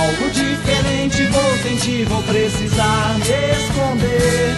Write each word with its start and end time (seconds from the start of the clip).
algo 0.00 0.30
diferente 0.30 1.26
vou 1.26 1.58
sentir, 1.58 2.04
vou 2.06 2.22
precisar 2.22 3.16
me 3.18 3.52
esconder. 3.52 4.56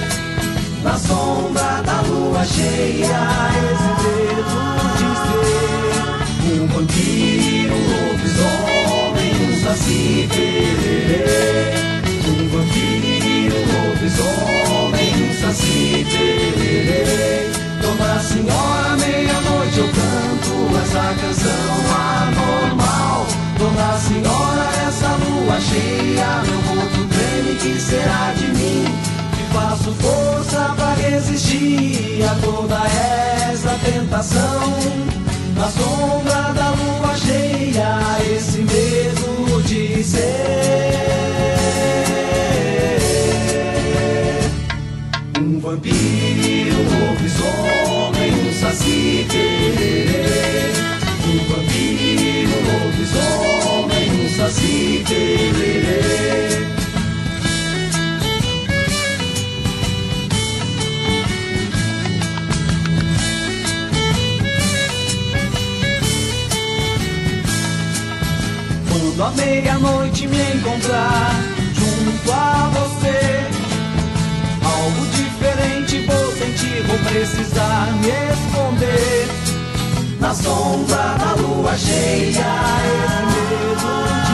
Na 0.82 0.96
sombra 0.98 1.82
da 1.84 2.00
lua 2.02 2.44
cheia, 2.44 3.22
esse 3.72 3.90
medo 4.02 4.56
de 4.98 5.08
ser 5.22 6.60
um 6.60 6.66
vampiro, 6.66 7.74
um 7.74 7.84
lobisomem, 8.08 9.32
um 9.48 9.52
saci. 9.62 10.28
Um 12.28 12.48
vampiro, 12.48 13.56
um 13.56 13.66
lobisomem, 13.88 15.10
um 15.22 15.32
saci 15.40 16.06
pererê. 16.10 17.50
Dona 17.80 18.20
Senhora, 18.20 18.96
meia-noite 18.96 19.78
eu 19.78 19.88
canto 19.88 20.52
essa 20.82 21.14
canção 21.20 21.72
anormal. 22.22 23.26
Dona 23.58 23.98
Senhora, 23.98 24.81
lua 25.52 25.60
cheia, 25.60 26.42
meu 26.46 26.62
corpo 26.62 27.06
treme, 27.08 27.58
que 27.58 27.78
será 27.78 28.32
de 28.32 28.46
mim? 28.46 28.84
Que 29.36 29.54
faço 29.54 29.92
força 29.94 30.74
pra 30.76 30.94
resistir 30.94 32.22
a 32.24 32.34
toda 32.36 32.80
essa 33.50 33.78
tentação. 33.84 34.72
Na 35.54 35.68
sombra 35.68 36.52
da 36.54 36.70
lua 36.70 37.14
cheia, 37.16 37.98
esse 38.34 38.58
medo 38.58 39.62
de 39.64 40.02
ser 40.02 40.22
um 45.38 45.60
vampiro, 45.60 46.76
um 46.76 47.08
lobisomem, 47.08 48.32
um 48.32 48.52
saci. 48.58 49.26
Um 51.24 51.38
vampiro, 51.48 52.50
um 52.58 52.86
lobisomem. 52.86 53.51
Quando 68.88 69.22
a 69.22 69.30
meia-noite 69.30 70.26
me 70.26 70.54
encontrar 70.54 71.32
junto 71.74 72.32
a 72.32 72.70
você, 72.74 73.46
algo 74.64 75.06
diferente 75.06 76.06
vou 76.06 76.32
sentir, 76.32 76.82
vou 76.86 76.98
precisar 76.98 77.86
me 78.00 78.08
esconder. 78.32 79.28
Na 80.20 80.34
sombra 80.34 81.16
da 81.18 81.34
lua 81.40 81.76
cheia, 81.76 82.44
esse 82.84 83.22
medo 83.32 84.31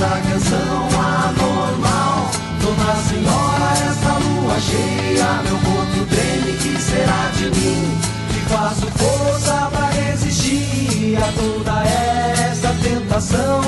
essa 0.00 0.18
canção 0.22 0.88
anormal. 0.98 2.30
Dona 2.62 2.96
Senhora, 3.02 3.68
essa 3.86 4.12
lua 4.18 4.58
cheia, 4.58 5.42
meu 5.42 5.58
corpo 5.58 6.06
treme, 6.06 6.56
que 6.56 6.80
será 6.80 7.30
de 7.36 7.50
mim? 7.50 7.98
Que 8.32 8.40
faço 8.48 8.86
força 8.96 9.68
pra 9.70 9.90
resistir 9.90 11.18
a 11.18 11.30
toda 11.32 11.84
essa 11.84 12.74
tentação. 12.82 13.60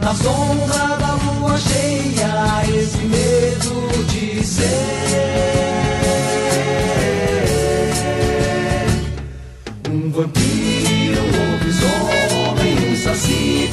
Na 0.00 0.14
sombra 0.14 0.96
da 0.98 1.12
lua 1.14 1.56
cheia, 1.58 2.64
esse 2.76 2.98
medo 2.98 4.04
de 4.08 4.44
ser 4.44 4.66
um 9.90 10.10
vampiro, 10.10 11.20
um 11.22 11.30
lobisomem, 11.52 12.92
um 12.92 12.96
saci 12.96 13.70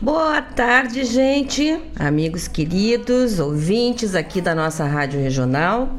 Boa 0.00 0.42
tarde, 0.42 1.04
gente, 1.04 1.80
amigos 1.98 2.46
queridos, 2.46 3.40
ouvintes 3.40 4.14
aqui 4.14 4.40
da 4.40 4.54
nossa 4.54 4.84
Rádio 4.84 5.18
Regional. 5.18 5.96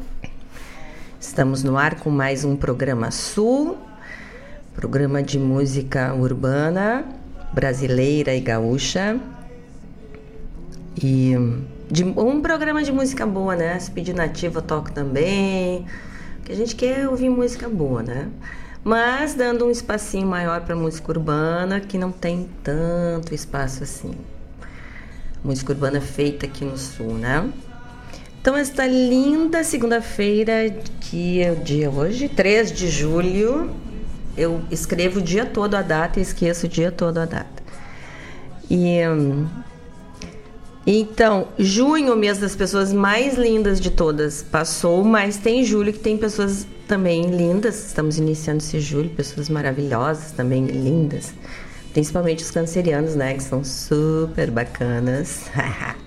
Estamos 1.20 1.62
no 1.62 1.76
ar 1.76 1.98
com 1.98 2.08
mais 2.08 2.44
um 2.44 2.54
programa 2.54 3.10
Sul, 3.10 3.76
programa 4.74 5.22
de 5.22 5.38
música 5.38 6.14
urbana, 6.14 7.04
brasileira 7.52 8.34
e 8.34 8.40
gaúcha. 8.40 9.18
E 11.02 11.34
de, 11.90 12.04
um 12.04 12.40
programa 12.40 12.82
de 12.82 12.90
música 12.90 13.24
boa, 13.26 13.54
né? 13.54 13.78
Speed 13.78 14.08
Nativa 14.08 14.58
eu 14.58 14.62
toco 14.62 14.90
também, 14.92 15.86
que 16.44 16.52
a 16.52 16.54
gente 16.56 16.74
quer 16.74 17.08
ouvir 17.08 17.28
música 17.28 17.68
boa, 17.68 18.02
né? 18.02 18.28
Mas 18.82 19.34
dando 19.34 19.66
um 19.66 19.70
espacinho 19.70 20.26
maior 20.26 20.60
para 20.60 20.76
música 20.76 21.10
urbana, 21.10 21.80
que 21.80 21.98
não 21.98 22.12
tem 22.12 22.48
tanto 22.62 23.34
espaço 23.34 23.82
assim. 23.82 24.12
Música 25.42 25.72
urbana 25.72 26.00
feita 26.00 26.46
aqui 26.46 26.64
no 26.64 26.78
sul, 26.78 27.14
né? 27.14 27.50
Então, 28.40 28.56
esta 28.56 28.86
linda 28.86 29.64
segunda-feira, 29.64 30.70
que 31.00 31.42
é 31.42 31.50
o 31.50 31.56
dia 31.56 31.90
hoje, 31.90 32.28
3 32.28 32.70
de 32.70 32.88
julho, 32.88 33.74
eu 34.36 34.62
escrevo 34.70 35.18
o 35.20 35.22
dia 35.22 35.46
todo 35.46 35.74
a 35.74 35.82
data 35.82 36.18
e 36.18 36.22
esqueço 36.22 36.66
o 36.66 36.68
dia 36.68 36.90
todo 36.90 37.18
a 37.18 37.24
data. 37.24 37.62
E 38.68 39.00
hum, 39.06 39.46
então, 40.86 41.48
junho, 41.58 42.12
o 42.12 42.16
mês 42.16 42.38
das 42.38 42.54
pessoas 42.54 42.92
mais 42.92 43.34
lindas 43.34 43.80
de 43.80 43.90
todas, 43.90 44.42
passou, 44.42 45.02
mas 45.02 45.36
tem 45.36 45.64
julho 45.64 45.92
que 45.92 45.98
tem 45.98 46.16
pessoas 46.16 46.64
também 46.86 47.26
lindas. 47.26 47.88
Estamos 47.88 48.18
iniciando 48.18 48.58
esse 48.58 48.78
julho, 48.78 49.10
pessoas 49.10 49.48
maravilhosas, 49.48 50.30
também 50.30 50.64
lindas. 50.66 51.34
Principalmente 51.92 52.44
os 52.44 52.52
cancerianos, 52.52 53.16
né? 53.16 53.34
Que 53.34 53.42
são 53.42 53.64
super 53.64 54.48
bacanas. 54.48 55.50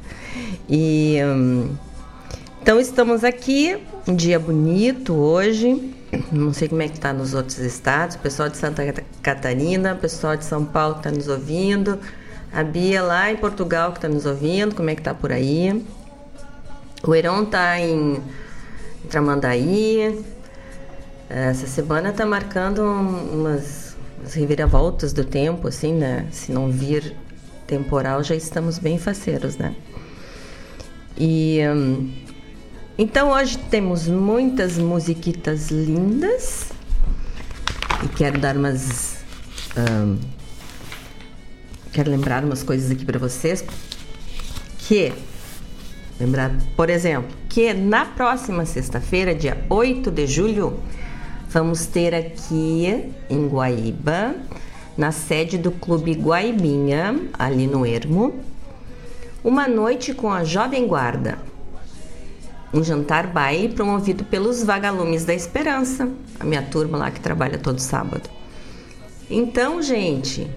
e. 0.69 1.17
hum, 1.25 1.75
então, 2.61 2.79
estamos 2.79 3.23
aqui, 3.23 3.77
um 4.07 4.15
dia 4.15 4.39
bonito 4.39 5.13
hoje. 5.13 5.93
Não 6.31 6.51
sei 6.53 6.67
como 6.67 6.81
é 6.81 6.87
que 6.87 6.99
tá 6.99 7.13
nos 7.13 7.33
outros 7.33 7.59
estados. 7.59 8.15
O 8.15 8.19
pessoal 8.19 8.49
de 8.49 8.57
Santa 8.57 8.83
Catarina, 9.21 9.93
o 9.93 9.97
pessoal 9.97 10.35
de 10.35 10.45
São 10.45 10.65
Paulo 10.65 10.95
que 10.95 11.03
tá 11.03 11.11
nos 11.11 11.27
ouvindo. 11.27 11.99
A 12.51 12.63
Bia 12.63 13.01
lá 13.03 13.31
em 13.31 13.37
Portugal 13.37 13.91
que 13.93 13.99
tá 13.99 14.07
nos 14.09 14.25
ouvindo, 14.25 14.73
como 14.73 14.89
é 14.89 14.95
que 14.95 15.01
tá 15.03 15.13
por 15.13 15.31
aí? 15.31 15.85
O 17.03 17.13
Heron 17.13 17.45
tá 17.45 17.79
em 17.79 18.19
Tramandaí. 19.09 20.23
Essa 21.29 21.67
semana 21.67 22.11
tá 22.11 22.25
marcando 22.25 22.81
um- 22.81 23.41
umas, 23.41 23.95
umas 24.19 24.33
reviravoltas 24.33 25.13
do 25.13 25.23
tempo, 25.23 25.67
assim, 25.67 25.93
né? 25.93 26.25
Se 26.31 26.51
não 26.51 26.71
vir 26.71 27.15
temporal, 27.67 28.23
já 28.23 28.33
estamos 28.35 28.79
bem 28.79 28.97
faceiros, 28.97 29.57
né? 29.57 29.75
E 31.15 31.59
hum, 31.71 32.11
então 32.99 33.31
hoje 33.31 33.57
temos 33.57 34.07
muitas 34.07 34.77
musiquitas 34.77 35.71
lindas 35.71 36.69
e 38.03 38.07
quero 38.09 38.37
dar 38.39 38.55
umas 38.55 39.23
hum, 39.75 40.17
quero 41.91 42.11
lembrar 42.11 42.43
umas 42.43 42.61
coisas 42.61 42.91
aqui 42.91 43.03
para 43.03 43.17
vocês 43.17 43.63
que 44.79 45.11
lembrar, 46.19 46.51
por 46.75 46.89
exemplo, 46.89 47.35
que 47.47 47.73
na 47.73 48.05
próxima 48.05 48.65
sexta-feira, 48.65 49.33
dia 49.33 49.65
8 49.69 50.11
de 50.11 50.27
julho, 50.27 50.77
Vamos 51.51 51.87
ter 51.87 52.13
aqui 52.13 53.11
em 53.27 53.47
Guaíba, 53.47 54.35
na 54.95 55.11
sede 55.11 55.57
do 55.57 55.71
Clube 55.71 56.11
Guaibinha, 56.11 57.21
ali 57.39 57.65
no 57.65 57.83
Ermo, 57.83 58.35
uma 59.43 59.67
noite 59.67 60.13
com 60.13 60.31
a 60.31 60.43
Jovem 60.43 60.85
Guarda. 60.85 61.39
Um 62.73 62.83
jantar 62.83 63.27
baile 63.27 63.69
promovido 63.69 64.23
pelos 64.23 64.63
Vagalumes 64.63 65.25
da 65.25 65.33
Esperança, 65.33 66.09
a 66.39 66.43
minha 66.43 66.61
turma 66.61 66.97
lá 66.97 67.09
que 67.09 67.19
trabalha 67.19 67.57
todo 67.57 67.79
sábado. 67.79 68.29
Então, 69.29 69.81
gente, 69.81 70.49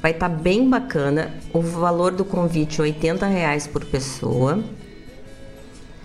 vai 0.00 0.12
estar 0.12 0.28
tá 0.28 0.34
bem 0.34 0.68
bacana. 0.68 1.34
O 1.52 1.60
valor 1.60 2.12
do 2.12 2.24
convite 2.24 2.80
é 2.80 2.84
80 2.84 3.26
reais 3.26 3.66
por 3.66 3.84
pessoa. 3.84 4.62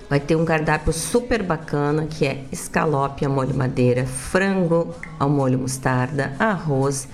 Vai 0.10 0.20
ter 0.20 0.36
um 0.36 0.46
cardápio 0.46 0.94
super 0.94 1.42
bacana 1.42 2.06
que 2.06 2.26
é 2.26 2.44
escalope 2.52 3.26
ao 3.26 3.32
molho 3.32 3.56
madeira, 3.56 4.06
frango 4.06 4.94
ao 5.20 5.30
molho 5.30 5.58
mostarda, 5.58 6.36
arroz, 6.38 7.08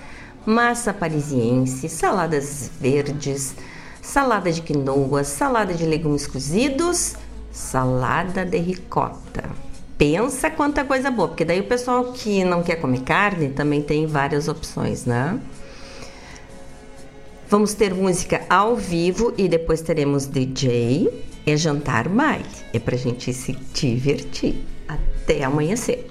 massa 0.46 0.94
parisiense, 0.94 1.88
saladas 1.88 2.70
verdes, 2.80 3.56
salada 4.02 4.52
de 4.52 4.62
quinoa, 4.62 5.24
salada 5.24 5.74
de 5.74 5.86
legumes 5.86 6.28
cozidos, 6.28 7.16
salada 7.52 8.46
de 8.46 8.58
ricota. 8.58 9.50
Pensa 9.98 10.50
quanta 10.50 10.84
coisa 10.84 11.12
boa, 11.12 11.28
porque 11.28 11.46
daí 11.46 11.60
o 11.60 11.66
pessoal 11.66 12.12
que 12.14 12.44
não 12.44 12.64
quer 12.64 12.78
comer 12.78 13.02
carne 13.02 13.50
também 13.50 13.82
tem 13.82 14.08
várias 14.08 14.48
opções, 14.48 15.06
né? 15.06 15.40
Vamos 17.48 17.74
ter 17.74 17.94
música 17.94 18.42
ao 18.50 18.76
vivo 18.76 19.34
e 19.38 19.48
depois 19.48 19.82
teremos 19.82 20.26
DJ 20.26 21.30
é 21.46 21.58
jantar 21.58 22.08
baile, 22.08 22.46
é 22.74 22.80
pra 22.80 22.96
gente 22.96 23.34
se 23.34 23.54
divertir 23.74 24.64
até 24.88 25.44
amanhecer. 25.44 26.10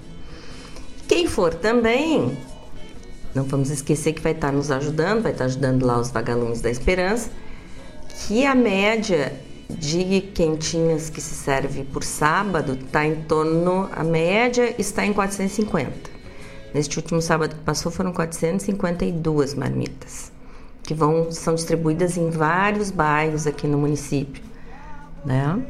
Quem 1.06 1.26
for 1.26 1.54
também, 1.54 2.36
não 3.34 3.44
vamos 3.44 3.70
esquecer 3.70 4.12
que 4.12 4.20
vai 4.20 4.32
estar 4.32 4.52
nos 4.52 4.70
ajudando, 4.70 5.22
vai 5.22 5.32
estar 5.32 5.44
ajudando 5.44 5.84
lá 5.84 5.98
os 5.98 6.10
vagalumes 6.10 6.60
da 6.60 6.70
esperança, 6.70 7.30
que 8.26 8.44
a 8.44 8.54
média 8.54 9.32
de 9.78 10.20
quentinhas 10.20 11.08
que 11.10 11.20
se 11.20 11.34
serve 11.34 11.84
por 11.84 12.04
sábado 12.04 12.72
está 12.72 13.06
em 13.06 13.22
torno, 13.22 13.88
a 13.92 14.04
média 14.04 14.74
está 14.78 15.04
em 15.04 15.12
450. 15.12 16.10
Neste 16.74 16.98
último 16.98 17.20
sábado 17.20 17.56
que 17.56 17.62
passou 17.62 17.90
foram 17.90 18.12
452 18.12 19.54
marmitas, 19.54 20.30
que 20.82 20.94
vão 20.94 21.32
são 21.32 21.54
distribuídas 21.54 22.16
em 22.16 22.30
vários 22.30 22.90
bairros 22.90 23.46
aqui 23.46 23.66
no 23.66 23.78
município 23.78 24.50
né? 25.24 25.62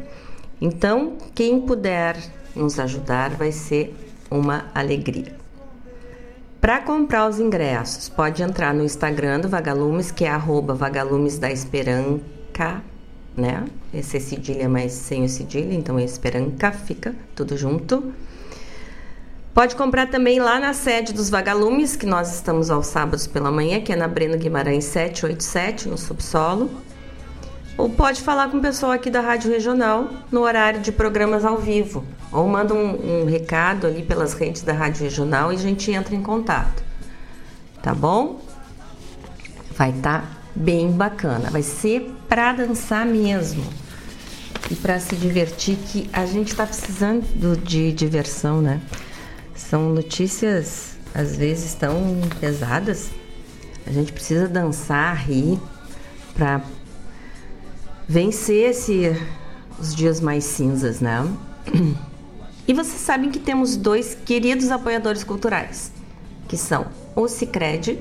Então, 0.61 1.17
quem 1.35 1.61
puder 1.61 2.17
nos 2.55 2.79
ajudar 2.79 3.31
vai 3.31 3.53
ser 3.53 3.95
uma 4.31 4.67
alegria. 4.75 5.39
Para 6.61 6.81
comprar 6.81 7.27
os 7.27 7.41
ingressos, 7.41 8.09
pode 8.09 8.43
entrar 8.43 8.75
no 8.75 8.85
Instagram 8.85 9.41
do 9.41 9.49
Vagalumes, 9.49 10.11
que 10.11 10.25
é 10.25 10.29
arroba 10.29 10.75
Vagalumes 10.75 11.39
da 11.39 11.51
Esperanca, 11.51 12.83
né? 13.41 13.65
Esse 13.93 14.19
é 14.19 14.21
cedilha, 14.21 14.69
mas 14.69 14.93
sem 14.93 15.25
o 15.25 15.29
cedilha, 15.29 15.75
então 15.75 15.99
é 15.99 16.05
Esperanca, 16.05 16.71
fica 16.71 17.15
tudo 17.35 17.57
junto. 17.57 18.13
Pode 19.55 19.75
comprar 19.75 20.07
também 20.09 20.39
lá 20.39 20.61
na 20.61 20.73
sede 20.73 21.13
dos 21.13 21.29
Vagalumes, 21.29 21.97
que 21.97 22.07
nós 22.07 22.35
estamos 22.35 22.71
aos 22.71 22.87
sábados 22.87 23.27
pela 23.27 23.51
manhã, 23.51 23.81
que 23.81 23.93
é 23.93 23.97
na 23.97 24.07
Breno 24.07 24.39
Guimarães 24.39 24.85
787, 24.85 25.89
no 25.89 25.99
subsolo 25.99 26.71
ou 27.81 27.89
pode 27.89 28.21
falar 28.21 28.51
com 28.51 28.59
o 28.59 28.61
pessoal 28.61 28.93
aqui 28.93 29.09
da 29.09 29.23
Rádio 29.23 29.51
Regional 29.51 30.11
no 30.31 30.43
horário 30.43 30.81
de 30.81 30.93
programas 30.93 31.47
ao 31.47 31.57
vivo. 31.57 32.05
Ou 32.31 32.47
manda 32.47 32.75
um, 32.75 33.23
um 33.23 33.25
recado 33.25 33.87
ali 33.87 34.03
pelas 34.03 34.35
redes 34.35 34.61
da 34.61 34.75
Rádio 34.75 35.05
Regional 35.05 35.51
e 35.51 35.57
a 35.57 35.59
gente 35.59 35.91
entra 35.91 36.15
em 36.15 36.23
contato. 36.23 36.83
Tá 37.83 37.95
bom? 37.95 38.43
Vai 39.71 39.91
estar 39.91 40.21
tá 40.21 40.29
bem 40.61 40.93
bacana. 40.93 41.51
Vai 41.51 41.63
ser 41.63 42.13
para 42.29 42.53
dançar 42.53 43.07
mesmo. 43.07 43.65
E 44.71 44.75
para 44.75 45.01
se 45.01 45.17
divertir, 45.17 45.77
que 45.77 46.09
a 46.13 46.27
gente 46.27 46.49
está 46.49 46.67
precisando 46.67 47.57
de 47.57 47.93
diversão, 47.93 48.61
né? 48.61 48.81
São 49.55 49.91
notícias 49.93 50.97
às 51.15 51.37
vezes 51.37 51.75
tão 51.75 52.21
pesadas. 52.39 53.11
A 53.87 53.91
gente 53.91 54.13
precisa 54.13 54.47
dançar, 54.47 55.17
rir, 55.17 55.59
para 56.35 56.61
vencer 58.07 58.71
esse, 58.71 59.17
os 59.79 59.95
dias 59.95 60.21
mais 60.21 60.45
cinzas, 60.45 61.01
né? 61.01 61.27
E 62.69 62.73
vocês 62.73 63.01
sabem 63.01 63.33
que 63.33 63.41
temos 63.41 63.77
dois 63.77 64.17
queridos 64.25 64.71
apoiadores 64.71 65.25
culturais, 65.25 65.91
que 66.47 66.57
são 66.57 66.87
o 67.17 67.27
Cicred 67.27 67.99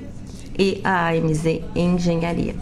e 0.60 0.82
a 0.84 1.10
AMZ 1.10 1.62
Engenharia. 1.74 2.56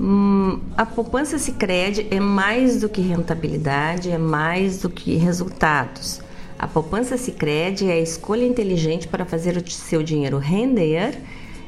Hum, 0.00 0.60
a 0.78 0.86
poupança 0.86 1.38
Cicred 1.38 2.06
é 2.10 2.18
mais 2.18 2.80
do 2.80 2.88
que 2.88 3.02
rentabilidade, 3.02 4.10
é 4.10 4.16
mais 4.16 4.80
do 4.80 4.88
que 4.88 5.14
resultados. 5.16 6.22
A 6.58 6.66
poupança 6.66 7.18
Cicred 7.18 7.86
é 7.86 7.92
a 7.92 8.00
escolha 8.00 8.46
inteligente 8.46 9.06
para 9.06 9.26
fazer 9.26 9.58
o 9.58 9.70
seu 9.70 10.02
dinheiro 10.02 10.38
render 10.38 11.18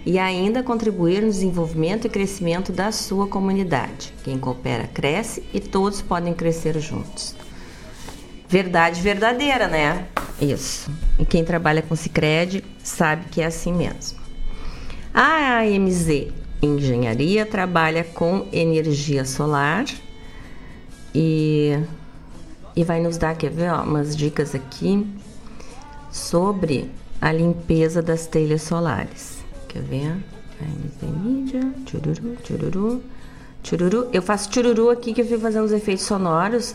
e 0.04 0.18
ainda 0.18 0.62
contribuir 0.62 1.20
no 1.20 1.28
desenvolvimento 1.28 2.06
e 2.06 2.10
crescimento 2.10 2.72
da 2.72 2.90
sua 2.90 3.26
comunidade. 3.26 4.14
Quem 4.24 4.38
coopera 4.38 4.88
cresce 4.88 5.42
e 5.52 5.60
todos 5.60 6.00
podem 6.00 6.32
crescer 6.32 6.78
juntos. 6.80 7.34
Verdade 8.48 9.00
verdadeira, 9.02 9.68
né? 9.68 10.06
Isso. 10.40 10.90
E 11.18 11.24
quem 11.24 11.44
trabalha 11.44 11.82
com 11.82 11.94
Sicredi 11.94 12.64
sabe 12.82 13.26
que 13.30 13.42
é 13.42 13.46
assim 13.46 13.72
mesmo. 13.72 14.21
A 15.14 15.58
AMZ 15.60 16.32
Engenharia 16.62 17.44
trabalha 17.44 18.02
com 18.02 18.46
energia 18.50 19.26
solar 19.26 19.84
e, 21.14 21.78
e 22.74 22.82
vai 22.82 22.98
nos 23.02 23.18
dar, 23.18 23.36
quer 23.36 23.50
ver, 23.50 23.70
ó, 23.70 23.82
umas 23.82 24.16
dicas 24.16 24.54
aqui 24.54 25.06
sobre 26.10 26.90
a 27.20 27.30
limpeza 27.30 28.00
das 28.00 28.26
telhas 28.26 28.62
solares. 28.62 29.44
Quer 29.68 29.82
ver? 29.82 30.16
AMZ 30.62 31.14
Mídia, 31.22 31.74
chururu, 31.86 32.38
chururu, 32.46 33.02
chururu. 33.62 34.08
Eu 34.14 34.22
faço 34.22 34.50
chururu 34.50 34.88
aqui 34.88 35.12
que 35.12 35.20
eu 35.20 35.26
fico 35.26 35.40
fazendo 35.40 35.64
os 35.64 35.72
efeitos 35.72 36.06
sonoros, 36.06 36.74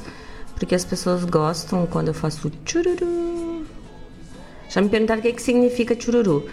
porque 0.55 0.75
as 0.75 0.85
pessoas 0.85 1.23
gostam 1.23 1.87
quando 1.87 2.09
eu 2.09 2.13
faço 2.13 2.51
chururu. 2.65 3.65
Já 4.69 4.79
me 4.79 4.89
perguntaram 4.89 5.21
o 5.21 5.23
que, 5.23 5.33
que 5.33 5.41
significa 5.41 5.99
chururu. 5.99 6.47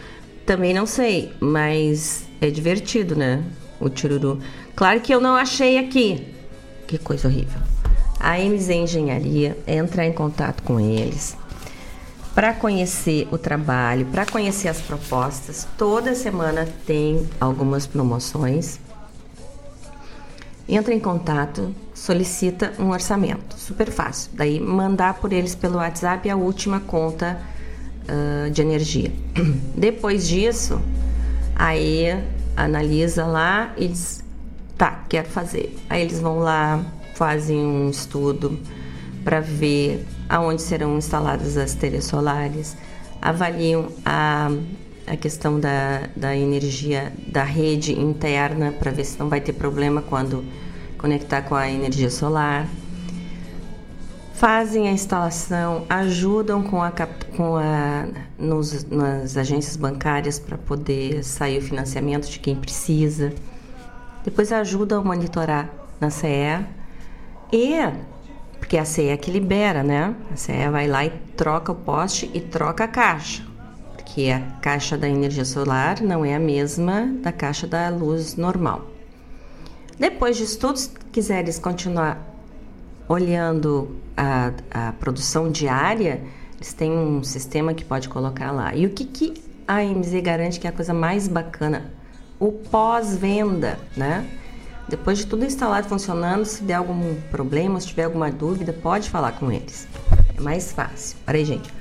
Também 0.47 0.75
não 0.75 0.87
sei, 0.87 1.33
mas 1.41 2.25
é 2.41 2.51
divertido, 2.51 3.17
né? 3.17 3.43
O 3.81 3.89
chururu. 3.95 4.39
Claro 4.77 5.01
que 5.01 5.15
eu 5.15 5.21
não 5.21 5.35
achei 5.35 5.79
aqui. 5.79 6.27
Que 6.87 6.99
coisa 6.99 7.29
horrível. 7.29 7.61
A 8.21 8.39
MZ 8.39 8.71
Engenharia, 8.71 9.57
entra 9.67 10.05
em 10.05 10.13
contato 10.13 10.63
com 10.63 10.79
eles 10.79 11.37
para 12.35 12.53
conhecer 12.53 13.29
o 13.31 13.39
trabalho, 13.39 14.07
para 14.07 14.27
conhecer 14.27 14.69
as 14.69 14.81
propostas. 14.81 15.67
Toda 15.79 16.15
semana 16.15 16.69
tem 16.85 17.29
algumas 17.41 17.87
promoções. 17.87 18.81
Entra 20.69 20.93
em 20.93 20.99
contato, 20.99 21.75
solicita 21.95 22.73
um 22.79 22.91
orçamento, 22.91 23.57
super 23.57 23.91
fácil. 23.91 24.31
Daí 24.35 24.59
mandar 24.59 25.15
por 25.15 25.33
eles 25.33 25.55
pelo 25.55 25.77
WhatsApp 25.77 26.29
a 26.29 26.37
última 26.37 26.81
conta 26.81 27.39
uh, 28.09 28.51
de 28.51 28.63
energia. 28.63 29.13
Depois 29.77 30.27
disso, 30.27 30.81
aí 31.55 32.07
analisa 32.57 33.27
lá 33.27 33.73
e 33.77 33.89
diz, 33.89 34.23
tá, 34.77 35.05
quero 35.09 35.29
fazer. 35.29 35.77
Aí 35.89 36.03
eles 36.03 36.21
vão 36.21 36.39
lá, 36.39 36.85
fazem 37.15 37.59
um 37.59 37.91
estudo 37.91 38.59
para 39.25 39.41
ver 39.41 40.07
aonde 40.29 40.63
serão 40.63 40.99
instaladas 40.99 41.57
as 41.57 41.75
telhas 41.75 42.05
solares, 42.05 42.77
avaliam 43.21 43.89
a, 44.05 44.51
a 45.07 45.17
questão 45.17 45.59
da, 45.59 46.09
da 46.15 46.37
energia 46.37 47.13
da 47.27 47.43
rede 47.43 47.99
interna 47.99 48.73
para 48.73 48.91
ver 48.91 49.05
se 49.05 49.19
não 49.19 49.29
vai 49.29 49.41
ter 49.41 49.55
problema 49.55 50.03
quando 50.03 50.45
conectar 50.99 51.43
com 51.43 51.55
a 51.55 51.71
energia 51.71 52.11
solar. 52.11 52.69
Fazem 54.47 54.87
a 54.89 54.93
instalação, 54.93 55.87
ajudam 55.89 56.63
com 56.63 56.83
a, 56.83 56.93
com 57.35 57.57
a, 57.57 58.07
nos, 58.39 58.85
nas 58.91 59.39
agências 59.39 59.75
bancárias 59.75 60.39
para 60.39 60.59
poder 60.59 61.25
sair 61.25 61.61
o 61.61 61.63
financiamento 61.63 62.29
de 62.29 62.39
quem 62.39 62.55
precisa. 62.55 63.33
Depois 64.23 64.53
ajudam 64.53 65.01
a 65.01 65.03
monitorar 65.03 65.71
na 65.99 66.11
CE 66.11 66.63
e 67.51 67.73
porque 68.59 68.77
a 68.77 68.85
CE 68.85 69.09
é 69.09 69.17
que 69.17 69.31
libera, 69.31 69.83
né? 69.83 70.15
A 70.31 70.37
CE 70.37 70.69
vai 70.71 70.89
lá 70.89 71.07
e 71.07 71.11
troca 71.35 71.73
o 71.73 71.75
poste 71.75 72.31
e 72.35 72.41
troca 72.43 72.85
a 72.85 72.89
caixa. 72.89 73.43
Porque 73.97 74.31
a 74.31 74.41
caixa 74.61 74.99
da 74.99 75.09
energia 75.09 75.47
solar 75.47 76.03
não 76.03 76.23
é 76.23 76.35
a 76.35 76.39
mesma 76.39 77.07
da 77.23 77.33
caixa 77.33 77.67
da 77.67 77.89
luz 77.89 78.37
normal. 78.37 78.91
Depois 79.99 80.37
de 80.37 80.45
estudos, 80.45 80.91
quiseres 81.11 81.59
continuar 81.59 82.34
olhando 83.09 83.97
a, 84.17 84.53
a 84.71 84.93
produção 84.93 85.51
diária, 85.51 86.23
eles 86.57 86.73
têm 86.73 86.93
um 86.93 87.23
sistema 87.23 87.75
que 87.75 87.85
pode 87.85 88.09
colocar 88.09 88.51
lá. 88.51 88.75
E 88.75 88.87
o 88.87 88.91
que, 88.91 89.05
que 89.05 89.43
a 89.67 89.77
AMZ 89.77 90.13
garante 90.23 90.61
que 90.61 90.67
é 90.67 90.71
a 90.71 90.73
coisa 90.73 90.95
mais 90.95 91.29
bacana? 91.29 91.93
O 92.39 92.53
pós-venda, 92.53 93.79
né? 93.97 94.27
Depois 94.89 95.19
de 95.19 95.27
tudo 95.27 95.45
instalado 95.45 95.89
funcionando, 95.89 96.45
se 96.45 96.63
der 96.63 96.75
algum 96.75 97.15
problema, 97.31 97.81
se 97.81 97.89
tiver 97.89 98.05
alguma 98.05 98.31
dúvida, 98.31 98.73
pode 98.73 99.09
falar 99.09 99.33
com 99.33 99.51
eles. 99.51 99.89
É 100.37 100.41
mais 100.41 100.73
fácil. 100.73 101.17
Peraí, 101.25 101.45
gente. 101.45 101.73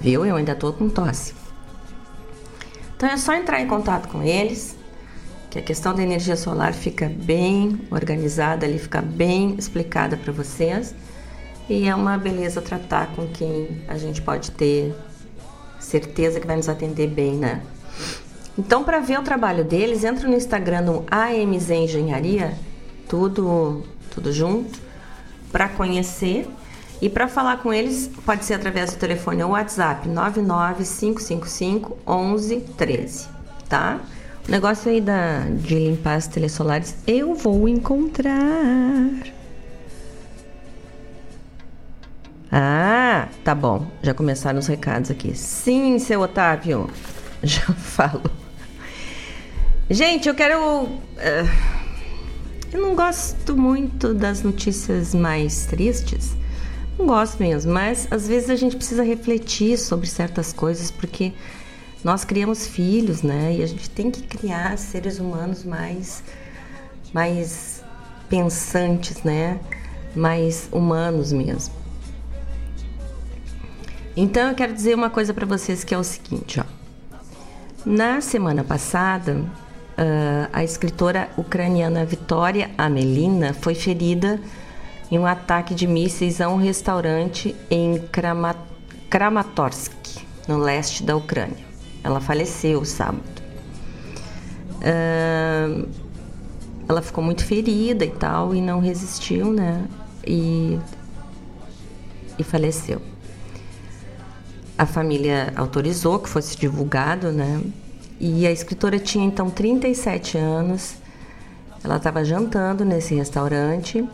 Viu? 0.00 0.24
Eu 0.24 0.36
ainda 0.36 0.54
tô 0.54 0.72
com 0.72 0.88
tosse. 0.88 1.34
Então 2.96 3.08
é 3.08 3.16
só 3.16 3.34
entrar 3.34 3.60
em 3.60 3.66
contato 3.66 4.08
com 4.08 4.22
eles, 4.22 4.75
que 5.56 5.60
a 5.60 5.62
questão 5.62 5.94
da 5.94 6.02
energia 6.02 6.36
solar 6.36 6.74
fica 6.74 7.08
bem 7.08 7.80
organizada, 7.90 8.66
ali 8.66 8.78
fica 8.78 9.00
bem 9.00 9.54
explicada 9.58 10.14
para 10.16 10.30
vocês. 10.32 10.94
E 11.68 11.88
é 11.88 11.94
uma 11.94 12.18
beleza 12.18 12.60
tratar 12.60 13.08
com 13.14 13.26
quem 13.26 13.82
a 13.88 13.96
gente 13.96 14.20
pode 14.20 14.50
ter 14.50 14.94
certeza 15.80 16.38
que 16.38 16.46
vai 16.46 16.56
nos 16.56 16.68
atender 16.68 17.08
bem, 17.08 17.36
né? 17.36 17.62
Então, 18.58 18.84
para 18.84 19.00
ver 19.00 19.18
o 19.18 19.22
trabalho 19.22 19.64
deles, 19.64 20.04
entra 20.04 20.28
no 20.28 20.34
Instagram 20.34 21.02
AMZ 21.10 21.70
Engenharia, 21.70 22.54
tudo, 23.08 23.82
tudo 24.10 24.32
junto, 24.32 24.78
para 25.50 25.68
conhecer. 25.68 26.46
E 27.00 27.08
para 27.08 27.28
falar 27.28 27.62
com 27.62 27.72
eles, 27.72 28.10
pode 28.24 28.44
ser 28.44 28.54
através 28.54 28.92
do 28.92 28.98
telefone 28.98 29.42
ou 29.42 29.50
WhatsApp 29.50 30.08
99555 30.08 31.96
1113, 32.06 33.28
tá? 33.68 34.00
Negócio 34.48 34.90
aí 34.90 35.00
da, 35.00 35.40
de 35.40 35.74
limpar 35.74 36.14
as 36.14 36.28
telesolares 36.28 36.96
eu 37.06 37.34
vou 37.34 37.68
encontrar. 37.68 39.34
Ah, 42.50 43.28
tá 43.42 43.54
bom. 43.54 43.86
Já 44.02 44.14
começaram 44.14 44.58
os 44.58 44.68
recados 44.68 45.10
aqui. 45.10 45.36
Sim, 45.36 45.98
seu 45.98 46.20
Otávio. 46.20 46.88
Já 47.42 47.66
falo. 47.74 48.22
Gente, 49.90 50.28
eu 50.28 50.34
quero. 50.34 50.84
Uh, 50.84 51.76
eu 52.72 52.80
não 52.80 52.94
gosto 52.94 53.56
muito 53.56 54.14
das 54.14 54.42
notícias 54.42 55.12
mais 55.12 55.66
tristes. 55.66 56.36
Não 56.98 57.06
gosto 57.06 57.38
mesmo, 57.38 57.72
mas 57.72 58.08
às 58.10 58.26
vezes 58.26 58.48
a 58.48 58.56
gente 58.56 58.76
precisa 58.76 59.02
refletir 59.02 59.76
sobre 59.76 60.06
certas 60.06 60.52
coisas 60.52 60.90
porque 60.90 61.32
nós 62.06 62.24
criamos 62.24 62.68
filhos, 62.68 63.22
né? 63.22 63.56
E 63.56 63.64
a 63.64 63.66
gente 63.66 63.90
tem 63.90 64.12
que 64.12 64.22
criar 64.22 64.78
seres 64.78 65.18
humanos 65.18 65.64
mais, 65.64 66.22
mais 67.12 67.82
pensantes, 68.28 69.24
né? 69.24 69.58
Mais 70.14 70.68
humanos 70.70 71.32
mesmo. 71.32 71.74
Então 74.16 74.50
eu 74.50 74.54
quero 74.54 74.72
dizer 74.72 74.94
uma 74.94 75.10
coisa 75.10 75.34
para 75.34 75.44
vocês 75.44 75.82
que 75.82 75.92
é 75.92 75.98
o 75.98 76.04
seguinte, 76.04 76.60
ó. 76.60 76.64
Na 77.84 78.20
semana 78.20 78.62
passada, 78.62 79.38
uh, 79.38 80.48
a 80.52 80.62
escritora 80.62 81.28
ucraniana 81.36 82.04
Vitória 82.04 82.70
Amelina 82.78 83.52
foi 83.52 83.74
ferida 83.74 84.40
em 85.10 85.18
um 85.18 85.26
ataque 85.26 85.74
de 85.74 85.88
mísseis 85.88 86.40
a 86.40 86.48
um 86.48 86.56
restaurante 86.56 87.56
em 87.68 88.00
Kramatorsk, 89.10 89.90
no 90.46 90.58
leste 90.58 91.02
da 91.02 91.16
Ucrânia. 91.16 91.65
Ela 92.06 92.20
faleceu 92.20 92.84
sábado. 92.84 93.42
Uh, 94.76 95.88
ela 96.88 97.02
ficou 97.02 97.24
muito 97.24 97.44
ferida 97.44 98.04
e 98.04 98.10
tal 98.10 98.54
e 98.54 98.60
não 98.60 98.78
resistiu, 98.78 99.52
né? 99.52 99.84
E, 100.24 100.78
e 102.38 102.44
faleceu. 102.44 103.02
A 104.78 104.86
família 104.86 105.52
autorizou 105.56 106.20
que 106.20 106.28
fosse 106.28 106.56
divulgado, 106.56 107.32
né? 107.32 107.60
E 108.20 108.46
a 108.46 108.52
escritora 108.52 109.00
tinha 109.00 109.26
então 109.26 109.50
37 109.50 110.38
anos. 110.38 110.94
Ela 111.82 111.96
estava 111.96 112.24
jantando 112.24 112.84
nesse 112.84 113.16
restaurante. 113.16 114.08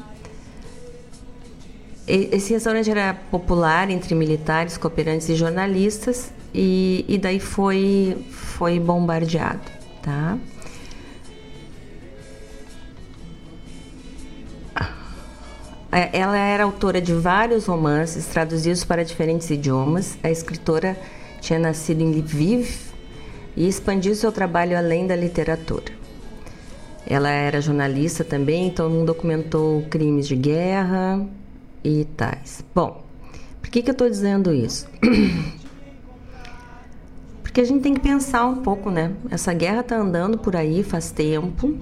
Esse 2.06 2.54
restaurante 2.54 2.90
era 2.90 3.12
popular 3.30 3.90
entre 3.90 4.14
militares, 4.14 4.78
cooperantes 4.78 5.28
e 5.28 5.37
jornalistas 5.37 6.32
e, 6.54 7.04
e 7.09 7.18
daí 7.18 7.40
foi, 7.40 8.16
foi 8.30 8.78
bombardeado, 8.78 9.71
tá? 10.02 10.38
É, 15.90 16.09
ela 16.18 16.38
era 16.38 16.64
autora 16.64 17.02
de 17.02 17.12
vários 17.12 17.66
romances 17.66 18.25
traduzidos 18.25 18.82
para 18.82 19.04
diferentes 19.04 19.50
idiomas. 19.50 20.16
A 20.23 20.30
escritora 20.30 20.99
tinha 21.38 21.59
nascido 21.59 22.00
em 22.00 22.11
Lviv 22.12 22.92
e 23.54 23.68
expandiu 23.68 24.14
seu 24.14 24.32
trabalho 24.32 24.76
além 24.76 25.06
da 25.06 25.14
literatura. 25.14 25.92
Ela 27.06 27.28
era 27.28 27.61
jornalista 27.61 28.25
também, 28.25 28.68
então 28.68 29.04
documentou 29.04 29.82
crimes 29.90 30.26
de 30.26 30.37
guerra 30.37 31.26
e 31.85 32.06
tais. 32.16 32.64
Bom, 32.75 33.04
por 33.61 33.68
que, 33.68 33.82
que 33.82 33.90
eu 33.90 33.92
estou 33.92 34.09
dizendo 34.09 34.50
isso? 34.50 34.88
Porque 37.52 37.61
a 37.61 37.64
gente 37.64 37.82
tem 37.82 37.92
que 37.92 38.00
pensar 38.00 38.47
um 38.47 38.62
pouco, 38.62 38.90
né? 38.90 39.12
Essa 39.30 39.52
guerra 39.52 39.82
tá 39.82 39.94
andando 39.94 40.38
por 40.38 40.56
aí 40.56 40.82
faz 40.82 41.11
tempo. 41.11 41.76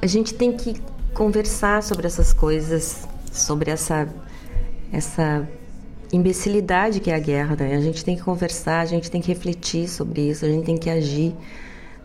A 0.00 0.06
gente 0.06 0.32
tem 0.32 0.56
que 0.56 0.80
conversar 1.12 1.82
sobre 1.82 2.06
essas 2.06 2.32
coisas, 2.32 3.08
sobre 3.32 3.68
essa 3.68 4.08
essa 4.92 5.44
imbecilidade 6.12 7.00
que 7.00 7.10
é 7.10 7.16
a 7.16 7.18
guerra, 7.18 7.56
né? 7.58 7.74
A 7.74 7.80
gente 7.80 8.04
tem 8.04 8.14
que 8.14 8.22
conversar, 8.22 8.78
a 8.78 8.84
gente 8.84 9.10
tem 9.10 9.20
que 9.20 9.26
refletir 9.26 9.88
sobre 9.88 10.20
isso, 10.20 10.44
a 10.44 10.48
gente 10.48 10.66
tem 10.66 10.78
que 10.78 10.88
agir 10.88 11.34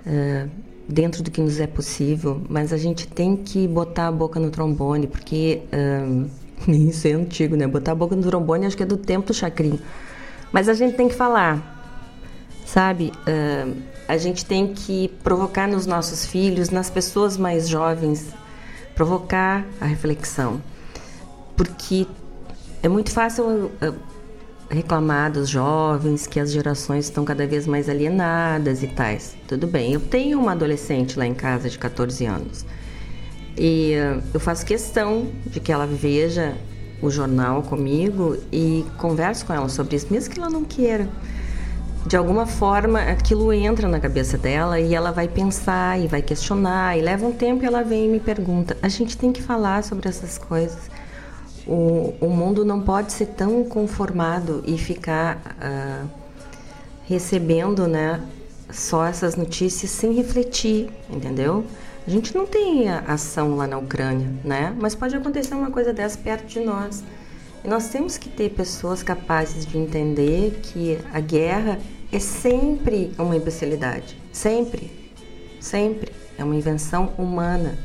uh, 0.07 0.49
dentro 0.89 1.21
do 1.21 1.29
que 1.29 1.39
nos 1.39 1.59
é 1.59 1.67
possível, 1.67 2.41
mas 2.49 2.73
a 2.73 2.77
gente 2.77 3.07
tem 3.07 3.37
que 3.37 3.67
botar 3.67 4.07
a 4.07 4.11
boca 4.11 4.39
no 4.39 4.49
trombone, 4.49 5.05
porque 5.05 5.61
uh, 5.71 6.27
isso 6.67 7.07
é 7.07 7.11
antigo, 7.11 7.55
né? 7.55 7.67
Botar 7.67 7.91
a 7.91 7.95
boca 7.95 8.15
no 8.15 8.23
trombone 8.23 8.65
acho 8.65 8.75
que 8.75 8.81
é 8.81 8.87
do 8.87 8.97
tempo 8.97 9.27
do 9.27 9.35
chacrinho. 9.35 9.79
Mas 10.51 10.67
a 10.67 10.73
gente 10.73 10.95
tem 10.95 11.07
que 11.07 11.13
falar, 11.13 11.74
sabe? 12.65 13.11
Uh, 13.27 13.81
a 14.07 14.17
gente 14.17 14.45
tem 14.45 14.73
que 14.73 15.07
provocar 15.23 15.67
nos 15.67 15.85
nossos 15.85 16.25
filhos, 16.25 16.69
nas 16.69 16.89
pessoas 16.89 17.37
mais 17.37 17.67
jovens, 17.67 18.27
provocar 18.93 19.65
a 19.79 19.85
reflexão, 19.85 20.61
porque 21.55 22.07
é 22.83 22.89
muito 22.89 23.11
fácil 23.11 23.45
uh, 23.45 23.95
reclamar 24.69 25.31
dos 25.31 25.49
jovens 25.49 26.27
que 26.27 26.39
as 26.39 26.51
gerações 26.51 27.05
estão 27.05 27.23
cada 27.23 27.47
vez 27.47 27.65
mais 27.65 27.87
alienadas 27.89 28.83
e 28.83 28.87
tais. 28.87 29.35
Tudo 29.47 29.67
bem, 29.67 29.93
eu 29.93 29.99
tenho 29.99 30.39
uma 30.39 30.51
adolescente 30.51 31.17
lá 31.17 31.25
em 31.25 31.33
casa 31.33 31.69
de 31.69 31.77
14 31.77 32.25
anos 32.25 32.65
e 33.57 33.93
uh, 33.95 34.21
eu 34.33 34.39
faço 34.39 34.65
questão 34.65 35.29
de 35.45 35.59
que 35.59 35.71
ela 35.71 35.87
veja 35.87 36.55
o 37.01 37.09
jornal 37.09 37.61
comigo 37.63 38.37
e 38.51 38.85
converso 38.97 39.45
com 39.45 39.53
ela 39.53 39.69
sobre 39.69 39.95
isso, 39.95 40.07
mesmo 40.11 40.33
que 40.33 40.39
ela 40.39 40.49
não 40.49 40.63
queira 40.63 41.09
de 42.05 42.15
alguma 42.15 42.45
forma 42.45 42.99
aquilo 42.99 43.51
entra 43.51 43.87
na 43.87 43.99
cabeça 43.99 44.37
dela 44.37 44.79
e 44.79 44.93
ela 44.93 45.11
vai 45.11 45.27
pensar 45.27 45.99
e 45.99 46.07
vai 46.07 46.21
questionar 46.21 46.97
e 46.97 47.01
leva 47.01 47.25
um 47.25 47.31
tempo 47.31 47.63
e 47.63 47.65
ela 47.65 47.83
vem 47.83 48.05
e 48.05 48.07
me 48.07 48.19
pergunta. 48.19 48.77
A 48.81 48.87
gente 48.87 49.17
tem 49.17 49.31
que 49.31 49.41
falar 49.41 49.83
sobre 49.83 50.07
essas 50.07 50.37
coisas. 50.37 50.89
O, 51.65 52.13
o 52.21 52.29
mundo 52.29 52.63
não 52.63 52.81
pode 52.81 53.11
ser 53.11 53.27
tão 53.27 53.63
conformado 53.63 54.63
e 54.67 54.77
ficar 54.77 55.57
uh, 55.57 56.07
recebendo, 57.07 57.87
né, 57.87 58.21
só 58.69 59.05
essas 59.05 59.35
notícias 59.35 59.89
sem 59.89 60.13
refletir, 60.13 60.89
entendeu? 61.09 61.65
A 62.05 62.09
gente 62.09 62.35
não 62.35 62.45
tem 62.45 62.87
ação 62.87 63.55
lá 63.55 63.65
na 63.65 63.79
Ucrânia, 63.79 64.31
né? 64.43 64.75
Mas 64.79 64.93
pode 64.93 65.15
acontecer 65.15 65.55
uma 65.55 65.71
coisa 65.71 65.91
dessa 65.91 66.19
perto 66.19 66.45
de 66.45 66.59
nós. 66.59 67.03
E 67.63 67.67
nós 67.67 67.89
temos 67.89 68.15
que 68.15 68.29
ter 68.29 68.51
pessoas 68.51 69.01
capazes 69.01 69.65
de 69.65 69.75
entender 69.75 70.59
que 70.61 70.99
a 71.11 71.19
guerra 71.19 71.79
é 72.15 72.19
sempre 72.19 73.11
uma 73.19 73.35
imbecilidade. 73.35 74.17
Sempre. 74.31 74.89
Sempre. 75.59 76.13
É 76.37 76.43
uma 76.45 76.55
invenção 76.55 77.13
humana 77.17 77.77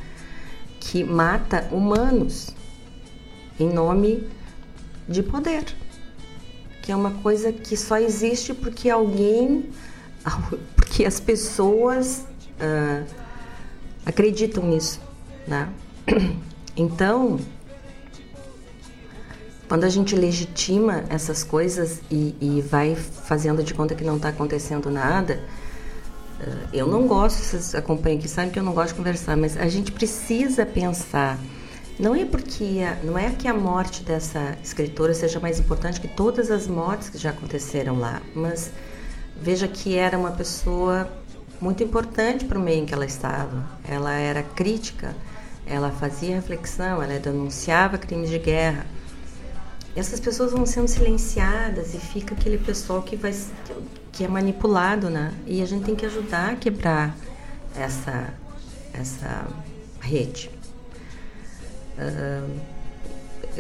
que 0.79 1.03
mata 1.03 1.69
humanos 1.73 2.51
em 3.59 3.69
nome 3.69 4.29
de 5.09 5.21
poder. 5.23 5.65
Que 6.81 6.93
é 6.93 6.97
uma 6.97 7.11
coisa 7.11 7.53
que 7.53 7.77
só 7.77 7.99
existe 7.99 8.55
porque 8.55 8.89
alguém, 8.89 9.69
porque 10.77 11.05
as 11.05 11.19
pessoas 11.19 12.25
uh, 12.61 13.05
acreditam 14.07 14.65
nisso, 14.65 15.01
né? 15.47 15.69
Então, 16.77 17.39
quando 19.71 19.85
a 19.85 19.89
gente 19.89 20.17
legitima 20.17 21.05
essas 21.09 21.45
coisas 21.45 22.01
e, 22.11 22.35
e 22.41 22.61
vai 22.61 22.97
fazendo 22.97 23.63
de 23.63 23.73
conta 23.73 23.95
que 23.95 24.03
não 24.03 24.17
está 24.17 24.31
acontecendo 24.31 24.91
nada, 24.91 25.39
eh, 26.41 26.67
eu 26.73 26.89
não 26.89 27.07
gosto, 27.07 27.37
vocês 27.37 27.73
acompanham 27.77 28.19
aqui, 28.19 28.27
sabem 28.27 28.51
que 28.51 28.59
eu 28.59 28.65
não 28.65 28.73
gosto 28.73 28.89
de 28.89 28.95
conversar, 28.97 29.37
mas 29.37 29.57
a 29.57 29.69
gente 29.69 29.93
precisa 29.93 30.67
pensar 30.67 31.39
Não 32.01 32.17
é 32.17 32.25
porque 32.25 32.81
não 33.05 33.17
é 33.17 33.31
que 33.31 33.47
a 33.47 33.55
morte 33.55 34.03
dessa 34.03 34.59
escritora 34.61 35.15
seja 35.15 35.39
mais 35.39 35.61
importante 35.61 36.01
que 36.01 36.09
todas 36.09 36.51
as 36.51 36.67
mortes 36.67 37.09
que 37.09 37.17
já 37.17 37.31
aconteceram 37.31 37.97
lá, 37.97 38.21
mas 38.35 38.73
veja 39.41 39.69
que 39.69 39.97
era 39.97 40.19
uma 40.19 40.33
pessoa 40.33 41.09
muito 41.61 41.81
importante 41.85 42.45
para 42.45 42.59
o 42.59 42.61
meio 42.61 42.83
em 42.83 42.87
que 42.87 42.93
ela 42.93 43.07
estava. 43.07 43.65
Ela 43.89 44.15
era 44.15 44.43
crítica, 44.43 45.15
ela 45.65 45.93
fazia 45.93 46.35
reflexão, 46.35 47.01
ela 47.01 47.21
denunciava 47.21 47.99
crimes 47.99 48.31
de 48.31 48.39
guerra. 48.41 48.85
Essas 49.95 50.21
pessoas 50.21 50.53
vão 50.53 50.65
sendo 50.65 50.89
silenciadas 50.89 51.95
e 51.95 51.99
fica 51.99 52.35
aquele 52.35 52.59
pessoal 52.59 53.03
que 53.03 53.17
vai 53.17 53.35
que 54.13 54.25
é 54.25 54.29
manipulado, 54.29 55.11
né? 55.11 55.33
E 55.47 55.63
a 55.63 55.67
gente 55.67 55.85
tem 55.85 55.97
que 55.97 56.07
ajudar 56.07 56.53
a 56.53 56.57
quebrar 56.57 57.17
essa 57.75 58.33
essa 58.93 59.47
rede. 60.01 60.51
Uh, 61.99 62.61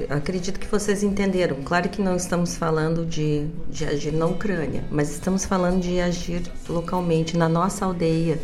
acredito 0.08 0.58
que 0.58 0.66
vocês 0.66 1.02
entenderam. 1.02 1.62
Claro 1.62 1.88
que 1.88 2.00
não 2.00 2.16
estamos 2.16 2.56
falando 2.56 3.04
de, 3.04 3.46
de 3.68 3.84
agir 3.84 4.12
na 4.12 4.26
Ucrânia, 4.26 4.84
mas 4.90 5.10
estamos 5.10 5.44
falando 5.44 5.80
de 5.80 6.00
agir 6.00 6.42
localmente, 6.68 7.36
na 7.36 7.48
nossa 7.48 7.84
aldeia, 7.84 8.40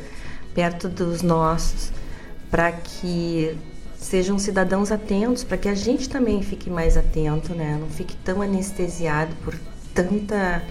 perto 0.55 0.89
dos 0.89 1.23
nossos, 1.23 1.93
para 2.51 2.73
que 2.73 3.57
sejam 3.99 4.39
cidadãos 4.39 4.93
atentos, 4.93 5.43
para 5.45 5.57
que 5.57 5.69
a 5.69 5.75
gente 5.75 6.09
também 6.09 6.43
fique 6.43 6.71
mais 6.71 6.97
atento, 6.97 7.55
né? 7.55 7.77
Não 7.81 7.89
fique 7.89 8.17
tão 8.17 8.43
anestesiado 8.43 9.35
por 9.45 9.55
tanta 9.95 10.63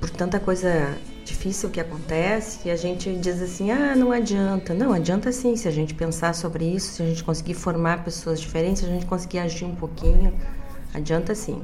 por 0.00 0.10
tanta 0.10 0.40
coisa 0.40 0.96
difícil 1.24 1.70
que 1.70 1.80
acontece 1.80 2.66
e 2.66 2.70
a 2.70 2.76
gente 2.76 3.14
diz 3.16 3.40
assim: 3.40 3.70
ah, 3.70 3.94
não 3.94 4.12
adianta. 4.12 4.74
Não, 4.74 4.92
adianta 4.92 5.32
sim 5.32 5.56
se 5.56 5.68
a 5.68 5.70
gente 5.70 5.94
pensar 5.94 6.34
sobre 6.34 6.64
isso, 6.64 6.92
se 6.92 7.02
a 7.02 7.06
gente 7.06 7.22
conseguir 7.22 7.54
formar 7.54 8.04
pessoas 8.04 8.40
diferentes, 8.40 8.82
se 8.82 8.88
a 8.88 8.92
gente 8.92 9.06
conseguir 9.06 9.38
agir 9.38 9.64
um 9.64 9.74
pouquinho, 9.74 10.32
adianta 10.94 11.34
sim. 11.34 11.62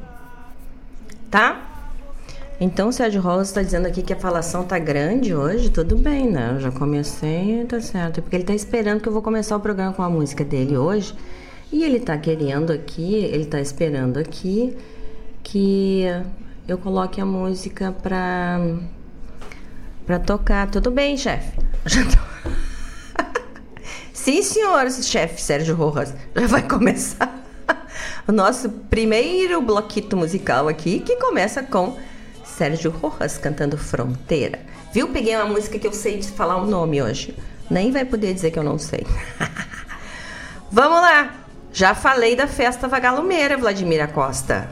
Tá? 1.30 1.77
Então 2.60 2.88
o 2.88 2.92
Sérgio 2.92 3.20
Rosa 3.20 3.42
está 3.42 3.62
dizendo 3.62 3.86
aqui 3.86 4.02
que 4.02 4.12
a 4.12 4.16
falação 4.16 4.64
tá 4.64 4.80
grande 4.80 5.32
hoje, 5.32 5.70
tudo 5.70 5.96
bem, 5.96 6.28
né? 6.28 6.54
Eu 6.54 6.60
já 6.60 6.72
comecei, 6.72 7.64
tá 7.68 7.80
certo. 7.80 8.20
Porque 8.20 8.34
ele 8.34 8.44
tá 8.44 8.54
esperando 8.54 9.00
que 9.00 9.08
eu 9.08 9.12
vou 9.12 9.22
começar 9.22 9.56
o 9.56 9.60
programa 9.60 9.92
com 9.92 10.02
a 10.02 10.10
música 10.10 10.44
dele 10.44 10.76
hoje. 10.76 11.14
E 11.70 11.84
ele 11.84 12.00
tá 12.00 12.18
querendo 12.18 12.72
aqui, 12.72 13.14
ele 13.14 13.44
tá 13.44 13.60
esperando 13.60 14.18
aqui 14.18 14.76
que 15.44 16.02
eu 16.66 16.78
coloque 16.78 17.20
a 17.20 17.24
música 17.24 17.92
para 17.92 18.58
para 20.04 20.18
tocar. 20.18 20.68
Tudo 20.68 20.90
bem, 20.90 21.16
chefe? 21.16 21.56
Tô... 21.86 23.22
Sim, 24.12 24.42
senhor, 24.42 24.90
chefe 24.90 25.40
Sérgio 25.40 25.76
Rojas. 25.76 26.12
Já 26.34 26.46
vai 26.48 26.66
começar 26.66 27.40
o 28.26 28.32
nosso 28.32 28.68
primeiro 28.68 29.62
bloquito 29.62 30.16
musical 30.16 30.66
aqui, 30.66 30.98
que 31.00 31.16
começa 31.16 31.62
com 31.62 31.96
Sérgio 32.58 32.90
Rojas 32.90 33.38
cantando 33.38 33.78
Fronteira. 33.78 34.58
Viu? 34.92 35.08
Peguei 35.08 35.36
uma 35.36 35.46
música 35.46 35.78
que 35.78 35.86
eu 35.86 35.92
sei 35.92 36.18
de 36.18 36.28
falar 36.28 36.56
o 36.56 36.66
nome 36.66 37.00
hoje. 37.00 37.32
Nem 37.70 37.92
vai 37.92 38.04
poder 38.04 38.34
dizer 38.34 38.50
que 38.50 38.58
eu 38.58 38.64
não 38.64 38.78
sei. 38.78 39.06
Vamos 40.70 41.00
lá! 41.00 41.34
Já 41.72 41.94
falei 41.94 42.34
da 42.34 42.48
festa 42.48 42.88
vagalumeira, 42.88 43.56
Vladimir 43.56 44.08
Costa. 44.08 44.70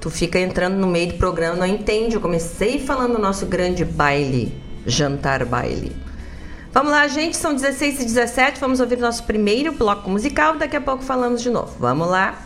Tu 0.00 0.08
fica 0.08 0.38
entrando 0.38 0.76
no 0.76 0.86
meio 0.86 1.08
do 1.08 1.18
programa, 1.18 1.56
não 1.56 1.66
entende. 1.66 2.14
Eu 2.14 2.20
comecei 2.20 2.78
falando 2.78 3.14
do 3.14 3.20
nosso 3.20 3.44
grande 3.46 3.84
baile 3.84 4.64
jantar 4.86 5.44
baile. 5.44 5.96
Vamos 6.72 6.92
lá, 6.92 7.08
gente, 7.08 7.36
são 7.36 7.54
16 7.54 8.02
e 8.02 8.04
17, 8.04 8.60
vamos 8.60 8.78
ouvir 8.78 8.98
nosso 8.98 9.24
primeiro 9.24 9.72
bloco 9.72 10.08
musical, 10.08 10.56
daqui 10.56 10.76
a 10.76 10.80
pouco 10.80 11.02
falamos 11.02 11.42
de 11.42 11.50
novo. 11.50 11.74
Vamos 11.80 12.06
lá. 12.06 12.45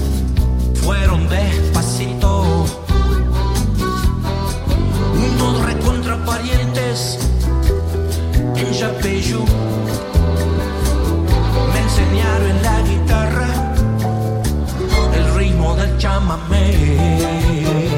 fueron 0.83 1.27
despacito. 1.29 2.65
Unos 5.15 5.65
recontra 5.65 6.23
parientes 6.25 7.19
en 8.55 8.71
Chapeyú 8.71 9.45
me 11.73 11.79
enseñaron 11.79 12.49
en 12.49 12.63
la 12.63 12.81
guitarra 12.81 13.73
el 15.15 15.35
ritmo 15.35 15.75
del 15.75 15.97
chamamé. 15.97 17.90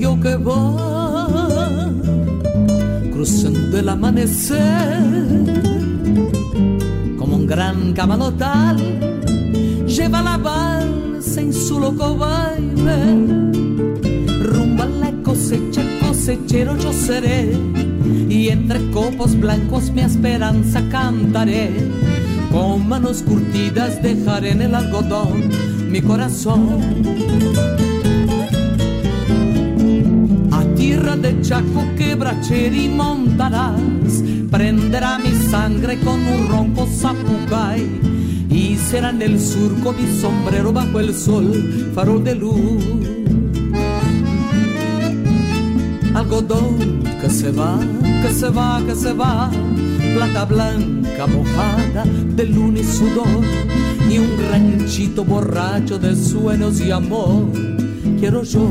Río 0.00 0.18
que 0.18 0.34
va 0.36 1.92
cruzando 3.12 3.78
el 3.78 3.86
amanecer 3.86 5.02
como 7.18 7.36
un 7.36 7.46
gran 7.46 7.92
camalotal 7.92 8.78
lleva 9.86 10.22
la 10.22 10.38
balsa 10.38 11.42
en 11.42 11.52
su 11.52 11.78
loco 11.78 12.16
baile 12.16 12.98
rumbo 14.42 14.84
a 14.84 14.86
la 14.86 15.12
cosecha 15.22 15.82
cosechero 16.00 16.78
yo 16.78 16.94
seré 16.94 17.52
y 18.30 18.48
entre 18.48 18.90
copos 18.92 19.38
blancos 19.38 19.90
mi 19.90 20.00
esperanza 20.00 20.82
cantaré. 20.90 21.70
Con 22.50 22.88
manos 22.88 23.22
curtidas 23.22 24.02
dejaré 24.02 24.52
en 24.52 24.62
el 24.62 24.74
algodón 24.74 25.50
mi 25.90 26.00
corazón 26.00 26.80
tierra 30.90 31.16
de 31.16 31.40
Chaco 31.40 31.82
quebracheri 31.96 32.88
montarás 32.88 34.24
prenderá 34.50 35.20
mi 35.20 35.32
sangre 35.48 36.00
con 36.00 36.18
un 36.26 36.48
ronco 36.48 36.84
zapucay 36.84 37.80
y 38.50 38.76
será 38.76 39.10
en 39.10 39.22
el 39.22 39.38
surco 39.38 39.92
mi 39.92 40.20
sombrero 40.20 40.72
bajo 40.72 40.98
el 40.98 41.14
sol 41.14 41.92
farol 41.94 42.24
de 42.24 42.34
luz 42.34 42.84
algodón 46.12 47.04
que 47.20 47.30
se 47.30 47.52
va, 47.52 47.78
que 48.22 48.32
se 48.32 48.48
va, 48.48 48.82
que 48.84 48.94
se 48.96 49.12
va, 49.12 49.48
plata 50.14 50.44
blanca 50.44 51.24
mojada 51.28 52.04
de 52.36 52.44
luna 52.46 52.80
y 52.80 52.84
sudor, 52.84 53.44
y 54.10 54.18
un 54.18 54.30
ranchito 54.50 55.22
borracho 55.22 55.98
de 55.98 56.16
sueños 56.16 56.80
y 56.80 56.90
amor, 56.90 57.46
quiero 58.18 58.42
yo. 58.42 58.66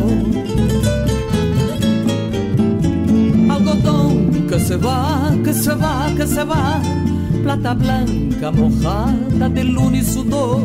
Algodón 3.59 4.47
que 4.47 4.57
se 4.57 4.77
va, 4.77 5.35
que 5.43 5.53
se 5.53 5.73
va, 5.75 6.09
que 6.15 6.25
se 6.25 6.43
va, 6.43 6.81
plata 7.43 7.73
blanca 7.73 8.51
mojada 8.51 9.49
de 9.49 9.63
luna 9.65 9.97
y 9.97 10.03
sudor, 10.03 10.61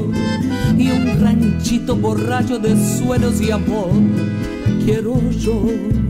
y 0.79 0.91
un 0.91 1.21
ranchito 1.21 1.97
borracho 1.97 2.59
de 2.59 2.77
sueños 2.99 3.41
y 3.41 3.51
amor, 3.51 3.91
quiero 4.85 5.21
yo. 5.31 6.04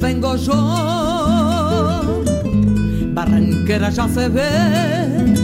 Vengo 0.00 0.36
yo, 0.36 0.54
Barranquera 3.14 3.90
ya 3.90 4.08
se 4.08 4.28
ve, 4.28 5.34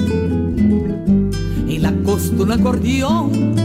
y 1.68 1.78
la 1.78 1.92
costa 2.04 2.42
un 2.42 2.52
acordeón, 2.52 3.56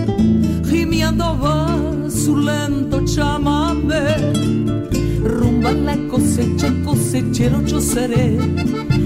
gimiendo 0.68 1.38
va 1.40 2.10
su 2.10 2.38
lento 2.38 3.06
chamamé, 3.06 4.34
rumbo 5.24 5.68
a 5.68 5.74
la 5.74 5.96
cosecha, 6.10 6.74
cosechero 6.84 7.62
yo 7.66 7.80
seré, 7.80 8.38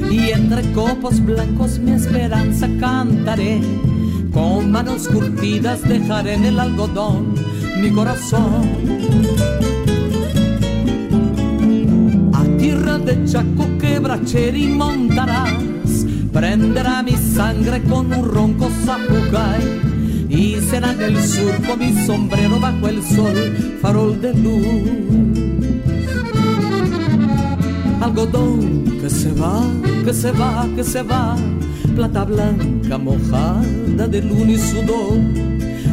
y 0.09 0.29
entre 0.29 0.71
copos 0.71 1.23
blancos 1.23 1.79
mi 1.79 1.91
esperanza 1.91 2.67
cantaré, 2.79 3.61
con 4.31 4.71
manos 4.71 5.09
curtidas 5.09 5.81
dejaré 5.83 6.35
en 6.35 6.45
el 6.45 6.59
algodón 6.59 7.35
mi 7.81 7.91
corazón. 7.91 8.63
De 13.05 13.25
Chaco 13.25 13.65
quebracheri 13.79 14.67
montarás, 14.67 16.05
prenderá 16.31 17.03
mi 17.03 17.11
sangre 17.11 17.81
con 17.83 18.13
un 18.13 18.25
ronco 18.25 18.69
zapucay 18.85 19.81
y 20.29 20.55
será 20.69 20.93
del 20.93 21.21
surco 21.21 21.75
mi 21.77 21.93
sombrero 22.05 22.59
bajo 22.59 22.87
el 22.87 23.03
sol, 23.03 23.77
farol 23.81 24.19
de 24.21 24.33
luz. 24.33 25.43
Algodón 28.01 28.99
que 29.01 29.09
se 29.09 29.31
va, 29.33 29.61
que 30.05 30.13
se 30.13 30.31
va, 30.31 30.67
que 30.75 30.83
se 30.83 31.03
va, 31.03 31.35
plata 31.95 32.23
blanca 32.23 32.97
mojada 32.97 34.07
de 34.07 34.21
luna 34.21 34.51
y 34.51 34.57
sudor, 34.57 35.19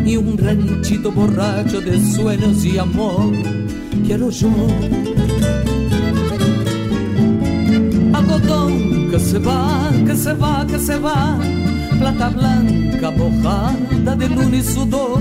y 0.05 0.17
un 0.17 0.39
ranchito 0.39 1.11
borracho 1.11 1.81
de 1.81 2.01
sueños 2.01 2.65
y 2.65 2.79
amor, 2.79 3.33
quiero 4.07 4.31
yo. 4.31 4.51
Se 9.21 9.39
va, 9.39 9.91
que 10.07 10.17
se 10.17 10.33
va, 10.33 10.67
que 10.67 10.79
se 10.79 10.99
va, 10.99 11.39
plata 11.99 12.29
blanca 12.31 13.11
mojada 13.11 14.17
de 14.17 14.29
luna 14.29 14.57
y 14.57 14.63
sudor, 14.63 15.21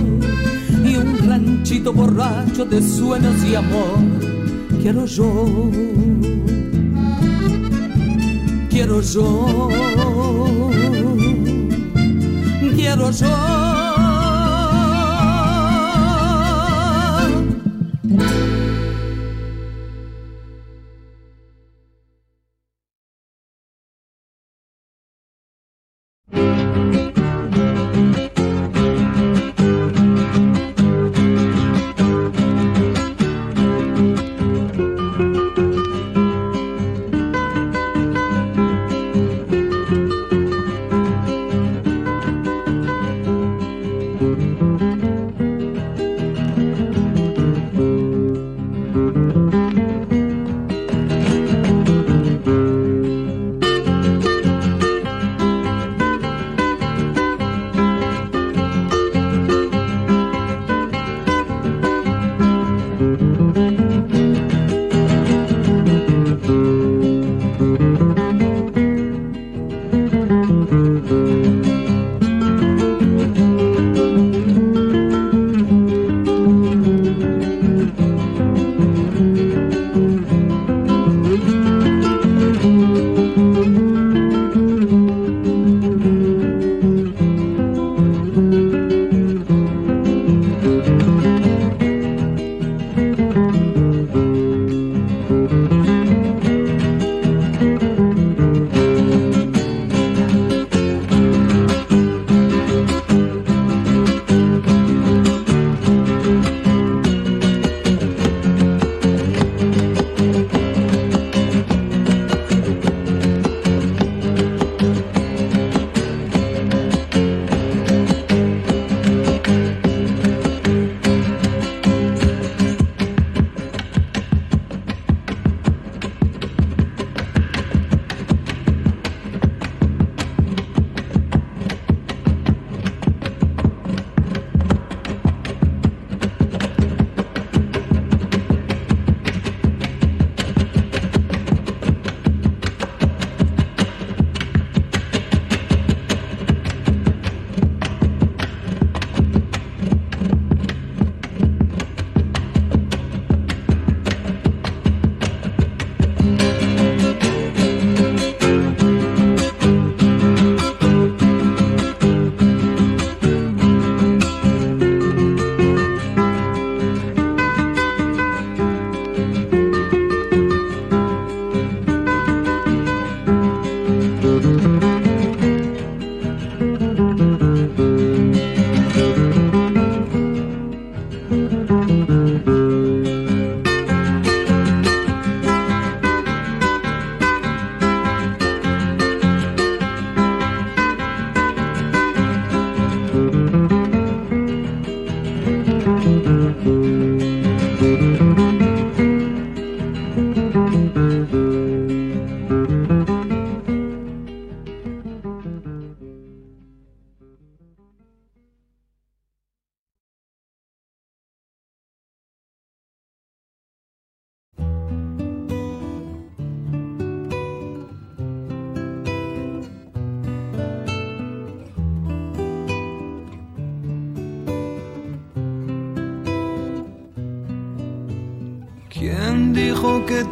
y 0.84 0.96
un 0.96 1.18
ranchito 1.28 1.94
borracho 1.94 2.66
de 2.66 2.82
sueños 2.82 3.44
y 3.44 3.56
amor, 3.56 4.00
quiero 4.82 5.06
yo. 5.06 5.46
Quiero 8.70 9.02
yo, 9.02 9.70
quiero 12.76 13.12
yo. 13.12 13.69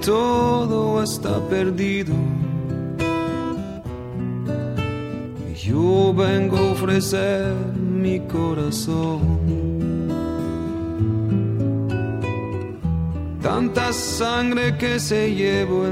Todo 0.08 1.04
está 1.04 1.38
perdido? 1.50 2.13
Yo 5.54 6.13
vengo 6.13 6.56
a 6.56 6.72
ofrecer 6.72 7.54
mi 7.76 8.22
corazón. 8.22 9.20
Tanta 13.41 13.91
sangre 13.91 14.78
que 14.78 14.98
se 14.98 15.36
llevó 15.36 15.87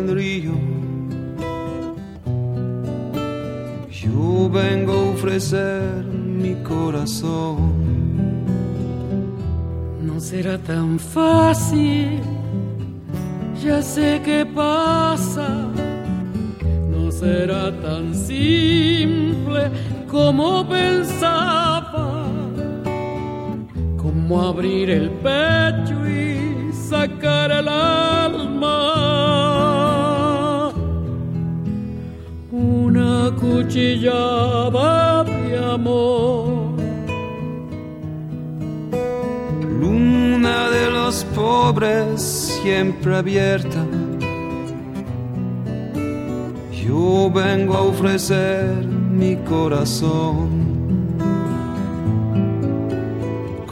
corazón 50.01 51.15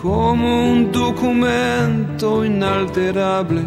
como 0.01 0.71
un 0.71 0.91
documento 0.91 2.45
inalterable. 2.45 3.61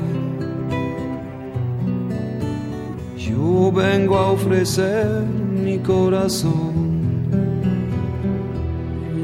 Yo 3.17 3.73
vengo 3.73 4.17
a 4.17 4.33
ofrecer 4.33 5.07
mi 5.65 5.79
corazón. 5.79 6.87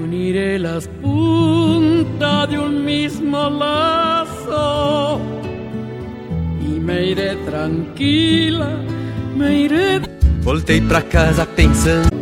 Uniré 0.05 0.59
las 0.59 0.89
puntas 0.89 2.49
de 2.51 2.59
un 2.59 2.85
mismo 2.85 3.51
lazo 3.51 5.21
y 6.61 6.81
me 6.81 7.07
iré 7.07 7.37
tranquila, 7.47 8.77
me 9.37 9.55
iré 9.55 10.01
Voltei 10.45 10.81
pra 10.81 11.03
casa 11.03 11.47
pensando. 11.47 12.22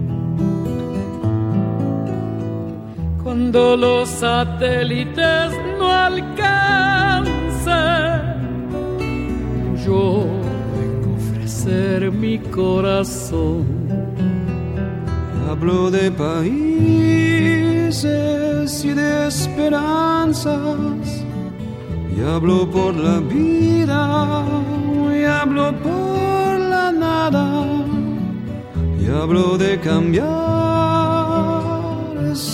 Cuando 3.51 3.75
los 3.75 4.07
satélites 4.07 5.51
no 5.77 5.91
alcancen, 5.91 7.35
yo 9.85 10.25
vengo 10.79 11.09
a 11.09 11.15
ofrecer 11.17 12.09
mi 12.13 12.39
corazón. 12.39 13.65
Hablo 15.49 15.91
de 15.91 16.09
países 16.11 16.45
y 18.85 18.93
de 18.93 19.27
esperanzas, 19.27 21.25
y 22.15 22.21
hablo 22.23 22.71
por 22.71 22.95
la 22.95 23.19
vida, 23.19 24.45
y 25.13 25.25
hablo 25.25 25.73
por 25.83 26.57
la 26.57 26.89
nada, 26.93 27.65
y 28.97 29.07
hablo 29.11 29.57
de 29.57 29.77
cambiar 29.81 31.00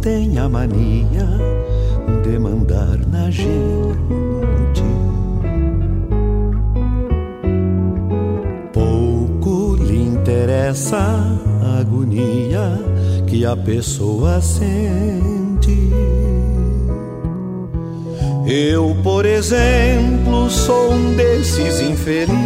Tem 0.00 0.38
a 0.38 0.48
mania 0.48 1.26
de 2.22 2.38
mandar 2.38 2.96
na 3.08 3.28
gente, 3.28 4.84
pouco 8.72 9.74
lhe 9.82 10.00
interessa 10.00 10.96
a 11.60 11.80
agonia 11.80 12.78
que 13.26 13.44
a 13.44 13.56
pessoa 13.56 14.40
sente. 14.40 15.90
Eu, 18.46 18.96
por 19.02 19.26
exemplo, 19.26 20.48
sou 20.48 20.92
um 20.92 21.14
desses 21.16 21.80
infelizes 21.80 22.45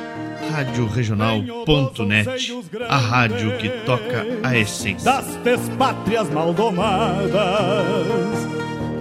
Rádio 0.51 0.85
Regional.net, 0.85 2.53
a 2.89 2.97
rádio 2.97 3.57
que 3.57 3.69
toca 3.85 4.25
a 4.43 4.57
essência. 4.57 5.05
das 5.05 5.37
despátrias 5.37 6.29
maldomadas 6.29 7.31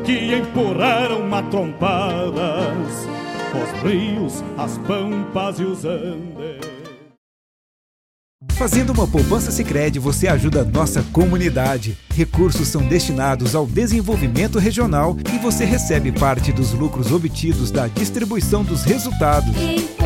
que 0.07 0.37
empurraram 0.37 1.27
matrompadas 1.27 3.09
os 3.53 3.83
rios, 3.83 4.45
as 4.57 4.79
pampas 4.79 5.59
e 5.59 5.65
os 5.65 5.85
andes. 5.85 6.71
Fazendo 8.53 8.93
uma 8.93 9.07
poupança 9.07 9.51
Sicredi, 9.51 9.99
você 9.99 10.29
ajuda 10.29 10.61
a 10.61 10.65
nossa 10.65 11.03
comunidade. 11.13 11.97
Recursos 12.15 12.69
são 12.69 12.83
destinados 12.83 13.55
ao 13.55 13.67
desenvolvimento 13.67 14.59
regional 14.59 15.17
e 15.35 15.39
você 15.39 15.65
recebe 15.65 16.13
parte 16.13 16.53
dos 16.53 16.73
lucros 16.73 17.11
obtidos 17.11 17.71
da 17.71 17.89
distribuição 17.89 18.63
dos 18.63 18.85
resultados. 18.85 19.57
Quem 19.57 20.00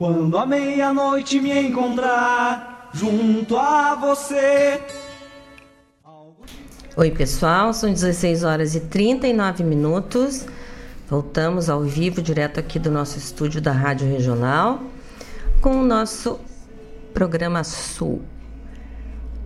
Quando 0.00 0.38
a 0.38 0.46
meia-noite 0.46 1.40
me 1.40 1.50
encontrar 1.60 2.88
junto 2.94 3.56
a 3.56 3.96
você. 3.96 4.80
Oi, 6.96 7.10
pessoal, 7.10 7.74
são 7.74 7.92
16 7.92 8.44
horas 8.44 8.76
e 8.76 8.80
39 8.82 9.64
minutos. 9.64 10.46
Voltamos 11.08 11.68
ao 11.68 11.82
vivo, 11.82 12.22
direto 12.22 12.60
aqui 12.60 12.78
do 12.78 12.92
nosso 12.92 13.18
estúdio 13.18 13.60
da 13.60 13.72
Rádio 13.72 14.08
Regional, 14.08 14.80
com 15.60 15.80
o 15.80 15.84
nosso 15.84 16.38
programa 17.12 17.64
Sul. 17.64 18.22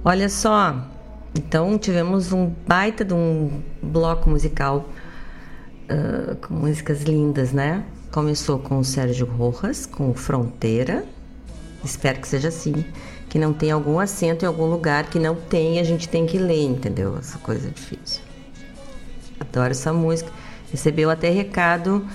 Olha 0.04 0.28
só, 0.28 0.86
então 1.34 1.78
tivemos 1.78 2.30
um 2.30 2.52
baita 2.66 3.06
de 3.06 3.14
um 3.14 3.62
bloco 3.82 4.28
musical 4.28 4.86
ah, 5.88 6.36
com 6.46 6.52
músicas 6.52 7.04
lindas, 7.04 7.54
né? 7.54 7.86
Começou 8.12 8.58
com 8.58 8.78
o 8.78 8.84
Sérgio 8.84 9.26
Rojas, 9.26 9.86
com 9.86 10.12
Fronteira. 10.14 11.04
Espero 11.84 12.20
que 12.20 12.28
seja 12.28 12.48
assim. 12.48 12.84
Que 13.28 13.38
não 13.38 13.54
tenha 13.54 13.72
algum 13.74 13.98
acento 13.98 14.44
em 14.44 14.48
algum 14.48 14.66
lugar 14.66 15.08
que 15.08 15.18
não 15.18 15.34
tem, 15.34 15.78
a 15.80 15.82
gente 15.84 16.06
tem 16.08 16.26
que 16.26 16.36
ler, 16.36 16.62
entendeu? 16.66 17.16
Essa 17.18 17.38
coisa 17.38 17.68
é 17.68 17.70
difícil. 17.70 18.20
Adoro 19.40 19.70
essa 19.70 19.92
música. 19.92 20.30
Recebeu 20.70 21.08
até 21.08 21.30
recado. 21.30 22.06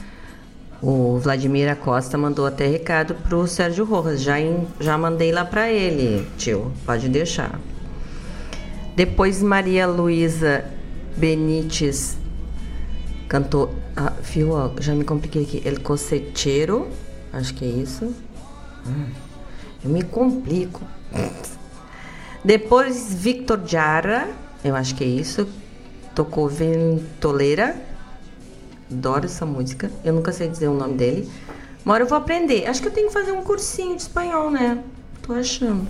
O 0.80 1.18
Vladimir 1.18 1.68
Acosta 1.72 2.16
mandou 2.16 2.46
até 2.46 2.68
recado 2.68 3.16
pro 3.16 3.48
Sérgio 3.48 3.84
Rojas. 3.84 4.22
Já, 4.22 4.40
em- 4.40 4.68
já 4.80 4.96
mandei 4.96 5.32
lá 5.32 5.44
para 5.44 5.72
ele, 5.72 6.28
tio. 6.38 6.72
Pode 6.86 7.10
deixar. 7.10 7.60
Depois 8.96 9.42
Maria 9.42 9.88
Luísa 9.88 10.64
Benites 11.16 12.16
cantou. 13.28 13.74
Ah, 13.96 14.14
viu? 14.22 14.52
ó, 14.52 14.72
Já 14.80 14.94
me 14.96 15.04
compliquei 15.04 15.44
aqui. 15.44 15.62
El 15.66 15.82
Cosecheiro. 15.82 16.88
Acho 17.34 17.54
que 17.54 17.66
é 17.66 17.68
isso. 17.68 18.14
Hum, 18.86 19.06
Eu 19.84 19.90
me 19.90 20.04
complico. 20.04 20.82
Depois 22.44 23.14
Victor 23.14 23.60
Jara. 23.66 24.30
Eu 24.64 24.76
acho 24.76 24.96
que 24.96 25.04
é 25.04 25.08
isso. 25.08 25.48
Tocou 26.16 26.48
Ventoleira. 26.48 27.76
Adoro 28.92 29.26
essa 29.26 29.46
música. 29.46 29.92
Eu 30.04 30.14
nunca 30.14 30.32
sei 30.32 30.48
dizer 30.48 30.68
o 30.68 30.74
nome 30.74 30.96
dele. 30.96 31.30
Uma 31.84 31.94
hora 31.96 32.04
eu 32.04 32.08
vou 32.08 32.18
aprender. 32.18 32.66
Acho 32.68 32.82
que 32.82 32.88
eu 32.88 32.92
tenho 32.92 33.08
que 33.08 33.14
fazer 33.14 33.32
um 33.32 33.44
cursinho 33.44 33.96
de 33.96 34.02
espanhol, 34.02 34.50
né? 34.50 34.82
Tô 35.22 35.34
achando. 35.34 35.88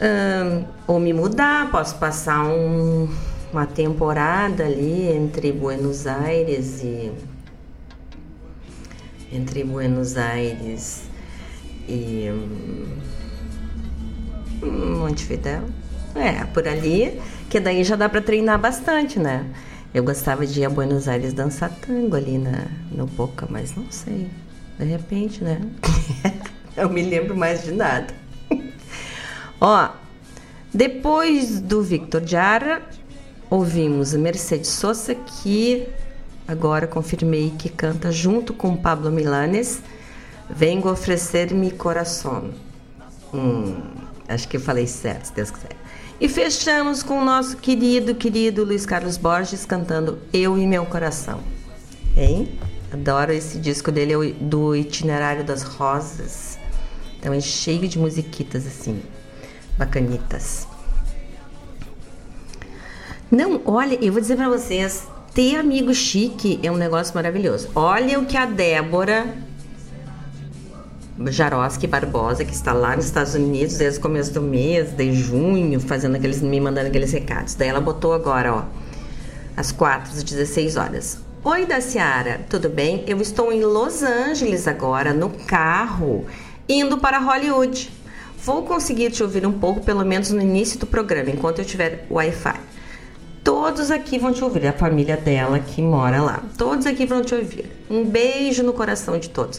Ahn, 0.00 0.64
ou 0.86 1.00
me 1.00 1.12
mudar, 1.12 1.70
posso 1.70 1.96
passar 1.96 2.44
um- 2.44 3.08
uma 3.52 3.66
temporada 3.66 4.64
ali 4.64 5.08
entre 5.08 5.52
Buenos 5.52 6.06
Aires 6.06 6.82
e. 6.82 7.12
Entre 9.32 9.64
Buenos 9.64 10.16
Aires 10.16 11.02
e. 11.88 12.28
hum, 14.62 14.98
Montevidéu. 14.98 15.62
É, 16.14 16.44
por 16.44 16.66
ali, 16.66 17.20
que 17.48 17.60
daí 17.60 17.84
já 17.84 17.96
dá 17.96 18.08
para 18.08 18.20
treinar 18.20 18.58
bastante, 18.58 19.18
né? 19.18 19.46
Eu 19.94 20.02
gostava 20.02 20.46
de 20.46 20.60
ir 20.60 20.64
a 20.64 20.70
Buenos 20.70 21.08
Aires 21.08 21.32
dançar 21.32 21.70
tango 21.70 22.16
ali 22.16 22.38
na, 22.38 22.66
no 22.90 23.06
Boca, 23.06 23.46
mas 23.48 23.74
não 23.74 23.90
sei. 23.90 24.28
De 24.78 24.84
repente, 24.84 25.42
né? 25.42 25.60
Eu 26.76 26.88
me 26.88 27.02
lembro 27.02 27.36
mais 27.36 27.64
de 27.64 27.72
nada. 27.72 28.12
Ó, 29.60 29.90
depois 30.72 31.60
do 31.60 31.82
Victor 31.82 32.24
Jara, 32.24 32.82
ouvimos 33.50 34.14
Mercedes 34.14 34.68
Sosa, 34.68 35.14
que 35.14 35.86
agora 36.46 36.86
confirmei 36.86 37.52
que 37.58 37.68
canta 37.68 38.12
junto 38.12 38.52
com 38.52 38.76
Pablo 38.76 39.10
Milanes. 39.10 39.80
Vengo 40.48 40.90
oferecer 40.90 41.52
mi 41.52 41.70
coração. 41.70 42.50
Hum, 43.32 43.74
acho 44.28 44.48
que 44.48 44.56
eu 44.56 44.60
falei 44.60 44.86
certo, 44.86 45.26
se 45.26 45.32
Deus 45.32 45.50
quiser. 45.50 45.76
E 46.20 46.28
fechamos 46.28 47.02
com 47.02 47.20
o 47.20 47.24
nosso 47.24 47.56
querido, 47.56 48.14
querido 48.14 48.64
Luiz 48.64 48.84
Carlos 48.84 49.16
Borges 49.16 49.64
cantando 49.64 50.18
Eu 50.32 50.58
e 50.58 50.66
Meu 50.66 50.84
Coração. 50.86 51.40
Hein? 52.16 52.48
Adoro 52.92 53.32
esse 53.32 53.58
disco 53.58 53.92
dele, 53.92 54.32
do 54.40 54.74
Itinerário 54.74 55.44
das 55.44 55.62
Rosas. 55.62 56.58
Então 57.18 57.32
é 57.32 57.40
cheio 57.40 57.86
de 57.86 57.98
musiquitas 57.98 58.66
assim, 58.66 59.02
bacanitas. 59.76 60.67
Não, 63.30 63.60
olha, 63.66 63.98
eu 64.02 64.10
vou 64.10 64.22
dizer 64.22 64.36
para 64.36 64.48
vocês, 64.48 65.06
ter 65.34 65.56
amigo 65.56 65.92
chique 65.92 66.58
é 66.62 66.72
um 66.72 66.78
negócio 66.78 67.14
maravilhoso. 67.14 67.68
Olha 67.74 68.18
o 68.18 68.24
que 68.24 68.38
a 68.38 68.46
Débora 68.46 69.36
Jaroski 71.26 71.86
Barbosa, 71.86 72.42
que 72.42 72.54
está 72.54 72.72
lá 72.72 72.96
nos 72.96 73.04
Estados 73.04 73.34
Unidos 73.34 73.76
desde 73.76 73.98
o 73.98 74.02
começo 74.02 74.32
do 74.32 74.40
mês, 74.40 74.92
de 74.96 75.12
junho, 75.12 75.78
fazendo 75.78 76.16
aqueles, 76.16 76.40
me 76.40 76.58
mandando 76.58 76.88
aqueles 76.88 77.12
recados. 77.12 77.54
Daí 77.54 77.68
ela 77.68 77.82
botou 77.82 78.14
agora, 78.14 78.54
ó, 78.54 78.64
às 79.54 79.72
4 79.72 80.10
às 80.10 80.22
16 80.22 80.76
horas. 80.76 81.18
Oi, 81.44 81.66
Daciara, 81.66 82.40
tudo 82.48 82.70
bem? 82.70 83.04
Eu 83.06 83.20
estou 83.20 83.52
em 83.52 83.60
Los 83.60 84.02
Angeles 84.02 84.66
agora, 84.66 85.12
no 85.12 85.28
carro, 85.28 86.24
indo 86.66 86.96
para 86.96 87.18
Hollywood. 87.18 87.90
Vou 88.42 88.62
conseguir 88.62 89.10
te 89.10 89.22
ouvir 89.22 89.46
um 89.46 89.52
pouco, 89.52 89.80
pelo 89.82 90.02
menos 90.02 90.30
no 90.30 90.40
início 90.40 90.78
do 90.78 90.86
programa, 90.86 91.28
enquanto 91.28 91.58
eu 91.58 91.64
tiver 91.66 92.06
Wi-Fi. 92.10 92.67
Todos 93.48 93.90
aqui 93.90 94.18
vão 94.18 94.30
te 94.30 94.44
ouvir, 94.44 94.66
a 94.66 94.74
família 94.74 95.16
dela 95.16 95.58
que 95.58 95.80
mora 95.80 96.20
lá. 96.20 96.42
Todos 96.58 96.84
aqui 96.84 97.06
vão 97.06 97.22
te 97.22 97.34
ouvir. 97.34 97.64
Um 97.88 98.04
beijo 98.04 98.62
no 98.62 98.74
coração 98.74 99.18
de 99.18 99.30
todos. 99.30 99.58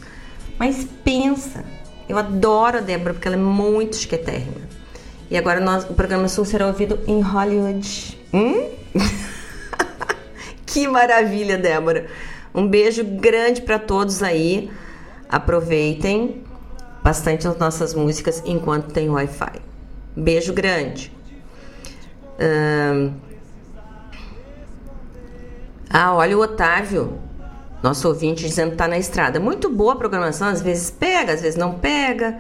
Mas 0.60 0.86
pensa, 1.04 1.66
eu 2.08 2.16
adoro 2.16 2.78
a 2.78 2.82
Débora 2.82 3.16
porque 3.16 3.28
ela 3.28 3.36
é 3.36 3.40
muito 3.40 3.96
chiquetérrima. 3.96 4.62
E 5.28 5.36
agora 5.36 5.60
nós, 5.60 5.90
o 5.90 5.96
programa 5.96 6.28
Sul 6.28 6.46
será 6.46 6.68
ouvido 6.68 7.00
em 7.08 7.20
Hollywood. 7.20 8.16
Hum? 8.32 8.70
que 10.68 10.88
maravilha, 10.88 11.58
Débora. 11.58 12.06
Um 12.54 12.68
beijo 12.68 13.04
grande 13.04 13.64
para 13.64 13.80
todos 13.80 14.22
aí. 14.22 14.70
Aproveitem 15.28 16.44
bastante 17.04 17.48
as 17.48 17.58
nossas 17.58 17.96
músicas 17.96 18.44
enquanto 18.46 18.94
tem 18.94 19.10
Wi-Fi. 19.10 19.60
Beijo 20.16 20.54
grande. 20.54 21.12
Ah, 25.90 26.14
olha 26.14 26.38
o 26.38 26.42
Otávio, 26.42 27.20
nosso 27.82 28.08
ouvinte, 28.08 28.48
dizendo 28.48 28.72
que 28.72 28.78
tá 28.78 28.88
na 28.88 28.98
estrada. 28.98 29.40
Muito 29.40 29.70
boa 29.70 29.94
a 29.94 29.96
programação, 29.96 30.48
às 30.48 30.62
vezes 30.62 30.92
pega, 30.92 31.34
às 31.34 31.42
vezes 31.42 31.58
não 31.58 31.80
pega. 31.80 32.38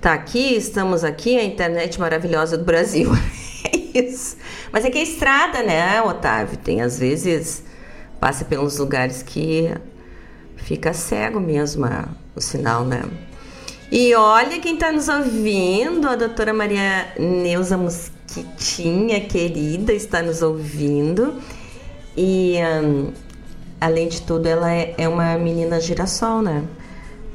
Tá 0.00 0.12
aqui, 0.12 0.56
estamos 0.56 1.04
aqui, 1.04 1.38
a 1.38 1.44
internet 1.44 2.00
maravilhosa 2.00 2.58
do 2.58 2.64
Brasil. 2.64 3.10
é 3.64 4.00
isso. 4.00 4.36
Mas 4.72 4.84
é 4.84 4.90
que 4.90 4.98
é 4.98 5.02
estrada, 5.02 5.62
né, 5.62 6.02
Otávio? 6.02 6.58
Tem 6.58 6.82
às 6.82 6.98
vezes 6.98 7.62
passa 8.18 8.44
pelos 8.44 8.78
lugares 8.78 9.22
que 9.22 9.72
fica 10.56 10.92
cego 10.92 11.38
mesmo 11.38 11.84
a, 11.84 12.08
o 12.34 12.40
sinal, 12.40 12.84
né? 12.84 13.04
E 13.92 14.14
olha 14.14 14.58
quem 14.58 14.74
está 14.74 14.90
nos 14.90 15.08
ouvindo, 15.08 16.08
a 16.08 16.16
doutora 16.16 16.52
Maria 16.52 17.12
Neuza 17.18 17.76
Mosquitinha, 17.76 19.20
querida, 19.20 19.92
está 19.92 20.22
nos 20.22 20.42
ouvindo. 20.42 21.34
E 22.16 22.58
um, 22.82 23.12
além 23.80 24.08
de 24.08 24.22
tudo, 24.22 24.46
ela 24.46 24.72
é, 24.72 24.94
é, 24.96 25.08
uma 25.08 25.36
menina 25.36 25.80
girassol, 25.80 26.42
né? 26.42 26.64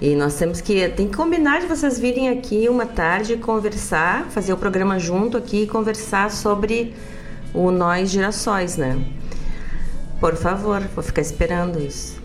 E 0.02 0.16
nós 0.16 0.36
temos 0.36 0.62
que 0.62 0.88
tem 0.90 1.08
que 1.08 1.16
combinar 1.16 1.60
de 1.60 1.68
vocês 1.68 2.00
virem 2.00 2.30
aqui 2.30 2.70
uma 2.70 2.86
tarde 2.86 3.36
conversar, 3.36 4.28
fazer 4.30 4.54
o 4.54 4.58
programa 4.58 4.98
junto 4.98 5.38
aqui 5.38 5.64
e 5.64 5.68
conversar 5.68 6.32
sobre 6.32 6.96
o 7.54 7.70
nós 7.70 8.10
girassóis, 8.10 8.78
né? 8.78 8.98
Por 10.20 10.36
favor, 10.36 10.82
vou 10.96 11.04
ficar 11.04 11.22
esperando 11.22 11.80
isso. 11.80 12.18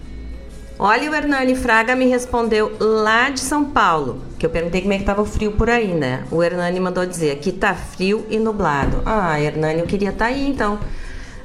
Olha, 0.79 1.11
o 1.11 1.15
Hernani 1.15 1.55
Fraga 1.55 1.95
me 1.95 2.07
respondeu 2.07 2.77
lá 2.81 3.31
de 3.31 3.41
São 3.41 3.65
Paulo, 3.65 4.21
que 4.39 4.45
eu 4.45 4.51
perguntei 4.51 4.81
como 4.81 4.93
é 4.93 4.99
que 4.99 5.05
tava 5.05 5.23
o 5.23 5.25
frio 5.25 5.53
por 5.53 5.71
aí, 5.71 5.95
né? 5.95 6.25
O 6.31 6.43
Hernani 6.43 6.81
mandou 6.81 7.07
dizer, 7.07 7.31
aqui 7.31 7.53
tá 7.53 7.75
frio 7.75 8.27
e 8.29 8.39
nublado. 8.39 9.01
Ah, 9.05 9.41
Hernani, 9.41 9.81
eu 9.81 9.87
queria 9.87 10.11
estar 10.11 10.27
tá 10.27 10.31
aí 10.31 10.49
então 10.49 10.79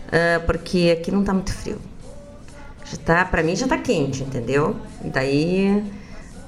uh, 0.10 0.45
porque 0.45 0.97
aqui 0.99 1.12
não 1.12 1.24
tá 1.24 1.34
muito 1.34 1.53
frio. 1.53 1.78
Já 2.86 2.97
tá, 2.97 3.26
para 3.26 3.43
mim 3.43 3.55
já 3.55 3.68
tá 3.68 3.78
quente, 3.78 4.24
entendeu? 4.24 4.76
E 5.03 5.10
daí 5.10 5.84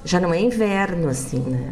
já 0.04 0.20
não 0.20 0.34
é 0.34 0.42
inverno 0.42 1.08
assim, 1.10 1.40
né? 1.40 1.72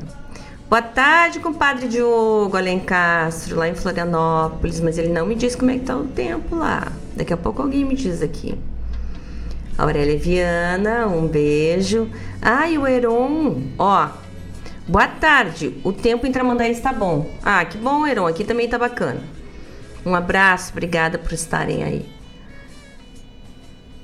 Boa 0.69 0.83
tarde, 0.83 1.39
compadre 1.39 1.87
Diogo 1.87 2.55
Alencastro, 2.55 3.57
lá 3.57 3.67
em 3.67 3.73
Florianópolis, 3.73 4.79
mas 4.79 4.99
ele 4.99 5.09
não 5.09 5.25
me 5.25 5.33
diz 5.33 5.55
como 5.55 5.71
é 5.71 5.79
que 5.79 5.85
tá 5.85 5.97
o 5.97 6.05
tempo 6.05 6.55
lá. 6.55 6.91
Daqui 7.15 7.33
a 7.33 7.37
pouco 7.37 7.63
alguém 7.63 7.83
me 7.83 7.95
diz 7.95 8.21
aqui. 8.21 8.55
Aurélia 9.75 10.19
Viana, 10.19 11.07
um 11.07 11.27
beijo. 11.27 12.07
Ah, 12.39 12.69
e 12.69 12.77
o 12.77 12.85
Heron, 12.85 13.63
ó. 13.79 14.09
Boa 14.87 15.07
tarde, 15.07 15.79
o 15.83 15.91
tempo 15.91 16.27
em 16.27 16.31
Tramandaí 16.31 16.71
está 16.71 16.93
bom. 16.93 17.27
Ah, 17.43 17.65
que 17.65 17.77
bom, 17.77 18.05
Heron, 18.05 18.27
aqui 18.27 18.43
também 18.43 18.69
tá 18.69 18.77
bacana. 18.77 19.38
Um 20.05 20.15
abraço, 20.15 20.71
obrigada 20.71 21.17
por 21.17 21.33
estarem 21.33 21.83
aí. 21.83 22.09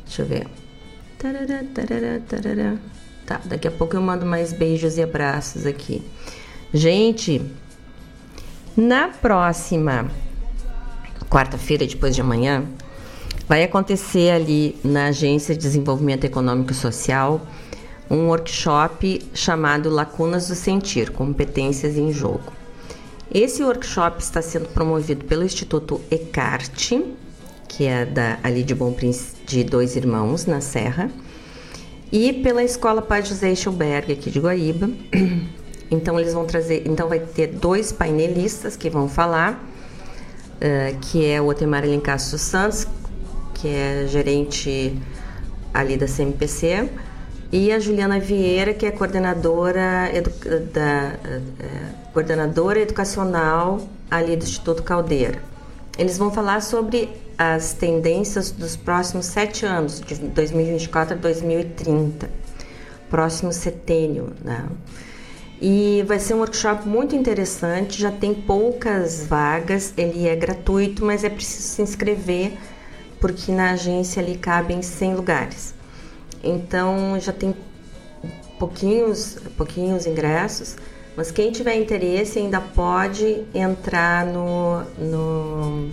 Deixa 0.05 0.21
eu 0.21 0.25
ver. 0.25 0.47
Tá, 3.25 3.41
daqui 3.45 3.67
a 3.67 3.71
pouco 3.71 3.95
eu 3.95 4.01
mando 4.01 4.25
mais 4.25 4.53
beijos 4.53 4.97
e 4.97 5.03
abraços 5.03 5.65
aqui. 5.65 6.03
Gente, 6.73 7.41
na 8.77 9.07
próxima 9.07 10.11
quarta-feira, 11.29 11.87
depois 11.87 12.13
de 12.13 12.21
amanhã, 12.21 12.65
vai 13.47 13.63
acontecer 13.63 14.31
ali 14.31 14.77
na 14.83 15.07
Agência 15.07 15.55
de 15.55 15.61
Desenvolvimento 15.61 16.25
Econômico 16.25 16.71
e 16.71 16.75
Social 16.75 17.41
um 18.09 18.27
workshop 18.27 19.21
chamado 19.33 19.89
Lacunas 19.89 20.47
do 20.47 20.55
Sentir 20.55 21.09
Competências 21.09 21.97
em 21.97 22.11
Jogo. 22.11 22.53
Esse 23.33 23.63
workshop 23.63 24.21
está 24.21 24.41
sendo 24.41 24.67
promovido 24.69 25.25
pelo 25.25 25.43
Instituto 25.43 25.99
Ecarte, 26.11 27.03
que 27.67 27.85
é 27.85 28.05
da, 28.05 28.37
ali 28.43 28.63
de 28.63 28.75
Bom 28.75 28.93
Príncipe, 28.93 29.45
de 29.45 29.63
Dois 29.63 29.95
Irmãos, 29.95 30.45
na 30.45 30.61
Serra, 30.61 31.09
e 32.11 32.31
pela 32.31 32.63
Escola 32.63 33.01
Pai 33.01 33.23
José 33.23 33.53
Schilberg, 33.55 34.13
aqui 34.13 34.29
de 34.29 34.39
Guaíba. 34.39 34.89
Então 35.91 36.19
eles 36.19 36.33
vão 36.33 36.47
trazer, 36.47 36.81
então 36.87 37.07
vai 37.07 37.19
ter 37.19 37.45
dois 37.45 37.91
painelistas 37.91 38.75
que 38.75 38.89
vão 38.89 39.07
falar, 39.07 39.53
uh, 39.53 40.97
que 40.99 41.23
é 41.23 41.39
o 41.39 41.45
Otemar 41.45 41.83
Alencastro 41.83 42.39
Santos, 42.39 42.87
que 43.53 43.67
é 43.67 44.07
gerente 44.07 44.99
ali 45.71 45.95
da 45.95 46.07
CMPC, 46.07 46.89
e 47.51 47.71
a 47.71 47.77
Juliana 47.77 48.19
Vieira, 48.19 48.73
que 48.73 48.83
é 48.87 48.89
coordenadora 48.89 50.09
da 50.73 51.13
uh, 51.23 52.04
coordenadora 52.15 52.79
educacional 52.79 53.85
ali 54.09 54.37
do 54.37 54.45
Instituto 54.45 54.81
Caldeira. 54.83 55.43
Eles 55.97 56.17
vão 56.17 56.31
falar 56.31 56.61
sobre 56.61 57.09
as 57.37 57.73
tendências 57.73 58.51
dos 58.51 58.77
próximos 58.77 59.25
sete 59.25 59.65
anos, 59.65 59.99
de 59.99 60.15
2024 60.15 61.15
a 61.15 61.17
2030, 61.17 62.29
próximo 63.09 63.51
setênio, 63.51 64.31
né? 64.41 64.65
E 65.61 66.05
vai 66.07 66.17
ser 66.17 66.35
um 66.35 66.37
workshop 66.37 66.87
muito 66.87 67.13
interessante, 67.17 68.01
já 68.01 68.11
tem 68.11 68.33
poucas 68.33 69.25
vagas, 69.25 69.93
ele 69.97 70.25
é 70.25 70.37
gratuito, 70.37 71.03
mas 71.03 71.25
é 71.25 71.29
preciso 71.29 71.67
se 71.67 71.81
inscrever, 71.81 72.53
porque 73.19 73.51
na 73.51 73.71
agência 73.71 74.23
ali 74.23 74.37
cabem 74.37 74.81
100 74.81 75.15
lugares. 75.15 75.73
Então 76.41 77.19
já 77.19 77.33
tem 77.33 77.53
pouquinhos, 78.57 79.37
pouquinhos 79.57 80.05
ingressos, 80.05 80.77
mas 81.15 81.31
quem 81.31 81.51
tiver 81.51 81.75
interesse 81.75 82.39
ainda 82.39 82.59
pode 82.59 83.45
entrar 83.53 84.25
no, 84.25 84.81
no, 84.97 85.89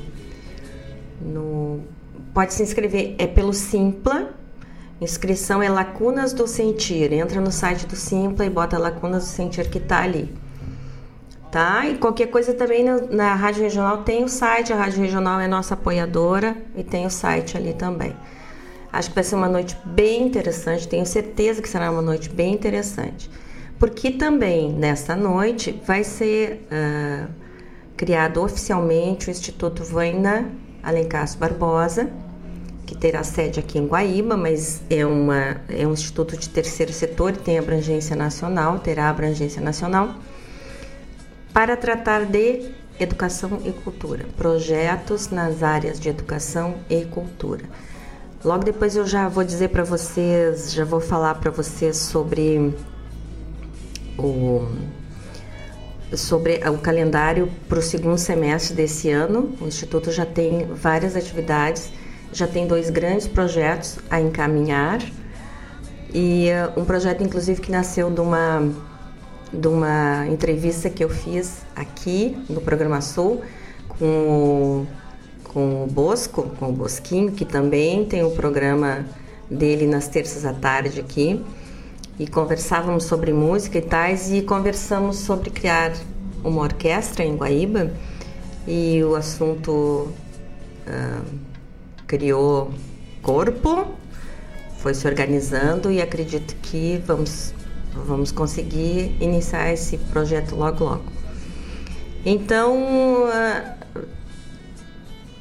no 1.20 1.80
pode 2.34 2.52
se 2.52 2.62
inscrever 2.62 3.14
é 3.18 3.26
pelo 3.26 3.52
Simpla. 3.52 4.30
Inscrição 5.00 5.62
é 5.62 5.68
Lacunas 5.68 6.32
do 6.32 6.46
Sentir. 6.46 7.12
Entra 7.12 7.40
no 7.40 7.52
site 7.52 7.86
do 7.86 7.94
Simpla 7.94 8.44
e 8.44 8.50
bota 8.50 8.78
Lacunas 8.78 9.24
do 9.24 9.28
Sentir 9.28 9.68
que 9.70 9.78
tá 9.78 10.02
ali. 10.02 10.34
Tá? 11.52 11.86
E 11.86 11.98
qualquer 11.98 12.26
coisa 12.26 12.54
também 12.54 12.82
na, 12.82 13.00
na 13.02 13.34
Rádio 13.34 13.62
Regional 13.62 13.98
tem 13.98 14.24
o 14.24 14.28
site, 14.28 14.72
a 14.72 14.76
Rádio 14.76 15.00
Regional 15.02 15.38
é 15.38 15.46
nossa 15.46 15.74
apoiadora 15.74 16.56
e 16.74 16.82
tem 16.82 17.06
o 17.06 17.10
site 17.10 17.56
ali 17.56 17.74
também. 17.74 18.16
Acho 18.92 19.10
que 19.10 19.14
vai 19.14 19.24
ser 19.24 19.36
uma 19.36 19.48
noite 19.48 19.76
bem 19.84 20.26
interessante, 20.26 20.88
tenho 20.88 21.04
certeza 21.06 21.60
que 21.60 21.68
será 21.68 21.90
uma 21.90 22.02
noite 22.02 22.28
bem 22.28 22.54
interessante 22.54 23.30
porque 23.82 24.12
também 24.12 24.72
nesta 24.72 25.16
noite 25.16 25.82
vai 25.84 26.04
ser 26.04 26.68
uh, 26.70 27.28
criado 27.96 28.40
oficialmente 28.40 29.26
o 29.26 29.30
Instituto 29.32 29.82
Vaina 29.82 30.52
Alencastro 30.84 31.40
Barbosa, 31.40 32.08
que 32.86 32.96
terá 32.96 33.24
sede 33.24 33.58
aqui 33.58 33.80
em 33.80 33.86
Guaíba, 33.88 34.36
mas 34.36 34.82
é, 34.88 35.04
uma, 35.04 35.60
é 35.68 35.84
um 35.84 35.94
instituto 35.94 36.36
de 36.36 36.48
terceiro 36.48 36.92
setor 36.92 37.32
e 37.32 37.38
tem 37.38 37.58
abrangência 37.58 38.14
nacional, 38.14 38.78
terá 38.78 39.10
abrangência 39.10 39.60
nacional, 39.60 40.14
para 41.52 41.76
tratar 41.76 42.24
de 42.24 42.70
educação 43.00 43.62
e 43.64 43.72
cultura, 43.72 44.26
projetos 44.36 45.28
nas 45.28 45.60
áreas 45.60 45.98
de 45.98 46.08
educação 46.08 46.76
e 46.88 47.04
cultura. 47.04 47.64
Logo 48.44 48.62
depois 48.62 48.94
eu 48.94 49.04
já 49.04 49.28
vou 49.28 49.42
dizer 49.42 49.70
para 49.70 49.82
vocês, 49.82 50.72
já 50.72 50.84
vou 50.84 51.00
falar 51.00 51.34
para 51.34 51.50
vocês 51.50 51.96
sobre 51.96 52.72
o 54.18 54.66
sobre 56.16 56.60
o 56.68 56.78
calendário 56.78 57.50
para 57.68 57.78
o 57.78 57.82
segundo 57.82 58.18
semestre 58.18 58.74
desse 58.74 59.10
ano. 59.10 59.52
O 59.60 59.66
Instituto 59.66 60.10
já 60.10 60.26
tem 60.26 60.66
várias 60.66 61.16
atividades, 61.16 61.90
já 62.32 62.46
tem 62.46 62.66
dois 62.66 62.90
grandes 62.90 63.26
projetos 63.26 63.98
a 64.10 64.20
encaminhar 64.20 65.00
e 66.12 66.48
uh, 66.50 66.80
um 66.80 66.84
projeto, 66.84 67.22
inclusive, 67.22 67.60
que 67.60 67.70
nasceu 67.70 68.10
de 68.10 68.20
uma, 68.20 68.70
de 69.52 69.68
uma 69.68 70.26
entrevista 70.28 70.90
que 70.90 71.02
eu 71.02 71.08
fiz 71.08 71.62
aqui 71.74 72.36
no 72.48 72.60
Programa 72.60 73.00
Sul 73.00 73.42
com 73.88 74.04
o, 74.04 74.86
com 75.44 75.84
o 75.84 75.86
Bosco, 75.86 76.50
com 76.58 76.68
o 76.68 76.72
Bosquinho, 76.72 77.32
que 77.32 77.46
também 77.46 78.04
tem 78.04 78.22
o 78.22 78.30
programa 78.30 79.06
dele 79.50 79.86
nas 79.86 80.08
terças 80.08 80.44
à 80.44 80.52
tarde 80.52 81.00
aqui 81.00 81.42
e 82.18 82.26
conversávamos 82.26 83.04
sobre 83.04 83.32
música 83.32 83.78
e 83.78 83.82
tais 83.82 84.30
e 84.30 84.42
conversamos 84.42 85.16
sobre 85.16 85.50
criar 85.50 85.92
uma 86.44 86.62
orquestra 86.62 87.24
em 87.24 87.36
Guaíba 87.36 87.92
e 88.66 89.02
o 89.02 89.14
assunto 89.14 90.08
uh, 90.86 91.24
criou 92.06 92.72
corpo, 93.22 93.86
foi 94.78 94.94
se 94.94 95.06
organizando 95.06 95.90
e 95.90 96.00
acredito 96.02 96.54
que 96.62 97.02
vamos 97.06 97.54
vamos 97.94 98.32
conseguir 98.32 99.14
iniciar 99.20 99.70
esse 99.70 99.98
projeto 99.98 100.56
logo 100.56 100.84
logo. 100.84 101.04
Então 102.24 103.26
uh, 103.26 103.82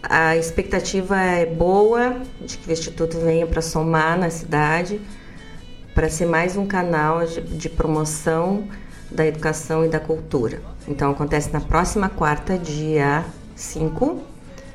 a 0.04 0.36
expectativa 0.36 1.20
é 1.20 1.46
boa 1.46 2.22
de 2.42 2.58
que 2.58 2.70
o 2.70 2.72
Instituto 2.74 3.20
venha 3.20 3.48
para 3.48 3.62
somar 3.62 4.18
na 4.18 4.30
cidade 4.30 5.00
para 5.94 6.10
ser 6.10 6.26
mais 6.26 6.56
um 6.56 6.66
canal 6.66 7.26
de, 7.26 7.70
promoção 7.70 8.68
da 9.10 9.26
educação 9.26 9.86
e 9.86 9.90
da 9.90 10.00
cultura. 10.00 10.62
Então 10.88 11.12
acontece 11.12 11.52
na 11.52 11.60
próxima 11.60 12.08
quarta, 12.08 12.58
dia 12.58 13.26
5, 13.56 14.22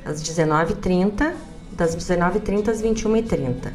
às 0.04 0.22
19h30, 0.22 1.32
das 1.72 1.96
19h30 1.96 2.68
às 2.68 2.82
21h30. 2.82 3.72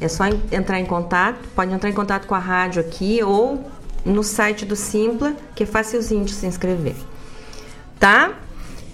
É 0.00 0.08
só 0.08 0.24
entrar 0.50 0.80
em 0.80 0.86
contato, 0.86 1.48
pode 1.54 1.72
entrar 1.72 1.88
em 1.88 1.94
contato 1.94 2.26
com 2.26 2.34
a 2.34 2.38
rádio 2.38 2.80
aqui 2.80 3.22
ou 3.22 3.64
no 4.04 4.22
site 4.22 4.66
do 4.66 4.76
Simpla, 4.76 5.34
que 5.54 5.62
é 5.62 5.66
facilzinho 5.66 6.24
de 6.24 6.32
se 6.32 6.46
inscrever. 6.46 6.96
Tá? 7.98 8.34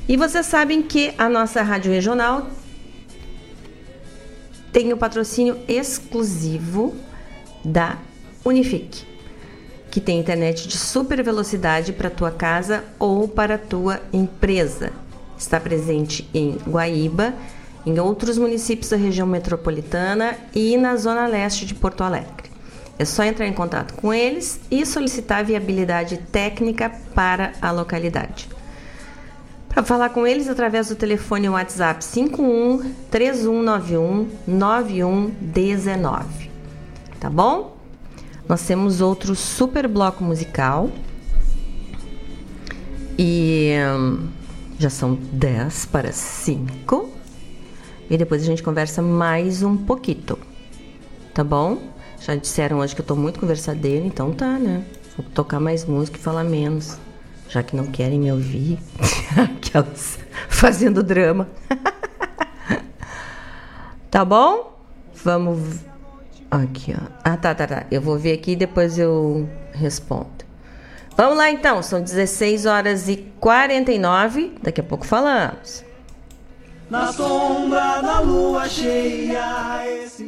E 0.06 0.16
vocês 0.16 0.46
sabem 0.46 0.82
que 0.82 1.12
a 1.18 1.28
nossa 1.28 1.62
rádio 1.62 1.90
regional 1.90 2.46
tem 4.72 4.92
o 4.92 4.96
patrocínio 4.96 5.58
exclusivo 5.66 6.94
da 7.64 7.98
Unifique, 8.44 9.04
que 9.90 10.00
tem 10.00 10.20
internet 10.20 10.68
de 10.68 10.76
super 10.76 11.22
velocidade 11.22 11.92
para 11.92 12.10
tua 12.10 12.30
casa 12.30 12.84
ou 12.98 13.28
para 13.28 13.58
tua 13.58 14.00
empresa. 14.12 14.92
Está 15.36 15.60
presente 15.60 16.28
em 16.34 16.58
Guaíba, 16.66 17.34
em 17.86 17.98
outros 17.98 18.38
municípios 18.38 18.90
da 18.90 18.96
região 18.96 19.26
metropolitana 19.26 20.36
e 20.54 20.76
na 20.76 20.96
zona 20.96 21.26
leste 21.26 21.64
de 21.64 21.74
Porto 21.74 22.02
Alegre. 22.02 22.48
É 22.98 23.04
só 23.04 23.22
entrar 23.22 23.46
em 23.46 23.52
contato 23.52 23.94
com 23.94 24.12
eles 24.12 24.58
e 24.70 24.84
solicitar 24.84 25.44
viabilidade 25.44 26.16
técnica 26.32 26.90
para 27.14 27.52
a 27.62 27.70
localidade. 27.70 28.48
Para 29.68 29.84
falar 29.84 30.08
com 30.08 30.26
eles 30.26 30.48
através 30.48 30.88
do 30.88 30.96
telefone 30.96 31.48
WhatsApp 31.48 32.04
51 32.04 32.92
3191 33.10 34.28
9119 34.46 36.47
tá 37.20 37.28
bom? 37.28 37.76
Nós 38.48 38.62
temos 38.66 39.00
outro 39.00 39.34
super 39.34 39.86
bloco 39.86 40.24
musical. 40.24 40.90
E 43.18 43.74
hum, 43.96 44.28
já 44.78 44.88
são 44.88 45.14
10 45.14 45.86
para 45.86 46.12
5. 46.12 47.10
E 48.08 48.16
depois 48.16 48.42
a 48.42 48.46
gente 48.46 48.62
conversa 48.62 49.02
mais 49.02 49.62
um 49.62 49.76
pouquinho. 49.76 50.38
Tá 51.34 51.44
bom? 51.44 51.78
Já 52.20 52.34
disseram 52.34 52.78
hoje 52.78 52.94
que 52.94 53.00
eu 53.00 53.06
tô 53.06 53.14
muito 53.14 53.38
conversadeira, 53.38 54.04
então 54.04 54.32
tá, 54.32 54.58
né? 54.58 54.84
Vou 55.16 55.26
tocar 55.34 55.60
mais 55.60 55.84
música 55.84 56.16
e 56.16 56.20
falar 56.20 56.44
menos. 56.44 56.96
Já 57.48 57.62
que 57.62 57.76
não 57.76 57.86
querem 57.86 58.18
me 58.18 58.30
ouvir. 58.32 58.78
Aquelas 59.36 60.18
fazendo 60.48 61.02
drama. 61.02 61.48
tá 64.10 64.24
bom? 64.24 64.78
Vamos 65.24 65.87
Aqui, 66.50 66.94
ó. 66.94 67.06
Ah, 67.22 67.36
tá, 67.36 67.54
tá, 67.54 67.66
tá. 67.66 67.86
Eu 67.90 68.00
vou 68.00 68.18
ver 68.18 68.32
aqui 68.32 68.52
e 68.52 68.56
depois 68.56 68.98
eu 68.98 69.48
respondo. 69.72 70.46
Vamos 71.16 71.36
lá 71.36 71.50
então, 71.50 71.82
são 71.82 72.00
16 72.00 72.64
horas 72.64 73.08
e 73.08 73.16
49. 73.40 74.54
Daqui 74.62 74.80
a 74.80 74.84
pouco 74.84 75.04
falamos. 75.04 75.84
Na 76.88 77.12
sombra 77.12 78.00
da 78.00 78.20
lua 78.20 78.68
cheia, 78.68 79.84
esse 79.86 80.24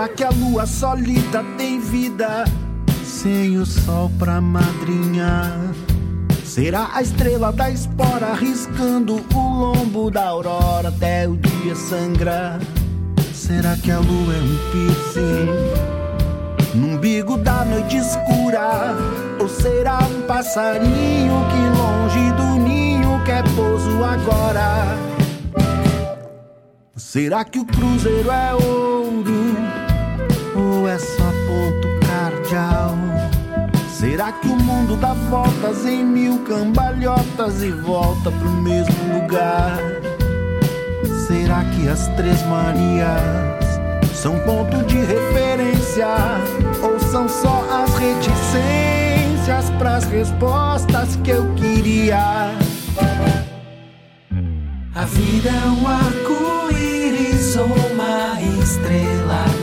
Será 0.00 0.14
que 0.14 0.24
a 0.24 0.30
lua 0.30 0.64
solita 0.64 1.44
tem 1.58 1.78
vida 1.78 2.44
sem 3.04 3.58
o 3.58 3.66
sol 3.66 4.10
pra 4.18 4.40
madrinhar? 4.40 5.74
Será 6.42 6.88
a 6.94 7.02
estrela 7.02 7.52
da 7.52 7.70
espora 7.70 8.32
riscando 8.32 9.22
o 9.34 9.38
lombo 9.38 10.10
da 10.10 10.24
aurora 10.28 10.88
até 10.88 11.28
o 11.28 11.36
dia 11.36 11.74
sangrar? 11.74 12.60
Será 13.34 13.76
que 13.76 13.90
a 13.90 13.98
lua 13.98 14.34
é 14.34 14.40
um 14.40 14.56
piercing 14.72 15.48
no 16.78 16.94
umbigo 16.94 17.36
da 17.36 17.62
noite 17.66 17.98
escura? 17.98 18.96
Ou 19.38 19.48
será 19.50 19.98
um 19.98 20.22
passarinho 20.22 21.44
que 21.50 21.58
longe 21.78 22.32
do 22.38 22.58
ninho 22.58 23.22
quer 23.26 23.44
pouso 23.54 24.02
agora? 24.02 24.96
Será 26.96 27.44
que 27.44 27.58
o 27.58 27.66
cruzeiro 27.66 28.30
é 28.30 28.54
ouro? 28.54 29.39
Ponto 31.50 31.88
cardial? 32.06 32.96
Será 33.88 34.30
que 34.30 34.46
o 34.46 34.56
mundo 34.56 34.96
dá 34.96 35.14
voltas 35.14 35.84
em 35.84 36.04
mil 36.04 36.38
cambalhotas 36.44 37.62
e 37.62 37.70
volta 37.70 38.30
pro 38.30 38.50
mesmo 38.50 38.94
lugar? 39.14 39.78
Será 41.26 41.64
que 41.64 41.88
as 41.88 42.06
Três 42.16 42.40
Marias 42.46 43.80
são 44.14 44.38
ponto 44.40 44.84
de 44.86 44.98
referência? 44.98 46.06
Ou 46.82 47.00
são 47.00 47.28
só 47.28 47.64
as 47.82 47.94
reticências 47.96 49.70
pras 49.76 50.04
respostas 50.04 51.16
que 51.16 51.30
eu 51.30 51.52
queria? 51.54 52.54
A 54.94 55.04
vida 55.04 55.48
é 55.48 55.68
um 55.68 55.88
arco-íris 55.88 57.56
ou 57.56 57.66
uma 57.66 58.40
estrela 58.62 59.59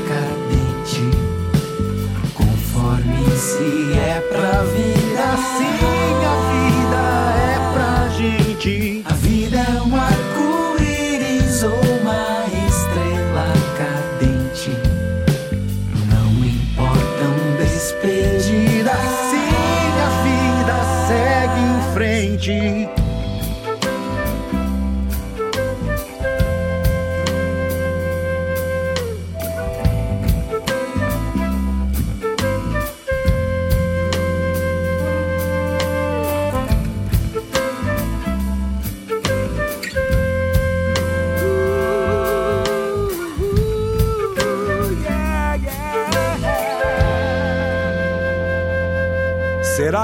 Se 3.37 3.93
é 3.93 4.19
pra 4.31 4.63
vir 4.63 5.17
assim, 5.19 5.96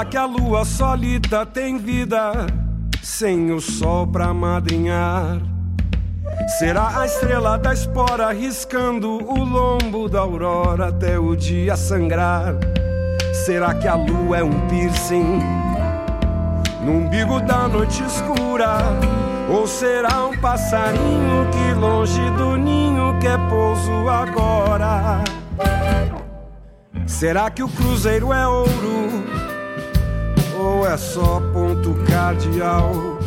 Será 0.04 0.10
que 0.10 0.16
a 0.18 0.26
lua 0.26 0.64
solita 0.66 1.46
tem 1.46 1.78
vida 1.78 2.46
sem 3.02 3.50
o 3.52 3.60
sol 3.60 4.06
pra 4.06 4.34
madrinhar? 4.34 5.40
Será 6.58 7.00
a 7.00 7.06
estrela 7.06 7.56
da 7.56 7.72
espora 7.72 8.30
riscando 8.30 9.08
o 9.12 9.42
lombo 9.42 10.06
da 10.08 10.20
aurora 10.20 10.88
até 10.88 11.18
o 11.18 11.34
dia 11.34 11.74
sangrar? 11.74 12.54
Será 13.32 13.74
que 13.74 13.88
a 13.88 13.94
lua 13.94 14.38
é 14.38 14.44
um 14.44 14.68
piercing 14.68 15.40
no 16.84 16.92
umbigo 16.92 17.40
da 17.40 17.66
noite 17.66 18.02
escura? 18.02 18.78
Ou 19.48 19.66
será 19.66 20.26
um 20.26 20.38
passarinho 20.38 21.48
que 21.50 21.80
longe 21.80 22.30
do 22.32 22.56
ninho 22.56 23.18
quer 23.20 23.38
pouso 23.48 24.08
agora? 24.08 25.24
Será 27.06 27.50
que 27.50 27.62
o 27.62 27.68
cruzeiro 27.68 28.34
é 28.34 28.46
ouro? 28.46 29.53
É 30.84 30.96
só 30.98 31.40
ponto 31.52 31.94
cardeal? 32.04 33.18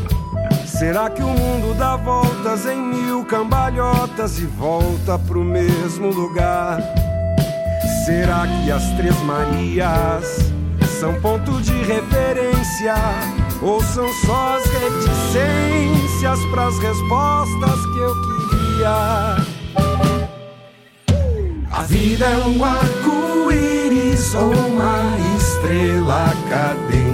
Será 0.65 1.09
que 1.09 1.23
o 1.23 1.27
mundo 1.27 1.73
dá 1.77 1.95
voltas 1.95 2.65
em 2.67 2.79
mil 2.79 3.25
cambalhotas 3.25 4.39
e 4.39 4.45
volta 4.45 5.17
pro 5.17 5.43
mesmo 5.43 6.09
lugar? 6.09 6.79
Será 8.05 8.45
que 8.47 8.71
as 8.71 8.83
Três 8.95 9.19
Marias 9.23 10.51
são 10.99 11.19
ponto 11.19 11.59
de 11.61 11.73
referência? 11.83 12.95
Ou 13.61 13.81
são 13.81 14.07
só 14.25 14.57
as 14.57 14.63
reticências 14.65 16.39
pras 16.51 16.77
respostas 16.77 17.85
que 17.85 17.99
eu 17.99 18.15
queria? 18.21 19.35
A 21.71 21.81
vida 21.83 22.25
é 22.25 22.37
um 22.47 22.63
arco-íris 22.63 24.35
ou 24.35 24.51
uma 24.51 25.01
estrela 25.37 26.31
cadente. 26.49 27.06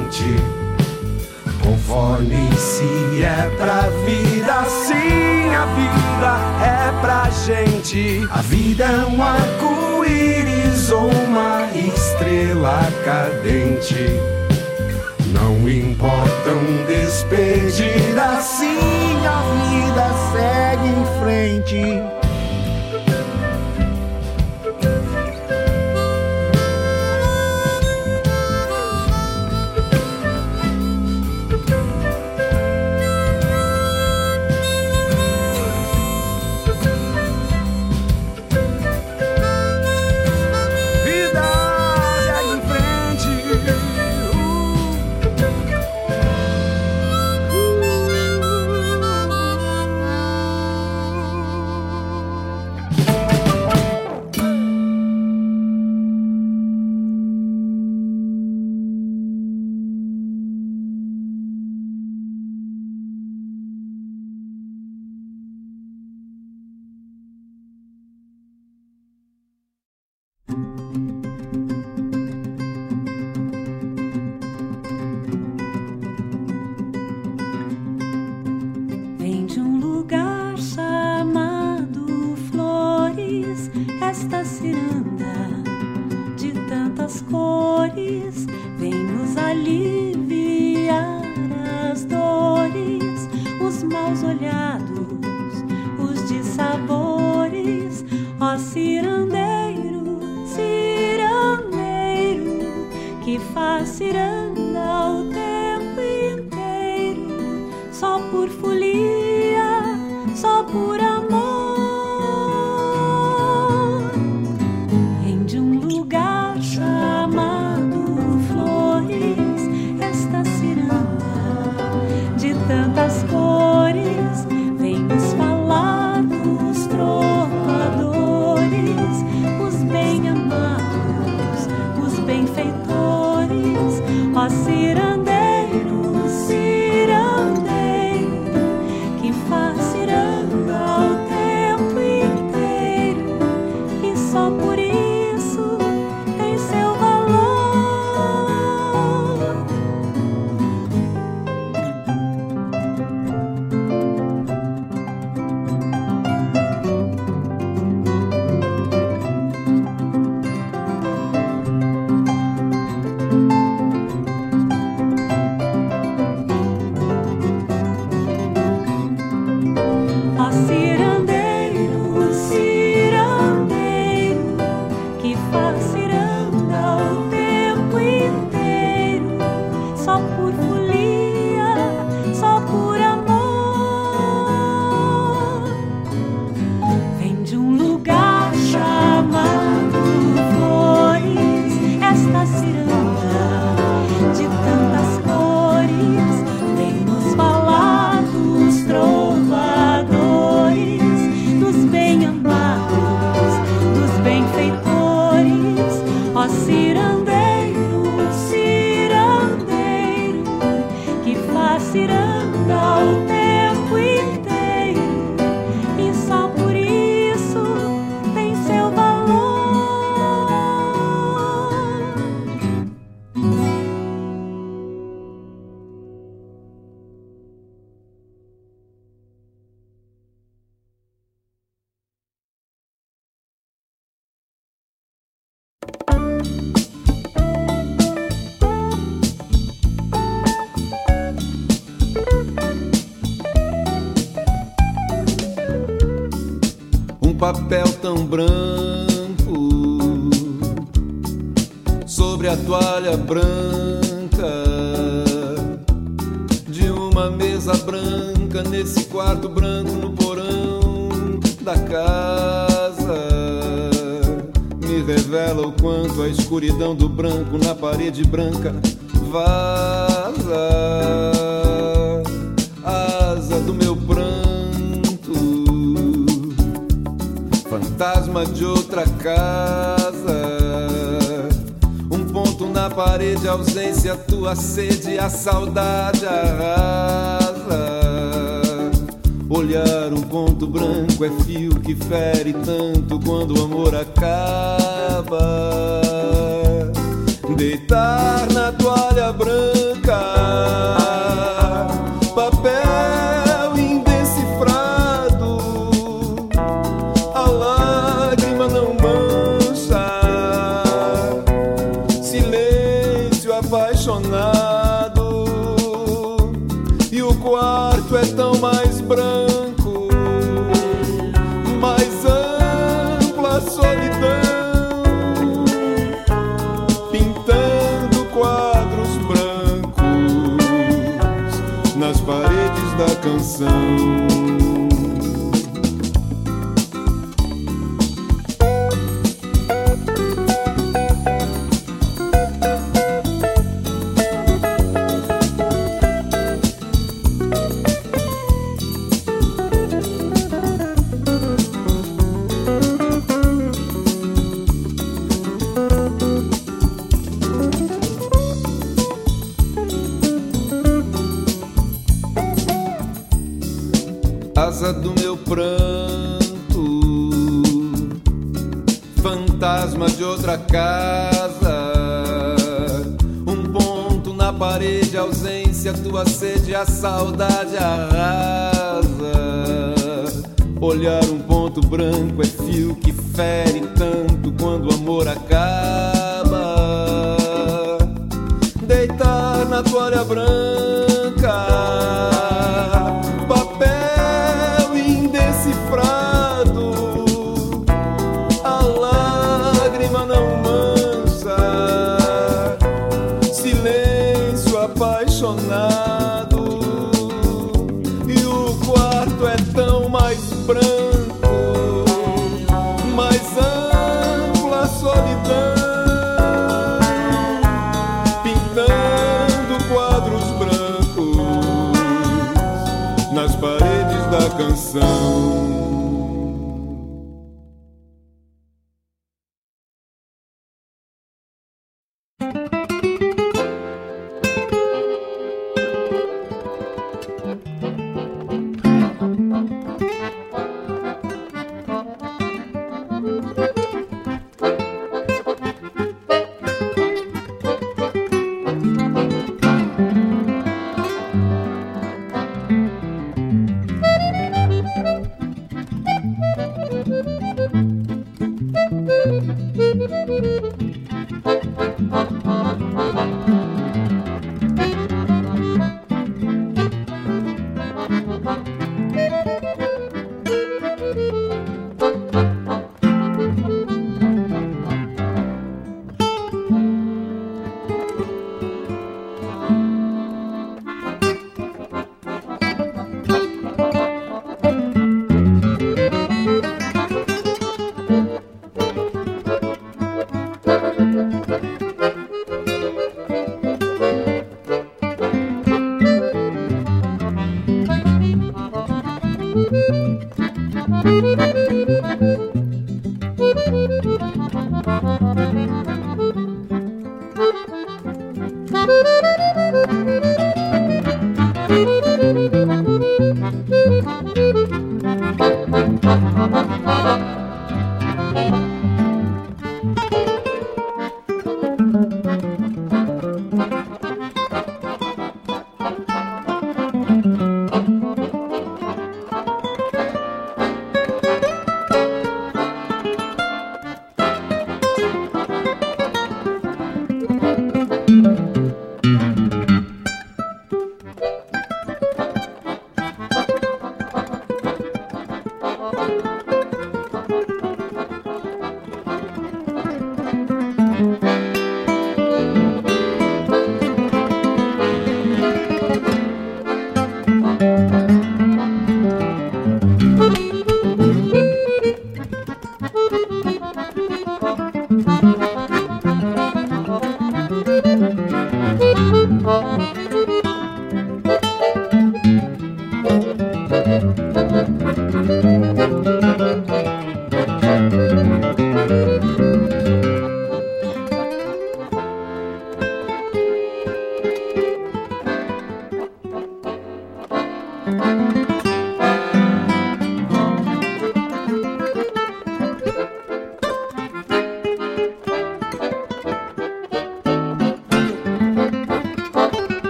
Conforme 1.62 2.50
se 2.58 3.24
é 3.24 3.50
pra 3.58 3.82
vida, 4.06 4.64
sim, 4.70 5.54
a 5.54 5.66
vida 5.76 6.34
é 6.66 7.02
pra 7.02 7.30
gente. 7.46 8.28
A 8.32 8.42
vida 8.42 8.84
é 8.84 9.06
um 9.06 9.22
arco-íris 9.22 10.92
ou 10.92 11.08
uma 11.08 11.68
estrela 11.74 12.82
cadente. 13.06 14.20
Não 15.28 15.70
importam 15.70 16.60
despedidas, 16.88 18.44
sim, 18.44 19.20
a 19.26 19.42
vida 19.70 20.06
segue 20.32 20.88
em 20.90 21.06
frente. 21.22 22.23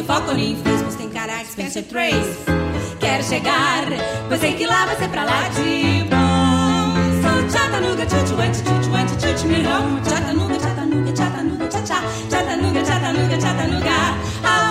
de 0.00 0.06
Falcone 0.06 0.56
Frisbos 0.62 0.94
tem 0.94 1.08
cara 1.10 1.42
de 1.42 1.48
Spencer 1.48 1.84
Trace. 1.84 2.38
Quero 2.98 3.22
chegar, 3.22 3.84
pois 4.28 4.40
sei 4.40 4.54
que 4.54 4.66
lá 4.66 4.86
vai 4.86 4.96
ser 4.96 5.08
pra 5.08 5.24
lá 5.24 5.48
de 5.48 6.04
bom. 6.08 6.94
Sou 7.22 7.50
Chattanooga, 7.50 8.08
Chuchuente, 8.08 8.58
Chuchuente, 8.58 9.12
Chuchumirão. 9.20 10.00
Chattanooga, 10.04 10.54
Chattanooga, 10.54 11.16
Chattanooga, 11.16 11.70
Chattanooga, 11.70 12.30
Chattanooga, 12.30 12.84
Chattanooga, 12.84 13.40
Chattanooga. 13.40 13.90
Ah, 14.42 14.69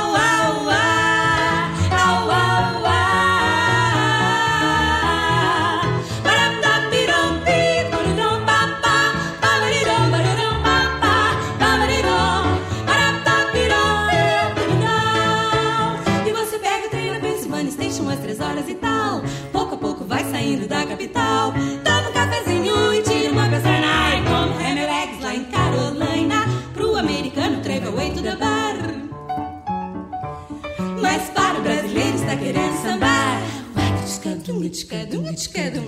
te. 35.47 35.81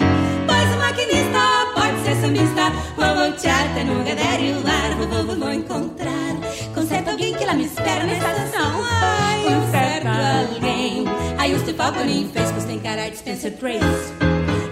Pois 0.47 0.75
o 0.75 0.77
maquinista 0.79 1.39
pode 1.75 1.99
ser 2.05 2.15
sambista, 2.21 2.71
vou 2.95 3.15
voltear 3.15 3.65
até 3.71 3.83
no 3.83 4.03
gadério 4.03 4.63
lá 4.63 4.81
vou, 4.97 5.25
vou, 5.25 5.35
vou 5.35 5.53
encontrar. 5.53 6.35
Conserta 6.73 7.11
alguém 7.11 7.33
que 7.33 7.45
lá 7.45 7.53
me 7.53 7.65
espera 7.65 8.03
nessa 8.05 8.31
estação. 8.31 8.81
Ai, 8.89 9.43
certo 9.71 10.07
alguém. 10.07 11.05
aí 11.37 11.53
o 11.53 11.59
to 11.59 12.05
nem 12.05 12.29
fez 12.29 12.49
in 12.51 12.53
face, 12.53 12.79
cara 12.79 13.09
de 13.09 13.17
Spencer 13.17 13.51
Trace. 13.57 14.13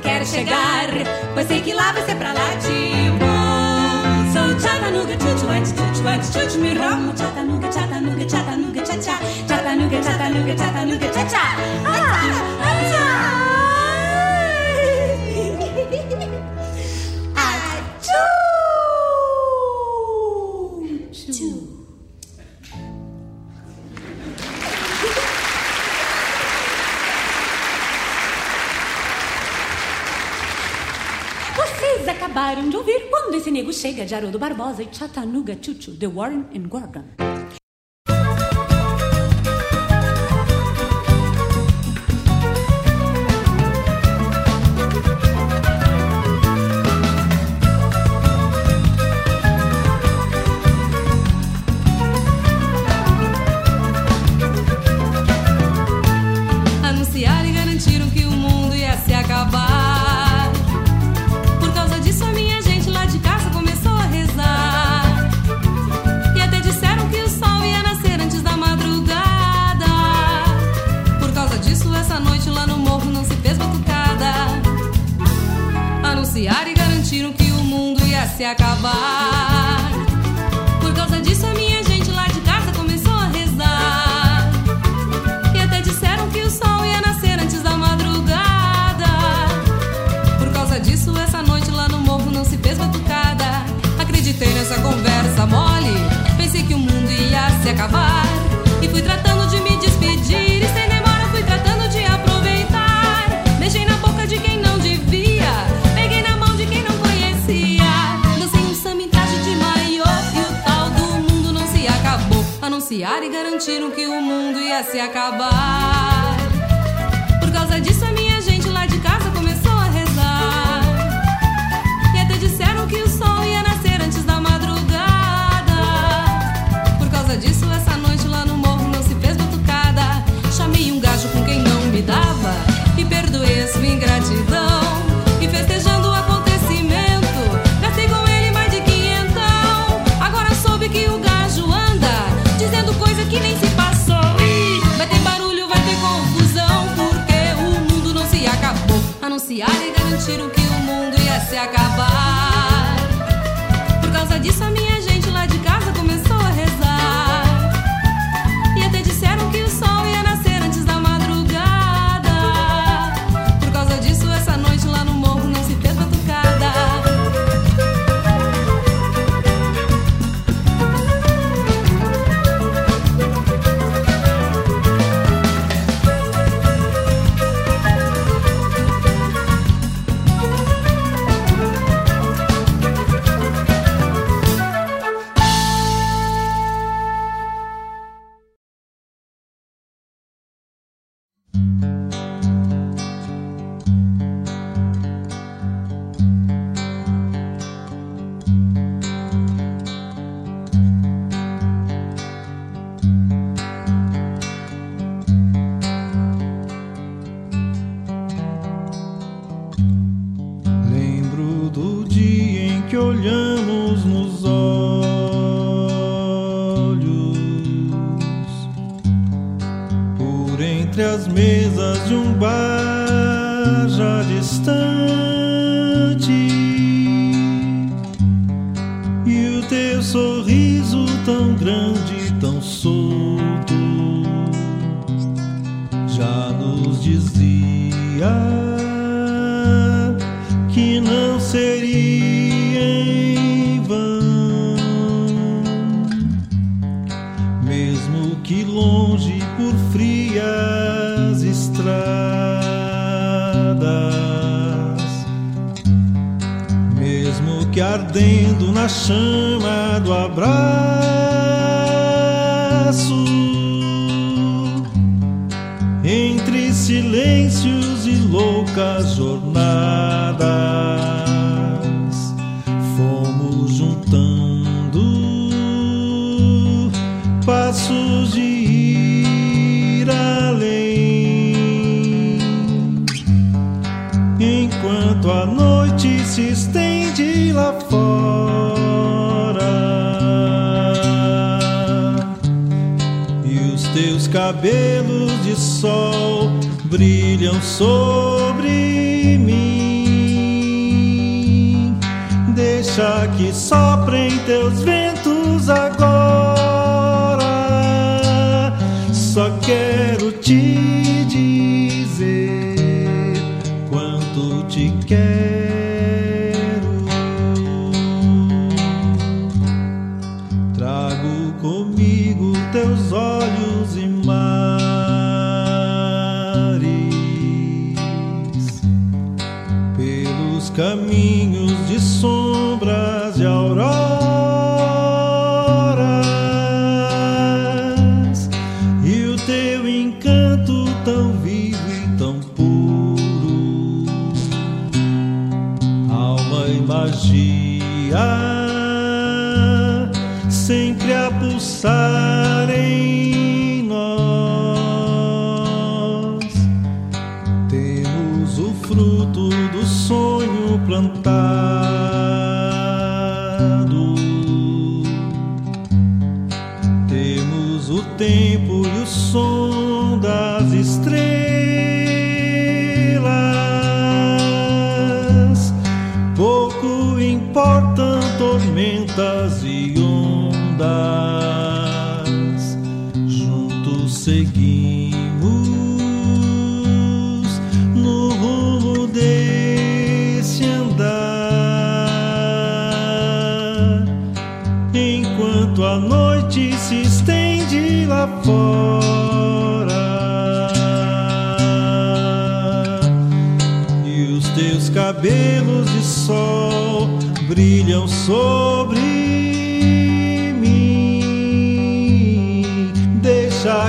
Quero 0.02 0.26
chegar, 0.26 0.88
pois 1.34 1.48
sei 1.48 1.62
que 1.62 1.74
lá 1.74 1.92
vai 1.92 2.06
ser 2.06 2.16
pra 2.16 2.34
lá 2.34 2.56
de 2.56 3.10
bom. 3.20 4.32
Sou 4.32 4.60
Chattanooga, 4.60 5.14
chuchuat, 5.14 5.68
chuchuat, 5.68 6.26
chuchu 6.26 6.60
me 6.60 6.74
rom. 6.74 7.14
Chattanooga, 7.18 7.72
Chattanooga, 7.72 8.30
Chattanooga, 8.30 8.86
cha 8.86 8.98
cha. 8.98 9.20
Chattanooga, 9.48 10.02
Chattanooga, 10.02 10.56
Chattanooga, 10.56 11.10
cha 11.10 11.26
cha. 11.26 11.56
Ah, 11.86 12.40
ah, 12.62 12.66
ah. 12.66 13.59
acabaram 32.40 32.70
de 32.70 32.78
ouvir 32.78 33.10
Quando 33.10 33.36
Esse 33.36 33.52
Nego 33.52 33.74
Chega, 33.74 34.06
de 34.06 34.16
Haroldo 34.16 34.40
Barbosa 34.40 34.82
e 34.82 34.88
Chattanooga 34.90 35.58
Chuchu, 35.62 35.92
The 35.98 36.08
Warren 36.08 36.46
and 36.56 36.70
Gorgon. 36.70 37.39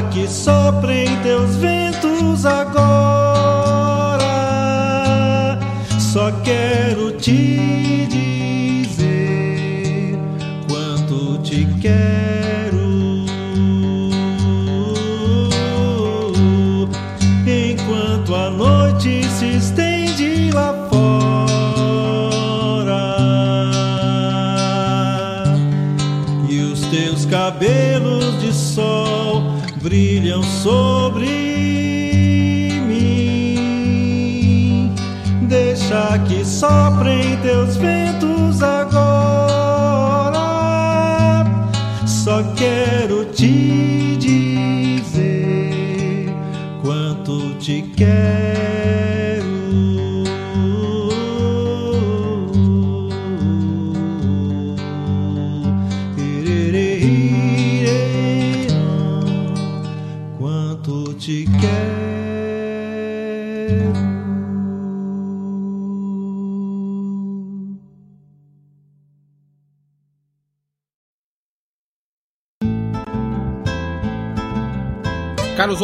Que 0.08 0.26
soprem 0.28 1.06
teus 1.22 1.56
ventos 1.56 1.89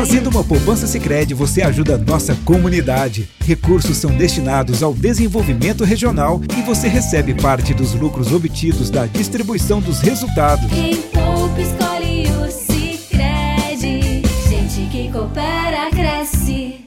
Fazendo 0.00 0.30
uma 0.30 0.42
poupança 0.42 0.86
Sicredi, 0.86 1.34
você 1.34 1.60
ajuda 1.60 1.96
a 1.96 1.98
nossa 1.98 2.34
comunidade. 2.46 3.28
Recursos 3.40 3.98
são 3.98 4.10
destinados 4.10 4.82
ao 4.82 4.94
desenvolvimento 4.94 5.84
regional 5.84 6.40
e 6.58 6.62
você 6.62 6.88
recebe 6.88 7.34
parte 7.34 7.74
dos 7.74 7.92
lucros 7.92 8.32
obtidos 8.32 8.88
da 8.88 9.04
distribuição 9.04 9.78
dos 9.78 10.00
resultados. 10.00 10.64
Quem 10.70 10.96
poupa 11.02 11.60
escolhe 11.60 12.26
o 12.30 12.50
Sicredi. 12.50 14.22
Gente 14.48 14.90
que 14.90 15.12
coopera 15.12 15.90
cresce. 15.90 16.80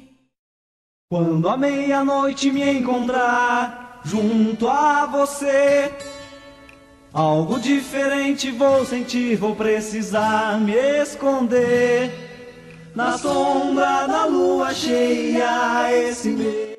Quando 1.07 1.47
à 1.47 1.55
meia-noite 1.55 2.51
me 2.51 2.67
encontrar 2.67 4.01
junto 4.03 4.67
a 4.67 5.05
você, 5.05 5.91
algo 7.13 7.59
diferente 7.59 8.49
vou 8.49 8.83
sentir, 8.83 9.35
vou 9.35 9.55
precisar 9.55 10.59
me 10.59 10.73
esconder. 10.73 12.32
Na 12.95 13.17
sombra 13.17 14.05
da 14.05 14.25
lua 14.25 14.71
cheia, 14.71 15.91
esse 15.91 16.29
medo. 16.29 16.77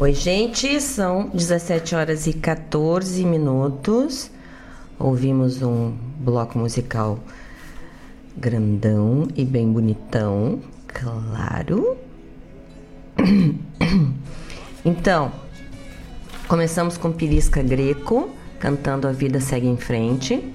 Oi, 0.00 0.12
gente, 0.12 0.80
são 0.80 1.28
17 1.28 1.94
horas 1.94 2.26
e 2.26 2.32
14 2.32 3.24
minutos. 3.24 4.28
Ouvimos 4.98 5.62
um 5.62 5.96
bloco 6.18 6.58
musical 6.58 7.20
grandão 8.36 9.28
e 9.36 9.44
bem 9.44 9.70
bonitão, 9.70 10.60
claro. 10.88 11.96
Então, 14.84 15.32
começamos 16.46 16.98
com 16.98 17.10
Pirisca 17.10 17.62
Greco, 17.62 18.28
cantando 18.58 19.08
A 19.08 19.12
Vida 19.12 19.40
Segue 19.40 19.66
em 19.66 19.78
Frente. 19.78 20.52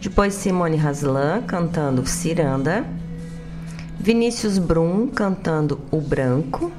Depois 0.00 0.34
Simone 0.34 0.78
Haslan, 0.78 1.42
cantando 1.42 2.04
Ciranda. 2.04 2.84
Vinícius 3.98 4.58
Brum, 4.58 5.06
cantando 5.06 5.80
O 5.90 6.00
Branco. 6.00 6.72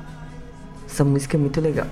Essa 0.85 1.03
música 1.03 1.37
é 1.37 1.39
muito 1.39 1.61
legal. 1.61 1.87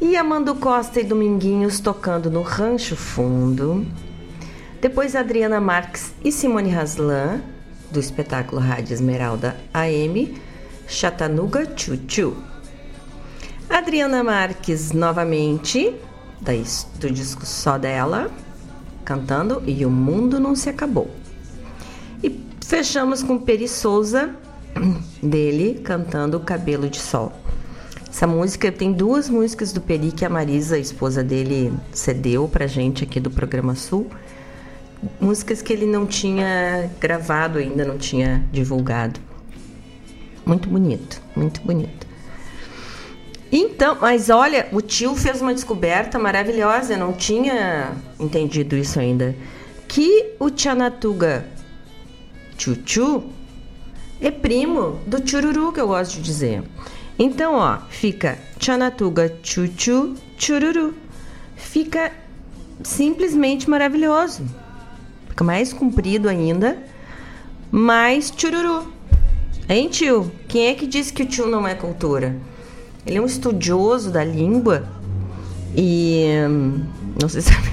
E 0.00 0.16
Amando 0.16 0.54
Costa 0.54 1.00
e 1.00 1.04
Dominguinhos 1.04 1.78
tocando 1.78 2.30
no 2.30 2.42
Rancho 2.42 2.96
Fundo. 2.96 3.86
Depois 4.80 5.14
Adriana 5.14 5.60
Marques 5.60 6.12
e 6.24 6.32
Simone 6.32 6.70
Haslan, 6.70 7.42
do 7.90 8.00
espetáculo 8.00 8.60
Rádio 8.60 8.94
Esmeralda 8.94 9.56
AM, 9.72 10.34
Chatanuga 10.88 11.70
Chuchu. 11.76 12.34
Adriana 13.68 14.24
Marques 14.24 14.90
novamente, 14.90 15.94
do 16.98 17.10
disco 17.10 17.44
só 17.46 17.78
dela, 17.78 18.30
cantando 19.04 19.62
E 19.66 19.84
o 19.84 19.90
Mundo 19.90 20.40
Não 20.40 20.56
Se 20.56 20.68
Acabou. 20.68 21.19
Fechamos 22.70 23.20
com 23.20 23.36
Peri 23.36 23.66
Souza, 23.66 24.30
dele, 25.20 25.80
cantando 25.82 26.38
Cabelo 26.38 26.88
de 26.88 27.00
Sol. 27.00 27.32
Essa 28.08 28.28
música, 28.28 28.70
tem 28.70 28.92
duas 28.92 29.28
músicas 29.28 29.72
do 29.72 29.80
Peri 29.80 30.12
que 30.12 30.24
a 30.24 30.30
Marisa, 30.30 30.76
a 30.76 30.78
esposa 30.78 31.24
dele, 31.24 31.72
cedeu 31.90 32.46
pra 32.46 32.68
gente 32.68 33.02
aqui 33.02 33.18
do 33.18 33.28
Programa 33.28 33.74
Sul. 33.74 34.06
Músicas 35.20 35.60
que 35.60 35.72
ele 35.72 35.84
não 35.84 36.06
tinha 36.06 36.88
gravado 37.00 37.58
ainda, 37.58 37.84
não 37.84 37.98
tinha 37.98 38.46
divulgado. 38.52 39.18
Muito 40.46 40.68
bonito, 40.68 41.20
muito 41.34 41.60
bonito. 41.62 42.06
Então, 43.50 43.98
mas 44.00 44.30
olha, 44.30 44.68
o 44.70 44.80
tio 44.80 45.16
fez 45.16 45.42
uma 45.42 45.52
descoberta 45.52 46.20
maravilhosa, 46.20 46.92
eu 46.92 46.98
não 47.00 47.12
tinha 47.12 47.90
entendido 48.20 48.76
isso 48.76 49.00
ainda. 49.00 49.34
Que 49.88 50.36
o 50.38 50.48
Tchanatuga 50.48 51.58
Chuchu 52.60 53.22
é 54.20 54.30
primo 54.30 55.00
do 55.06 55.26
Chururu, 55.26 55.72
que 55.72 55.80
eu 55.80 55.86
gosto 55.86 56.16
de 56.16 56.20
dizer. 56.20 56.62
Então, 57.18 57.54
ó, 57.54 57.78
fica 57.88 58.38
Tchanatuga 58.58 59.34
Chuchu 59.42 60.14
Chururu. 60.36 60.94
Fica 61.56 62.12
simplesmente 62.84 63.68
maravilhoso. 63.68 64.44
Fica 65.30 65.42
mais 65.42 65.72
comprido 65.72 66.28
ainda, 66.28 66.76
mais 67.70 68.30
chururu. 68.36 68.92
Hein, 69.66 69.88
tio? 69.88 70.30
Quem 70.46 70.66
é 70.66 70.74
que 70.74 70.86
disse 70.86 71.14
que 71.14 71.22
o 71.22 71.26
tio 71.26 71.46
não 71.46 71.66
é 71.66 71.74
cultura? 71.74 72.36
Ele 73.06 73.16
é 73.16 73.22
um 73.22 73.26
estudioso 73.26 74.10
da 74.10 74.22
língua 74.22 74.86
e 75.74 76.26
hum, 76.46 76.84
não 77.18 77.26
se 77.26 77.40
sabe. 77.40 77.70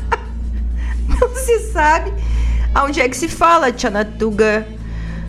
não 1.20 1.28
se 1.36 1.70
sabe 1.70 2.14
aonde 2.74 3.00
é 3.00 3.08
que 3.08 3.16
se 3.16 3.28
fala 3.28 3.76
Chanatuga, 3.76 4.66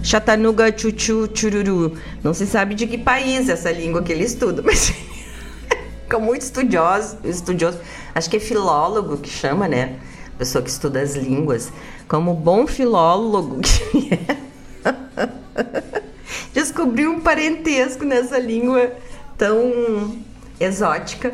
Chatanuga, 0.03 0.73
Chuchu, 0.75 1.29
Chururu. 1.33 1.97
Não 2.23 2.33
se 2.33 2.45
sabe 2.45 2.75
de 2.75 2.87
que 2.87 2.97
país 2.97 3.49
é 3.49 3.53
essa 3.53 3.71
língua 3.71 4.01
que 4.01 4.11
ele 4.11 4.23
estuda, 4.23 4.61
mas 4.65 4.89
fica 4.89 6.19
muito 6.19 6.41
estudioso, 6.41 7.17
estudioso. 7.23 7.79
Acho 8.15 8.29
que 8.29 8.37
é 8.37 8.39
filólogo 8.39 9.17
que 9.17 9.29
chama, 9.29 9.67
né? 9.67 9.97
Pessoa 10.37 10.63
que 10.63 10.69
estuda 10.69 11.01
as 11.01 11.15
línguas. 11.15 11.71
Como 12.07 12.33
bom 12.33 12.65
filólogo 12.65 13.59
que 13.61 14.13
é. 14.13 14.37
Descobriu 16.53 17.11
um 17.11 17.19
parentesco 17.19 18.05
nessa 18.05 18.39
língua 18.39 18.91
tão 19.37 20.17
exótica 20.59 21.33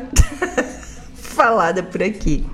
falada 1.14 1.82
por 1.82 2.02
aqui. 2.02 2.44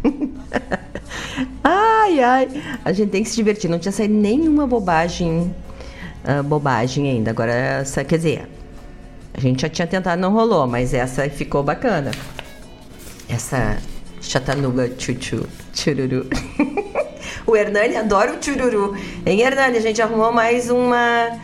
Ai, 1.63 2.21
ai. 2.21 2.49
A 2.85 2.93
gente 2.93 3.11
tem 3.11 3.23
que 3.23 3.29
se 3.29 3.37
divertir. 3.37 3.71
Não 3.71 3.79
tinha 3.79 3.93
saído 3.93 4.15
nenhuma 4.15 4.67
bobagem, 4.67 5.55
ah, 6.25 6.43
bobagem 6.43 7.09
ainda. 7.09 7.31
Agora, 7.31 7.53
essa, 7.53 8.05
quer 8.05 8.17
dizer, 8.17 8.49
a 9.35 9.41
gente 9.41 9.63
já 9.63 9.69
tinha 9.69 9.87
tentado, 9.87 10.21
não 10.21 10.33
rolou, 10.33 10.67
mas 10.67 10.93
essa 10.93 11.29
ficou 11.29 11.63
bacana. 11.63 12.11
Essa 13.29 13.79
chatanuga 14.21 14.91
chuchu, 14.99 15.47
chururu. 15.73 16.27
o 17.47 17.57
Hernani 17.57 17.97
adora 17.97 18.35
o 18.35 18.43
chururu. 18.43 18.95
Hein, 19.25 19.41
Hernani? 19.41 19.79
A 19.79 19.81
gente 19.81 20.01
arrumou 20.03 20.33
mais 20.33 20.71
uma 20.71 21.39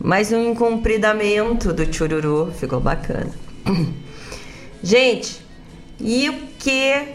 mais 0.00 0.32
um 0.32 0.50
incumpridamento 0.50 1.72
do 1.72 1.92
chururu. 1.92 2.52
Ficou 2.58 2.80
bacana. 2.80 3.30
Gente, 4.82 5.40
e 5.98 6.28
o 6.28 6.34
que 6.58 7.14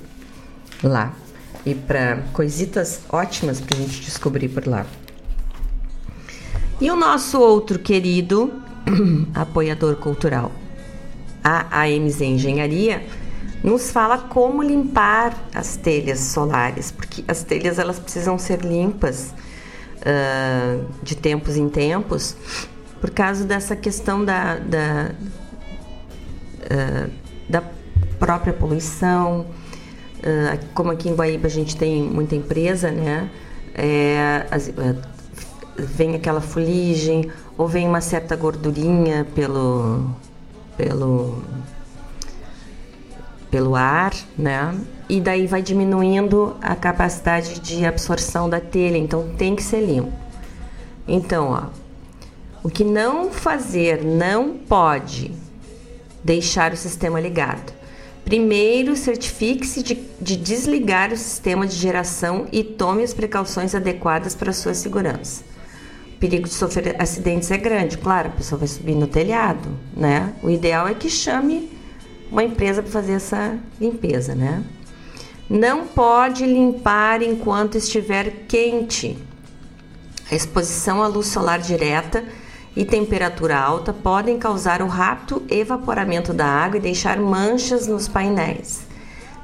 lá. 0.82 1.14
E 1.64 1.76
para 1.76 2.24
coisitas 2.34 3.02
ótimas 3.10 3.62
pra 3.62 3.78
gente 3.78 4.02
descobrir 4.02 4.50
por 4.50 4.66
lá. 4.66 4.84
E 6.82 6.90
o 6.90 6.96
nosso 6.96 7.40
outro 7.40 7.78
querido 7.78 8.52
apoiador 9.36 9.98
cultural, 9.98 10.52
a 11.44 11.84
AMZ 11.84 12.20
Engenharia, 12.22 13.06
nos 13.64 13.92
fala 13.92 14.18
como 14.18 14.64
limpar 14.64 15.38
as 15.54 15.76
telhas 15.78 16.20
solares, 16.20 16.90
porque 16.90 17.24
as 17.28 17.44
telhas 17.44 17.78
elas 17.78 18.00
precisam 18.00 18.40
ser 18.40 18.62
limpas 18.62 19.36
uh, 20.02 20.84
de 21.04 21.16
tempos 21.16 21.58
em 21.58 21.70
tempos, 21.70 22.36
por 23.00 23.12
causa 23.12 23.46
dessa 23.46 23.76
questão 23.76 24.26
da, 24.26 24.56
da, 24.56 25.12
uh, 26.72 27.12
da 27.50 27.64
própria 28.20 28.54
poluição. 28.54 29.46
Uh, 30.20 30.66
como 30.74 30.92
aqui 30.92 31.10
em 31.10 31.16
Guaíba 31.16 31.48
a 31.48 31.50
gente 31.50 31.76
tem 31.76 32.02
muita 32.02 32.36
empresa, 32.36 32.92
né? 32.92 33.30
É, 33.74 34.48
as, 34.50 34.72
vem 35.78 36.16
aquela 36.16 36.42
fuligem 36.42 37.32
ou 37.58 37.68
vem 37.68 37.88
uma 37.88 38.02
certa 38.02 38.36
gordurinha 38.36 39.26
pelo 39.36 40.10
pelo 40.76 41.42
pelo 43.50 43.76
ar, 43.76 44.14
né? 44.38 44.78
E 45.08 45.22
daí 45.22 45.48
vai 45.48 45.62
diminuindo 45.62 46.56
a 46.62 46.76
capacidade 46.76 47.60
de 47.60 47.86
absorção 47.86 48.50
da 48.50 48.60
telha, 48.60 48.98
então 48.98 49.30
tem 49.38 49.56
que 49.56 49.64
ser 49.64 49.82
limpo. 49.82 50.12
Então, 51.08 51.52
ó, 51.52 51.64
o 52.62 52.70
que 52.70 52.84
não 52.84 53.32
fazer, 53.32 54.04
não 54.04 54.58
pode 54.58 55.32
deixar 56.28 56.74
o 56.74 56.78
sistema 56.78 57.22
ligado. 57.22 57.72
Primeiro, 58.26 58.98
certifique-se 58.98 59.82
de, 59.82 59.96
de, 60.20 60.36
desligar 60.36 61.14
o 61.14 61.18
sistema 61.18 61.66
de 61.66 61.74
geração 61.74 62.46
e 62.52 62.62
tome 62.66 63.02
as 63.02 63.14
precauções 63.14 63.74
adequadas 63.74 64.36
para 64.36 64.50
a 64.50 64.54
sua 64.54 64.74
segurança. 64.74 65.46
O 66.16 66.20
perigo 66.20 66.46
de 66.46 66.54
sofrer 66.54 67.02
acidentes 67.02 67.50
é 67.50 67.58
grande, 67.58 67.98
claro, 67.98 68.28
a 68.28 68.32
pessoa 68.32 68.60
vai 68.60 68.68
subir 68.68 68.96
no 68.96 69.08
telhado, 69.08 69.70
né? 69.96 70.34
O 70.44 70.50
ideal 70.50 70.86
é 70.86 70.94
que 70.94 71.10
chame 71.10 71.72
uma 72.30 72.44
empresa 72.44 72.84
para 72.84 72.92
fazer 72.92 73.14
essa 73.14 73.58
limpeza, 73.80 74.36
né? 74.36 74.62
Não 75.50 75.88
pode 75.88 76.46
limpar 76.46 77.22
enquanto 77.22 77.78
estiver 77.78 78.44
quente. 78.50 79.18
A 80.30 80.36
exposição 80.36 81.02
à 81.02 81.08
luz 81.08 81.28
solar 81.28 81.60
direta 81.60 82.26
e 82.78 82.86
temperatura 82.86 83.58
alta 83.58 83.92
podem 83.92 84.38
causar 84.38 84.84
o 84.84 84.88
rápido 84.88 85.42
evaporamento 85.50 86.32
da 86.32 86.46
água 86.46 86.78
e 86.78 86.80
deixar 86.80 87.20
manchas 87.20 87.88
nos 87.88 88.08
painéis. 88.08 88.86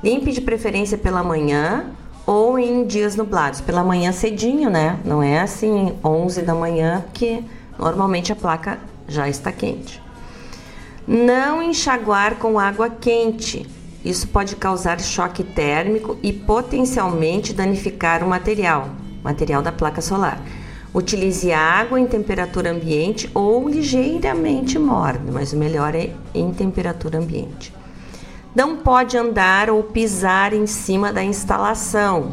Limpe 0.03 0.31
de 0.31 0.39
preferência 0.39 0.99
pela 0.99 1.23
manhã 1.23 1.87
ou 2.27 2.59
em 2.59 2.85
dias 2.85 3.15
nublados. 3.15 3.59
Pela 3.59 3.83
manhã 3.83 4.11
cedinho, 4.11 4.69
né? 4.69 4.99
Não 5.03 5.23
é 5.23 5.39
assim 5.39 5.97
11 6.03 6.43
da 6.43 6.53
manhã, 6.53 7.01
porque 7.07 7.43
normalmente 7.79 8.31
a 8.31 8.35
placa 8.35 8.77
já 9.07 9.27
está 9.27 9.51
quente. 9.51 9.99
Não 11.07 11.59
enxaguar 11.63 12.35
com 12.35 12.59
água 12.59 12.87
quente. 12.87 13.67
Isso 14.05 14.27
pode 14.27 14.55
causar 14.57 15.01
choque 15.01 15.43
térmico 15.43 16.19
e 16.21 16.31
potencialmente 16.31 17.51
danificar 17.51 18.23
o 18.23 18.27
material, 18.27 18.89
material 19.23 19.63
da 19.63 19.71
placa 19.71 20.01
solar. 20.01 20.39
Utilize 20.93 21.51
água 21.51 21.99
em 21.99 22.05
temperatura 22.05 22.71
ambiente 22.71 23.29
ou 23.33 23.67
ligeiramente 23.67 24.77
morna, 24.77 25.31
mas 25.31 25.51
o 25.51 25.57
melhor 25.57 25.95
é 25.95 26.11
em 26.33 26.51
temperatura 26.53 27.17
ambiente. 27.17 27.73
Não 28.55 28.77
pode 28.77 29.17
andar 29.17 29.69
ou 29.69 29.81
pisar 29.83 30.53
em 30.53 30.67
cima 30.67 31.11
da 31.11 31.23
instalação. 31.23 32.31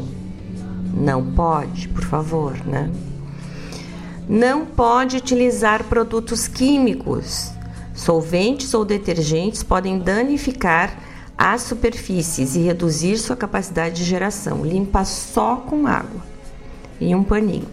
Não 0.93 1.31
pode, 1.31 1.87
por 1.87 2.03
favor, 2.03 2.53
né? 2.65 2.91
Não 4.29 4.65
pode 4.65 5.17
utilizar 5.17 5.83
produtos 5.85 6.47
químicos 6.47 7.51
Solventes 7.93 8.73
ou 8.73 8.85
detergentes 8.85 9.63
podem 9.63 9.99
danificar 9.99 10.97
as 11.37 11.61
superfícies 11.61 12.55
e 12.55 12.59
reduzir 12.59 13.17
sua 13.17 13.35
capacidade 13.35 13.95
de 13.95 14.03
geração. 14.03 14.65
Limpa 14.65 15.03
só 15.03 15.57
com 15.57 15.85
água 15.85 16.21
e 16.99 17.13
um 17.13 17.23
paninho. 17.23 17.67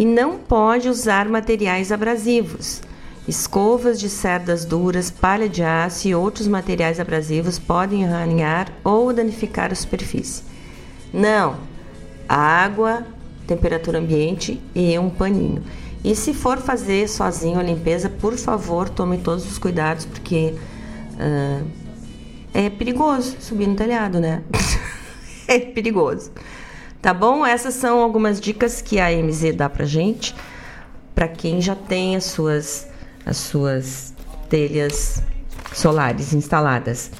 E 0.00 0.04
não 0.06 0.38
pode 0.38 0.88
usar 0.88 1.28
materiais 1.28 1.92
abrasivos. 1.92 2.80
Escovas 3.28 4.00
de 4.00 4.08
cerdas 4.08 4.64
duras, 4.64 5.10
palha 5.10 5.46
de 5.46 5.62
aço 5.62 6.08
e 6.08 6.14
outros 6.14 6.48
materiais 6.48 6.98
abrasivos 6.98 7.58
podem 7.58 8.06
arranhar 8.06 8.72
ou 8.82 9.12
danificar 9.12 9.70
a 9.70 9.74
superfície. 9.74 10.42
Não. 11.12 11.58
Água, 12.26 13.06
temperatura 13.46 13.98
ambiente 13.98 14.58
e 14.74 14.98
um 14.98 15.10
paninho. 15.10 15.62
E 16.02 16.16
se 16.16 16.32
for 16.32 16.56
fazer 16.56 17.06
sozinho 17.06 17.58
a 17.58 17.62
limpeza, 17.62 18.08
por 18.08 18.38
favor, 18.38 18.88
tome 18.88 19.18
todos 19.18 19.44
os 19.44 19.58
cuidados, 19.58 20.06
porque 20.06 20.54
uh, 21.16 21.66
é 22.54 22.70
perigoso 22.70 23.36
subir 23.38 23.66
no 23.66 23.76
telhado, 23.76 24.18
né? 24.18 24.42
é 25.46 25.58
perigoso. 25.58 26.30
Tá 27.02 27.14
bom? 27.14 27.46
Essas 27.46 27.74
são 27.74 28.00
algumas 28.00 28.40
dicas 28.40 28.82
que 28.82 29.00
a 29.00 29.10
MZ 29.10 29.56
dá 29.56 29.70
pra 29.70 29.86
gente, 29.86 30.34
para 31.14 31.28
quem 31.28 31.60
já 31.60 31.74
tem 31.74 32.14
as 32.14 32.24
suas, 32.24 32.86
as 33.24 33.38
suas 33.38 34.12
telhas 34.50 35.22
solares 35.72 36.34
instaladas. 36.34 37.10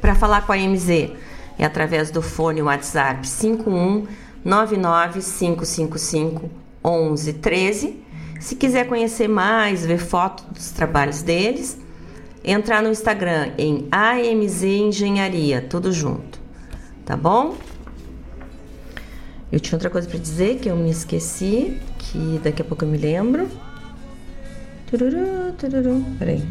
Para 0.00 0.14
falar 0.14 0.46
com 0.46 0.52
a 0.52 0.56
MZ 0.56 1.10
é 1.58 1.64
através 1.64 2.10
do 2.10 2.22
fone 2.22 2.62
WhatsApp 2.62 3.28
51 3.28 4.06
99555 4.44 6.50
11 6.82 7.32
13. 7.34 8.02
Se 8.40 8.56
quiser 8.56 8.88
conhecer 8.88 9.28
mais, 9.28 9.86
ver 9.86 9.98
foto 9.98 10.42
dos 10.50 10.70
trabalhos 10.70 11.22
deles, 11.22 11.78
entrar 12.42 12.82
no 12.82 12.88
Instagram 12.88 13.52
em 13.56 13.86
AMZ 13.92 14.64
Engenharia, 14.64 15.62
tudo 15.62 15.92
junto. 15.92 16.40
Tá 17.04 17.16
bom? 17.16 17.54
Eu 19.52 19.60
tinha 19.60 19.76
outra 19.76 19.90
coisa 19.90 20.08
para 20.08 20.18
dizer 20.18 20.58
que 20.60 20.70
eu 20.70 20.74
me 20.74 20.90
esqueci, 20.90 21.78
que 21.98 22.40
daqui 22.42 22.62
a 22.62 22.64
pouco 22.64 22.86
eu 22.86 22.88
me 22.88 22.96
lembro. 22.96 23.50
Tururu, 24.86 25.52
tururu. 25.58 26.02
Peraí. 26.18 26.42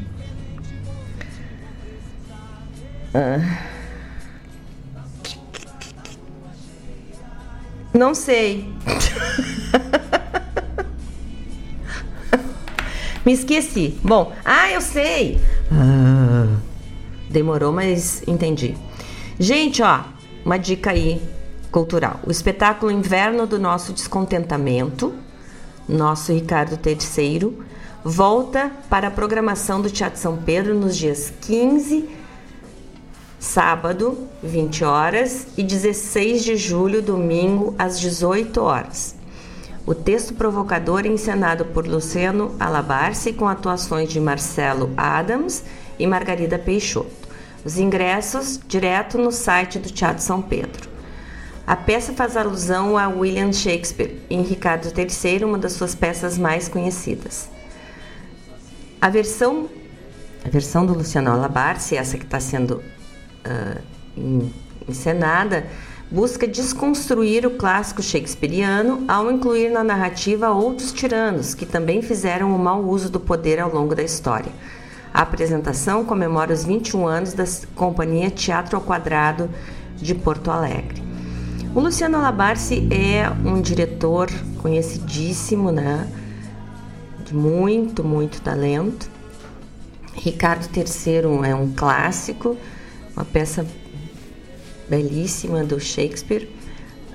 Ah. 3.15 3.71
Não 7.91 8.13
sei. 8.13 8.71
Me 13.25 13.33
esqueci. 13.33 13.99
Bom, 14.03 14.33
ah, 14.43 14.71
eu 14.71 14.81
sei. 14.81 15.39
Ah, 15.71 16.47
demorou, 17.29 17.71
mas 17.71 18.23
entendi. 18.27 18.75
Gente, 19.39 19.83
ó, 19.83 20.01
uma 20.43 20.57
dica 20.57 20.89
aí 20.89 21.21
cultural. 21.71 22.19
O 22.25 22.31
espetáculo 22.31 22.91
Inverno 22.91 23.47
do 23.47 23.57
Nosso 23.57 23.93
Descontentamento, 23.93 25.13
nosso 25.87 26.31
Ricardo 26.33 26.77
III, 26.85 27.57
volta 28.03 28.71
para 28.89 29.07
a 29.07 29.11
programação 29.11 29.81
do 29.81 29.89
Teatro 29.89 30.19
São 30.19 30.37
Pedro 30.37 30.75
nos 30.75 30.97
dias 30.97 31.33
15, 31.41 32.09
sábado, 33.39 34.27
20 34.43 34.83
horas, 34.83 35.47
e 35.57 35.63
16 35.63 36.43
de 36.43 36.55
julho, 36.55 37.01
domingo, 37.01 37.73
às 37.77 37.99
18 37.99 38.61
horas. 38.61 39.15
O 39.85 39.95
texto 39.95 40.35
provocador 40.35 41.05
é 41.05 41.09
encenado 41.09 41.65
por 41.65 41.87
Luciano 41.87 42.55
Alabarce 42.59 43.33
com 43.33 43.47
atuações 43.47 44.09
de 44.09 44.19
Marcelo 44.19 44.91
Adams 44.95 45.63
e 45.97 46.05
Margarida 46.05 46.59
Peixoto. 46.59 47.09
Os 47.65 47.77
ingressos 47.77 48.59
direto 48.67 49.17
no 49.17 49.31
site 49.31 49.79
do 49.79 49.89
Teatro 49.89 50.23
São 50.23 50.41
Pedro. 50.41 50.90
A 51.65 51.75
peça 51.75 52.11
faz 52.13 52.35
alusão 52.35 52.97
a 52.97 53.07
William 53.07 53.53
Shakespeare 53.53 54.17
em 54.29 54.41
Ricardo 54.41 54.91
III, 54.95 55.45
uma 55.45 55.57
das 55.57 55.73
suas 55.73 55.93
peças 55.93 56.37
mais 56.37 56.67
conhecidas. 56.67 57.49
A 58.99 59.09
versão, 59.09 59.69
a 60.43 60.49
versão 60.49 60.85
do 60.85 60.93
Luciano 60.93 61.31
Alabarce, 61.31 61.95
essa 61.95 62.17
que 62.17 62.25
está 62.25 62.39
sendo 62.39 62.83
uh, 63.45 64.51
encenada, 64.87 65.65
busca 66.09 66.45
desconstruir 66.47 67.45
o 67.45 67.51
clássico 67.51 68.01
shakespeariano 68.01 69.05
ao 69.07 69.31
incluir 69.31 69.69
na 69.69 69.83
narrativa 69.83 70.49
outros 70.49 70.91
tiranos 70.91 71.53
que 71.53 71.65
também 71.65 72.01
fizeram 72.01 72.53
o 72.53 72.59
mau 72.59 72.83
uso 72.83 73.09
do 73.09 73.19
poder 73.19 73.59
ao 73.59 73.73
longo 73.73 73.95
da 73.95 74.03
história. 74.03 74.51
A 75.13 75.21
apresentação 75.21 76.03
comemora 76.05 76.53
os 76.53 76.65
21 76.65 77.07
anos 77.07 77.33
da 77.33 77.45
companhia 77.75 78.29
Teatro 78.29 78.75
ao 78.75 78.81
Quadrado 78.81 79.49
de 79.95 80.13
Porto 80.15 80.51
Alegre. 80.51 81.10
O 81.73 81.79
Luciano 81.79 82.19
Labarce 82.21 82.85
é 82.91 83.29
um 83.47 83.61
diretor 83.61 84.29
conhecidíssimo, 84.61 85.71
né? 85.71 86.05
De 87.25 87.33
muito, 87.33 88.03
muito 88.03 88.41
talento. 88.41 89.09
Ricardo 90.13 90.67
III 90.75 91.49
é 91.49 91.55
um 91.55 91.71
clássico, 91.71 92.57
uma 93.15 93.23
peça 93.23 93.65
belíssima 94.89 95.63
do 95.63 95.79
Shakespeare. 95.79 96.49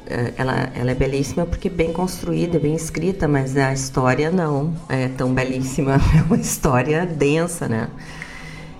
Eh, 0.06 0.32
Ela, 0.38 0.70
ela 0.74 0.90
é 0.90 0.94
belíssima 0.94 1.44
porque 1.44 1.68
bem 1.68 1.92
construída, 1.92 2.58
bem 2.58 2.74
escrita, 2.74 3.28
mas 3.28 3.58
a 3.58 3.74
história 3.74 4.30
não 4.30 4.72
é 4.88 5.08
tão 5.08 5.34
belíssima. 5.34 6.00
É 6.16 6.22
uma 6.22 6.38
história 6.38 7.04
densa, 7.04 7.68
né? 7.68 7.90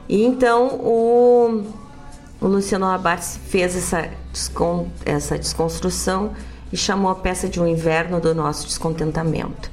E 0.09 0.25
então 0.25 0.69
o, 0.81 1.65
o 2.41 2.47
Luciano 2.47 2.87
Labarce 2.87 3.39
fez 3.39 3.77
essa, 3.77 4.11
descon, 4.33 4.89
essa 5.05 5.39
desconstrução 5.39 6.35
e 6.73 6.77
chamou 6.77 7.11
a 7.11 7.15
peça 7.15 7.49
de 7.49 7.61
um 7.61 7.67
inverno 7.67 8.21
do 8.21 8.35
nosso 8.35 8.67
descontentamento. 8.67 9.71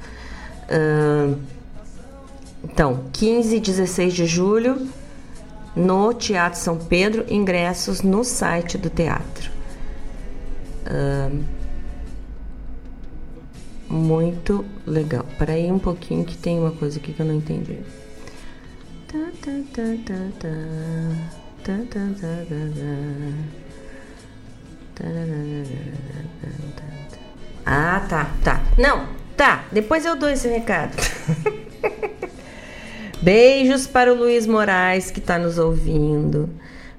Uh, 0.64 1.38
então, 2.62 3.04
15 3.12 3.56
e 3.56 3.60
16 3.60 4.14
de 4.14 4.26
julho, 4.26 4.88
no 5.76 6.14
Teatro 6.14 6.58
São 6.58 6.78
Pedro, 6.78 7.26
ingressos 7.28 8.00
no 8.00 8.24
site 8.24 8.78
do 8.78 8.88
teatro. 8.88 9.50
Uh, 10.86 11.44
muito 13.88 14.64
legal. 14.86 15.26
Peraí 15.38 15.70
um 15.70 15.78
pouquinho 15.78 16.24
que 16.24 16.36
tem 16.36 16.58
uma 16.58 16.70
coisa 16.72 16.98
aqui 16.98 17.12
que 17.12 17.20
eu 17.20 17.26
não 17.26 17.34
entendi. 17.34 17.78
Tá, 19.06 19.30
tá, 19.42 19.52
tá, 19.72 19.82
tá, 20.06 20.14
tá. 20.40 21.43
Ah, 27.64 28.04
tá, 28.08 28.30
tá. 28.44 28.62
Não, 28.78 29.08
tá. 29.36 29.64
Depois 29.72 30.04
eu 30.04 30.14
dou 30.14 30.28
esse 30.28 30.46
recado. 30.46 30.94
Beijos 33.22 33.86
para 33.86 34.12
o 34.12 34.16
Luiz 34.16 34.46
Moraes, 34.46 35.10
que 35.10 35.18
está 35.18 35.38
nos 35.38 35.58
ouvindo. 35.58 36.50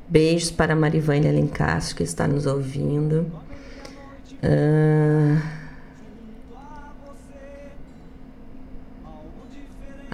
Beijos 0.09 0.49
para 0.49 0.73
a 0.73 0.75
Marivânia 0.75 1.29
Alencastro, 1.29 1.95
que 1.97 2.03
está 2.03 2.27
nos 2.27 2.47
ouvindo. 2.47 3.31
Ah, 4.41 5.64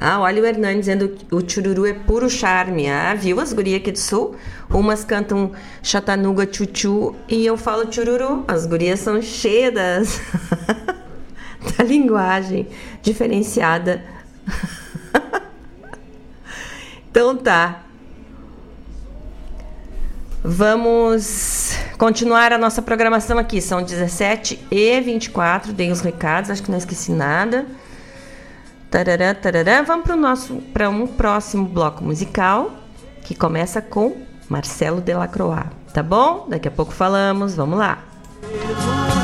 Ah, 0.03 0.19
olha 0.19 0.41
o 0.41 0.45
Hernani 0.47 0.79
dizendo 0.79 1.09
que 1.09 1.35
o 1.35 1.47
chururu 1.47 1.85
é 1.85 1.93
puro 1.93 2.27
charme. 2.27 2.89
Ah, 2.89 3.13
viu 3.13 3.39
as 3.39 3.53
gurias 3.53 3.81
aqui 3.81 3.91
do 3.91 3.99
sul? 3.99 4.35
Umas 4.67 5.03
cantam 5.03 5.51
chatanuga 5.83 6.51
chuchu 6.51 7.13
e 7.29 7.45
eu 7.45 7.55
falo 7.55 7.93
chururu. 7.93 8.43
As 8.47 8.65
gurias 8.65 8.99
são 8.99 9.21
cheias 9.21 10.19
da 11.77 11.83
linguagem 11.83 12.67
diferenciada. 13.03 14.03
então 17.11 17.37
tá. 17.37 17.83
Vamos 20.43 21.75
continuar 21.99 22.51
a 22.51 22.57
nossa 22.57 22.81
programação 22.81 23.37
aqui. 23.37 23.61
São 23.61 23.83
17 23.83 24.65
e 24.71 24.99
24. 24.99 25.73
Dei 25.73 25.91
os 25.91 26.01
recados, 26.01 26.49
acho 26.49 26.63
que 26.63 26.71
não 26.71 26.79
esqueci 26.79 27.11
nada. 27.11 27.67
Tarará, 28.91 29.33
tarará. 29.33 29.81
Vamos 29.81 30.03
para 30.03 30.15
o 30.15 30.19
nosso 30.19 30.55
para 30.73 30.89
um 30.89 31.07
próximo 31.07 31.65
bloco 31.65 32.03
musical 32.03 32.71
que 33.23 33.33
começa 33.33 33.81
com 33.81 34.17
Marcelo 34.49 34.99
Delacroix, 34.99 35.65
tá 35.93 36.03
bom? 36.03 36.45
Daqui 36.49 36.67
a 36.67 36.71
pouco 36.71 36.91
falamos. 36.91 37.55
Vamos 37.55 37.79
lá. 37.79 38.03
Noites 38.41 39.20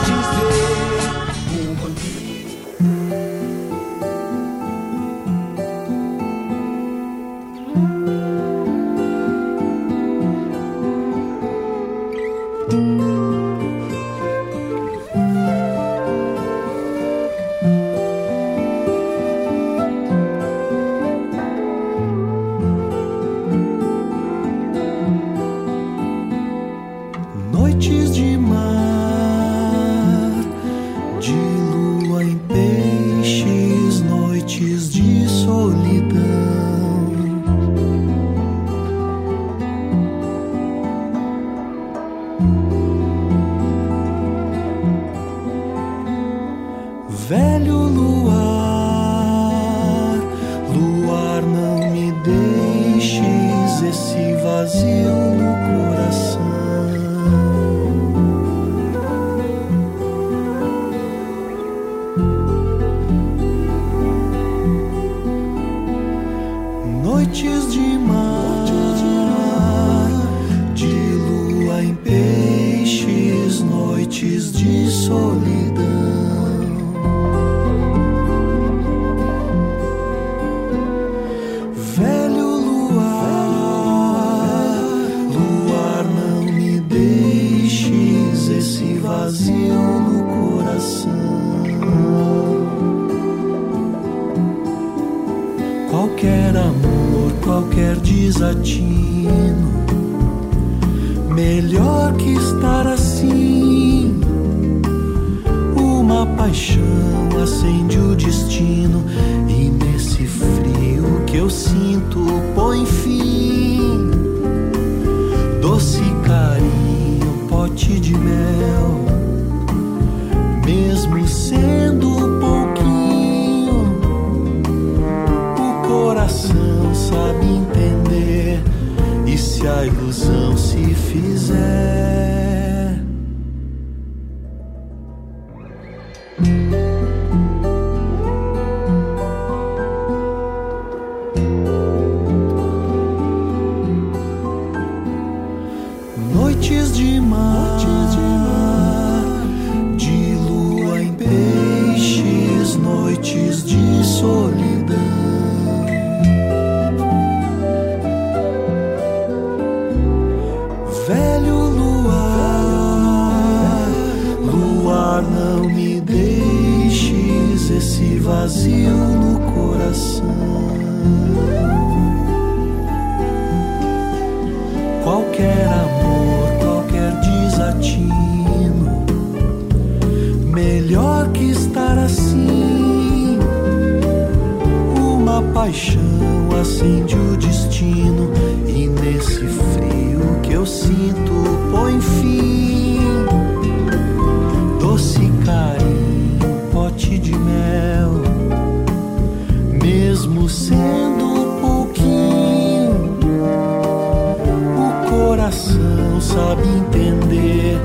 sabe 206.37 206.67
entender. 206.67 207.81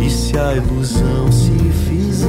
E 0.00 0.08
se 0.08 0.38
a 0.38 0.54
ilusão 0.54 1.30
se 1.30 1.52
fizer, 1.84 2.28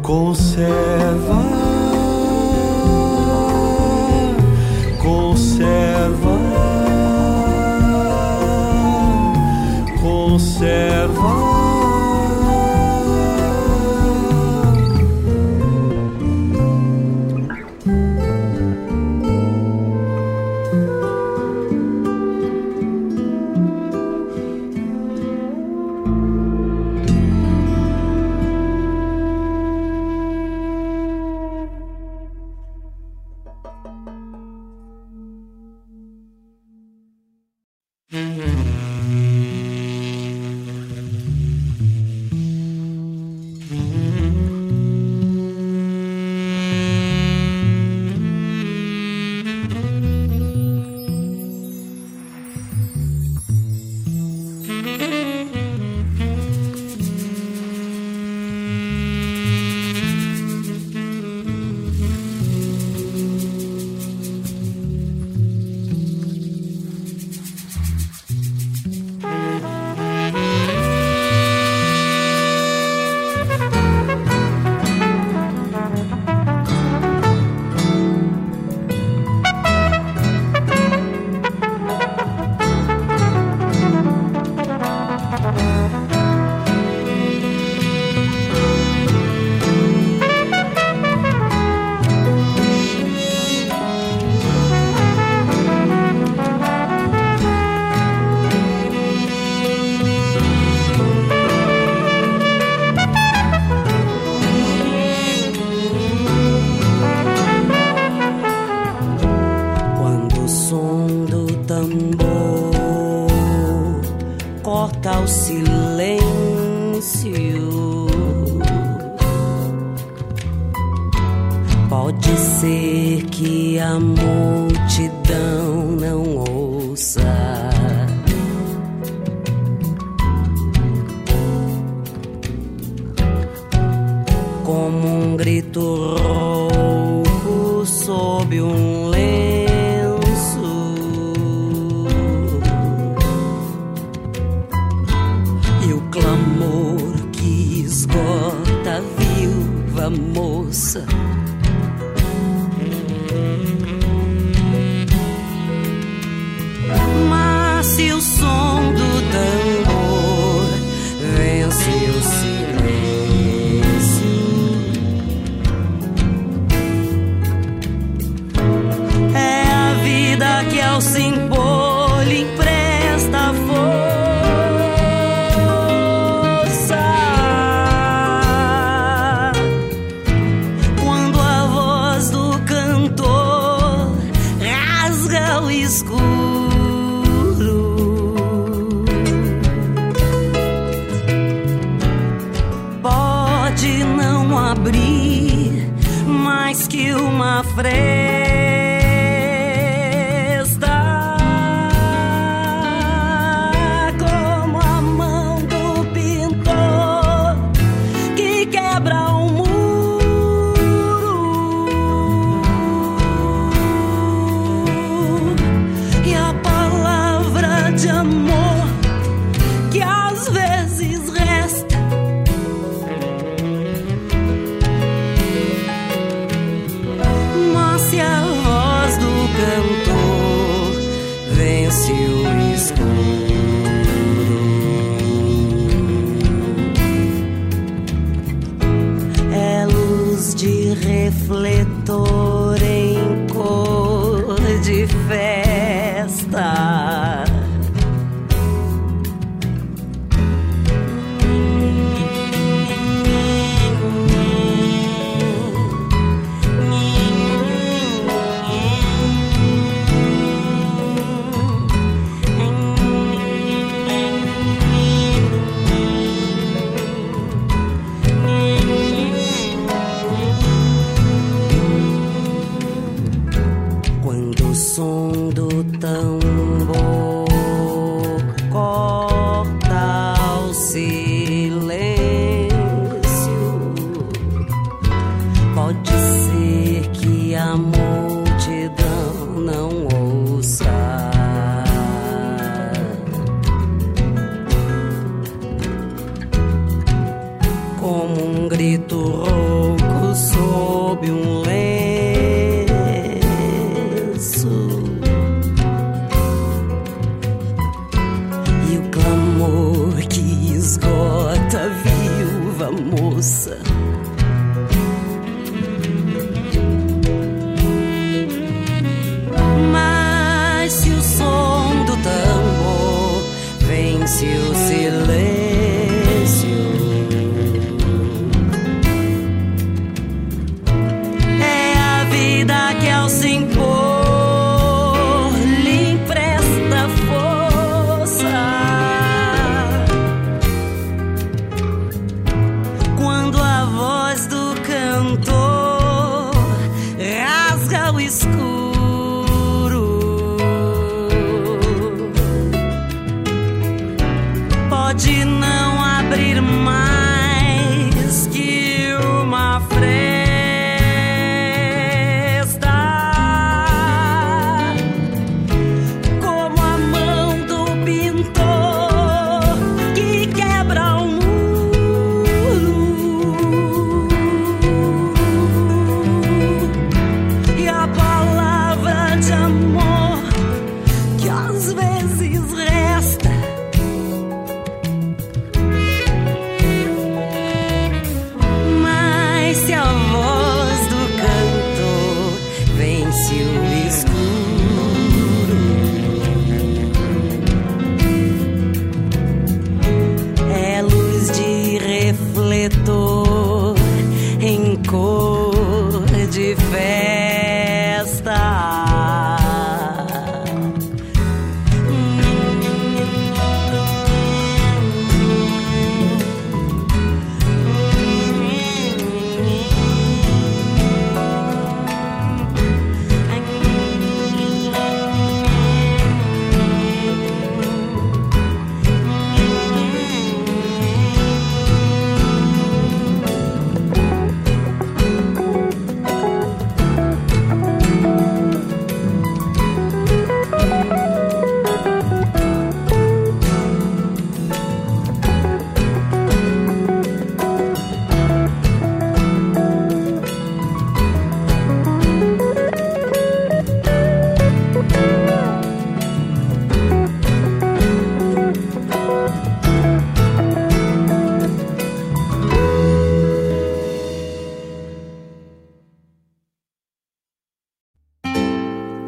conserva, 0.00 1.47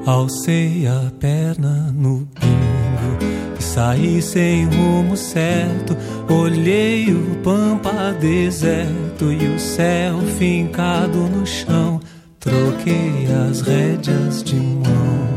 Alcei 0.06 0.86
a 0.86 1.12
perna 1.20 1.93
no 1.94 2.27
bingo 2.40 3.18
e 3.59 3.62
saí 3.62 4.22
sem 4.22 4.64
rumo 4.64 5.16
certo. 5.16 5.94
Olhei 6.28 7.12
o 7.12 7.36
pampa 7.43 8.12
deserto 8.18 9.31
e 9.31 9.55
o 9.55 9.59
céu 9.59 10.18
fincado 10.39 11.18
no 11.18 11.47
chão. 11.47 12.01
Troquei 12.40 13.27
as 13.51 13.60
rédeas 13.60 14.43
de 14.43 14.56
mão, 14.56 15.28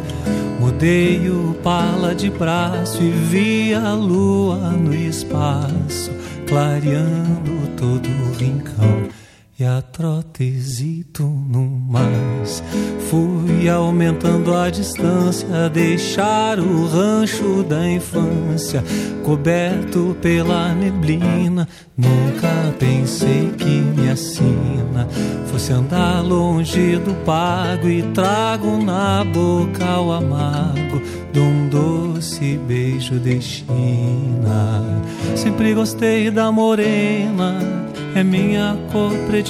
mudei 0.57 1.29
o 1.29 1.53
pala 1.61 2.15
de 2.15 2.29
braço 2.29 3.03
e 3.03 3.11
vi 3.11 3.73
a 3.73 3.93
lua 3.93 4.69
no 4.71 4.95
espaço, 4.95 6.11
clareando 6.47 7.51
todo 7.75 8.07
o 8.07 8.37
rincão. 8.37 9.22
E 9.59 9.63
a 9.63 9.83
trotezito 9.83 11.21
no 11.21 11.61
mais. 11.87 12.63
Fui 13.07 13.69
aumentando 13.69 14.51
a 14.51 14.71
distância 14.71 15.69
Deixar 15.71 16.59
o 16.59 16.87
rancho 16.87 17.61
da 17.61 17.87
infância. 17.87 18.83
Coberto 19.23 20.17
pela 20.19 20.73
neblina 20.73 21.67
Nunca 21.95 22.73
pensei 22.79 23.51
que 23.51 23.65
minha 23.65 24.15
sina 24.15 25.07
Fosse 25.45 25.71
andar 25.71 26.21
longe 26.21 26.97
do 26.97 27.13
pago 27.23 27.87
E 27.87 28.01
trago 28.11 28.83
na 28.83 29.23
boca 29.23 30.01
o 30.01 30.11
amargo 30.11 30.99
De 31.31 31.39
um 31.39 31.69
doce 31.69 32.57
beijo 32.67 33.19
de 33.19 33.39
China. 33.39 35.01
Sempre 35.35 35.75
gostei 35.75 36.31
da 36.31 36.51
morena 36.51 37.83
é 38.15 38.23
minha 38.23 38.77
cor 38.91 39.11
predileta 39.25 39.42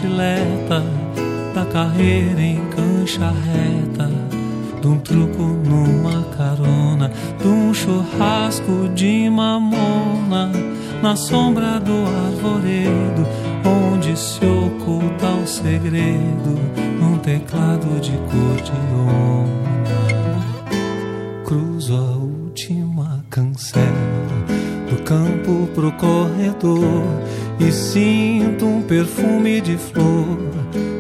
da 1.54 1.66
carreira 1.66 2.42
em 2.42 2.60
cancha 2.70 3.32
reta, 3.32 4.10
de 4.82 4.88
um 4.88 4.98
truco 5.00 5.44
numa 5.44 6.24
carona, 6.36 7.12
de 7.40 7.48
um 7.48 7.74
churrasco 7.74 8.90
de 8.96 9.30
mamona 9.30 10.52
na 11.02 11.16
sombra 11.16 11.80
do 11.80 12.06
arvoredo, 12.26 13.28
onde 13.66 14.18
se 14.18 14.44
oculta 14.44 15.28
o 15.28 15.46
segredo 15.46 16.60
num 17.00 17.20
teclado 17.20 18.00
de 18.02 18.12
cordiona. 18.18 19.54
Cruzo 21.46 21.96
a 21.96 22.18
última 22.18 23.24
cancela 23.30 23.86
do 24.90 25.04
campo 25.04 25.68
pro 25.76 25.92
corredor 25.94 27.04
e 27.60 27.72
sinto 27.72 28.66
um 28.66 28.82
perfume 28.82 29.62
de 29.62 29.78
flor 29.78 30.38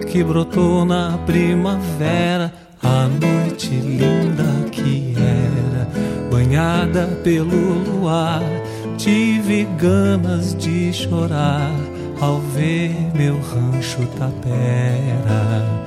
que 0.07 0.23
brotou 0.23 0.85
na 0.85 1.17
primavera, 1.25 2.53
a 2.81 3.07
noite 3.07 3.69
linda 3.69 4.69
que 4.71 5.15
era, 5.17 5.89
banhada 6.29 7.07
pelo 7.23 7.49
luar. 7.49 8.43
Tive 8.97 9.67
ganas 9.77 10.55
de 10.55 10.93
chorar 10.93 11.71
ao 12.21 12.39
ver 12.39 12.95
meu 13.15 13.39
rancho 13.39 14.05
tapera. 14.19 15.83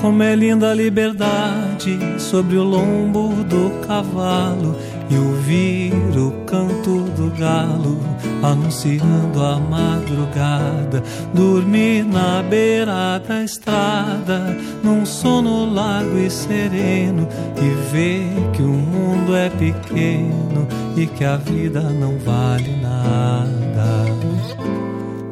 Como 0.00 0.22
é 0.22 0.36
linda 0.36 0.70
a 0.70 0.74
liberdade 0.74 1.98
sobre 2.18 2.56
o 2.56 2.62
lombo 2.62 3.30
do 3.44 3.86
cavalo 3.86 4.76
e 5.10 5.16
ouvir 5.16 5.92
o 6.16 6.30
canto 6.44 7.02
do 7.16 7.30
galo 7.38 7.98
anunciando 8.42 9.42
a 9.42 9.58
madrugada. 9.58 11.02
Dormir 11.32 12.04
na 12.04 12.42
beira 12.42 13.18
da 13.18 13.42
estrada, 13.42 14.56
num 14.82 15.04
sono 15.06 15.72
largo 15.72 16.18
e 16.18 16.30
sereno, 16.30 17.26
e 17.56 17.90
ver 17.90 18.50
que 18.52 18.62
o 18.62 18.68
mundo 18.68 19.34
é 19.34 19.48
pequeno 19.50 20.66
e 20.96 21.06
que 21.06 21.24
a 21.24 21.36
vida 21.36 21.80
não 21.80 22.18
vale 22.18 22.76
nada. 22.82 24.04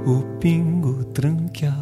o 0.04 0.22
pingo 0.40 1.04
tranqueava 1.04 1.81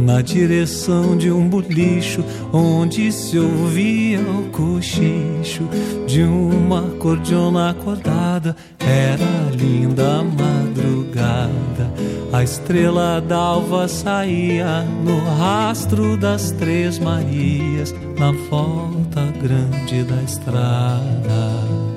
na 0.00 0.22
direção 0.22 1.16
de 1.16 1.30
um 1.30 1.48
bolicho 1.48 2.24
onde 2.52 3.12
se 3.12 3.38
ouvia 3.38 4.20
o 4.20 4.50
cochicho 4.50 5.68
de 6.06 6.22
uma 6.22 6.82
cordiona 6.98 7.70
acordada. 7.70 8.56
Era 8.78 9.54
linda 9.54 10.22
madrugada, 10.22 11.92
a 12.32 12.42
estrela 12.42 13.20
d'alva 13.20 13.86
saía 13.88 14.82
no 15.04 15.18
rastro 15.38 16.16
das 16.16 16.50
Três 16.52 16.98
Marias 16.98 17.94
na 18.18 18.32
volta 18.32 19.22
grande 19.40 20.02
da 20.04 20.22
estrada. 20.22 21.90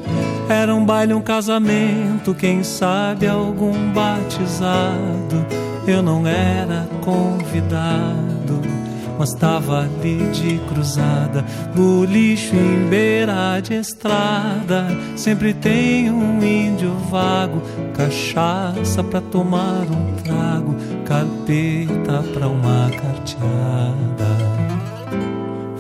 Era 0.50 0.76
um 0.76 0.86
baile, 0.86 1.14
um 1.14 1.22
casamento, 1.22 2.36
quem 2.36 2.64
sabe 2.64 3.28
algum 3.28 3.92
batizado. 3.94 5.73
Eu 5.86 6.02
não 6.02 6.26
era 6.26 6.88
convidado, 7.02 8.62
mas 9.20 9.34
tava 9.34 9.82
ali 9.82 10.30
de 10.32 10.58
cruzada, 10.70 11.44
lixo 12.08 12.56
em 12.56 12.88
beira 12.88 13.60
de 13.60 13.74
estrada. 13.74 14.88
Sempre 15.18 15.54
tem 15.54 16.10
um 16.10 16.42
índio 16.42 16.94
vago, 17.10 17.62
cachaça 17.94 19.04
pra 19.04 19.20
tomar 19.20 19.84
um 19.92 20.16
trago, 20.24 20.74
carpeta 21.06 22.24
pra 22.34 22.48
uma 22.48 22.90
carteada. 22.90 24.34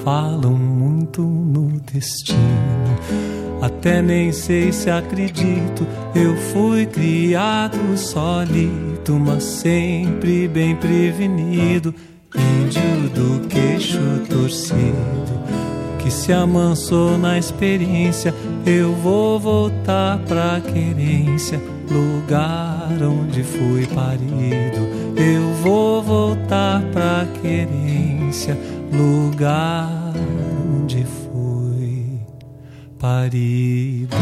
Falam 0.03 0.57
muito 0.57 1.21
no 1.21 1.79
destino 1.79 3.42
até 3.63 4.01
nem 4.01 4.33
sei 4.33 4.73
se 4.73 4.89
acredito. 4.89 5.87
Eu 6.13 6.35
fui 6.35 6.85
criado 6.85 7.77
solito, 7.97 9.13
mas 9.13 9.43
sempre 9.43 10.49
bem 10.49 10.75
prevenido. 10.75 11.95
Índio 12.35 13.09
do 13.11 13.47
queixo 13.47 13.99
torcido, 14.29 15.39
que 15.97 16.11
se 16.11 16.33
amansou 16.33 17.17
na 17.17 17.37
experiência. 17.39 18.33
Eu 18.65 18.93
vou 18.95 19.39
voltar 19.39 20.19
pra 20.27 20.59
querência, 20.59 21.61
lugar 21.89 23.01
onde 23.01 23.43
fui 23.43 23.87
parido. 23.87 24.89
Eu 25.15 25.53
vou 25.61 26.03
voltar 26.03 26.81
pra 26.91 27.25
querência, 27.41 28.57
lugar 28.91 30.11
onde 30.75 31.05
fui 31.05 31.22
parido. 33.03 34.15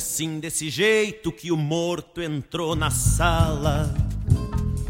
Assim 0.00 0.40
desse 0.40 0.70
jeito 0.70 1.30
que 1.30 1.52
o 1.52 1.58
morto 1.58 2.22
entrou 2.22 2.74
na 2.74 2.90
sala. 2.90 3.94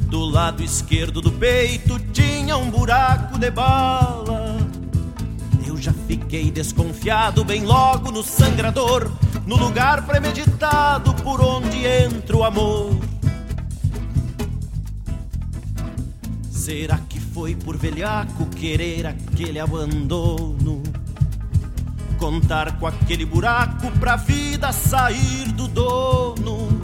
Do 0.06 0.20
lado 0.24 0.62
esquerdo 0.62 1.20
do 1.20 1.32
peito 1.32 1.98
tinha 2.12 2.56
um 2.56 2.70
buraco 2.70 3.36
de 3.36 3.50
bala. 3.50 4.56
Eu 5.66 5.76
já 5.76 5.92
fiquei 6.06 6.48
desconfiado 6.52 7.44
bem 7.44 7.64
logo 7.64 8.12
no 8.12 8.22
sangrador, 8.22 9.10
no 9.48 9.56
lugar 9.56 10.06
premeditado 10.06 11.12
por 11.24 11.40
onde 11.40 11.84
entra 11.84 12.36
o 12.36 12.44
amor. 12.44 12.96
Será 16.52 16.98
que 16.98 17.18
foi 17.18 17.56
por 17.56 17.76
velhaco 17.76 18.46
querer 18.46 19.08
aquele 19.08 19.58
abandono? 19.58 20.84
Contar 22.16 22.78
com 22.78 22.86
aquele 22.86 23.24
buraco 23.24 23.90
pra 23.98 24.18
vida 24.70 24.72
sair 24.72 25.52
do 25.52 25.68
dono. 25.68 26.80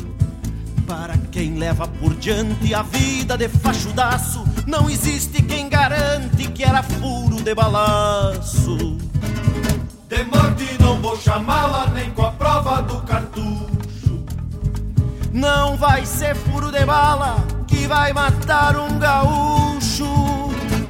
Para 0.87 1.17
quem 1.31 1.57
leva 1.57 1.87
por 1.87 2.15
diante 2.15 2.75
a 2.75 2.83
vida 2.83 3.37
de 3.37 3.49
fachudaço, 3.49 4.45
não 4.67 4.89
existe 4.89 5.43
quem 5.43 5.69
garante 5.69 6.49
que 6.49 6.65
era 6.65 6.83
furo 6.83 7.37
de 7.43 7.55
balaço. 7.55 8.77
De 10.09 10.25
morte 10.25 10.77
não 10.81 11.01
vou 11.01 11.17
chamá-la 11.17 11.89
nem 11.89 12.11
com 12.11 12.23
a 12.23 12.31
prova 12.33 12.83
do 12.83 13.01
cartucho. 13.03 14.25
Não 15.33 15.77
vai 15.77 16.07
ser 16.07 16.35
furo 16.35 16.71
de 16.71 16.85
bala 16.85 17.45
que 17.67 17.87
vai 17.87 18.13
matar 18.13 18.77
um 18.77 18.99
gaúcho. 18.99 20.07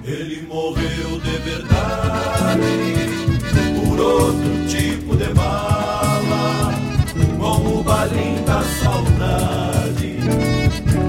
Ele 0.05 0.47
morreu 0.47 1.21
de 1.21 1.39
verdade 1.39 3.07
por 3.97 3.99
outro 3.99 4.67
tipo 4.69 5.17
de 5.17 5.33
bala, 5.35 5.76
da 8.47 8.63
saudade 8.63 10.19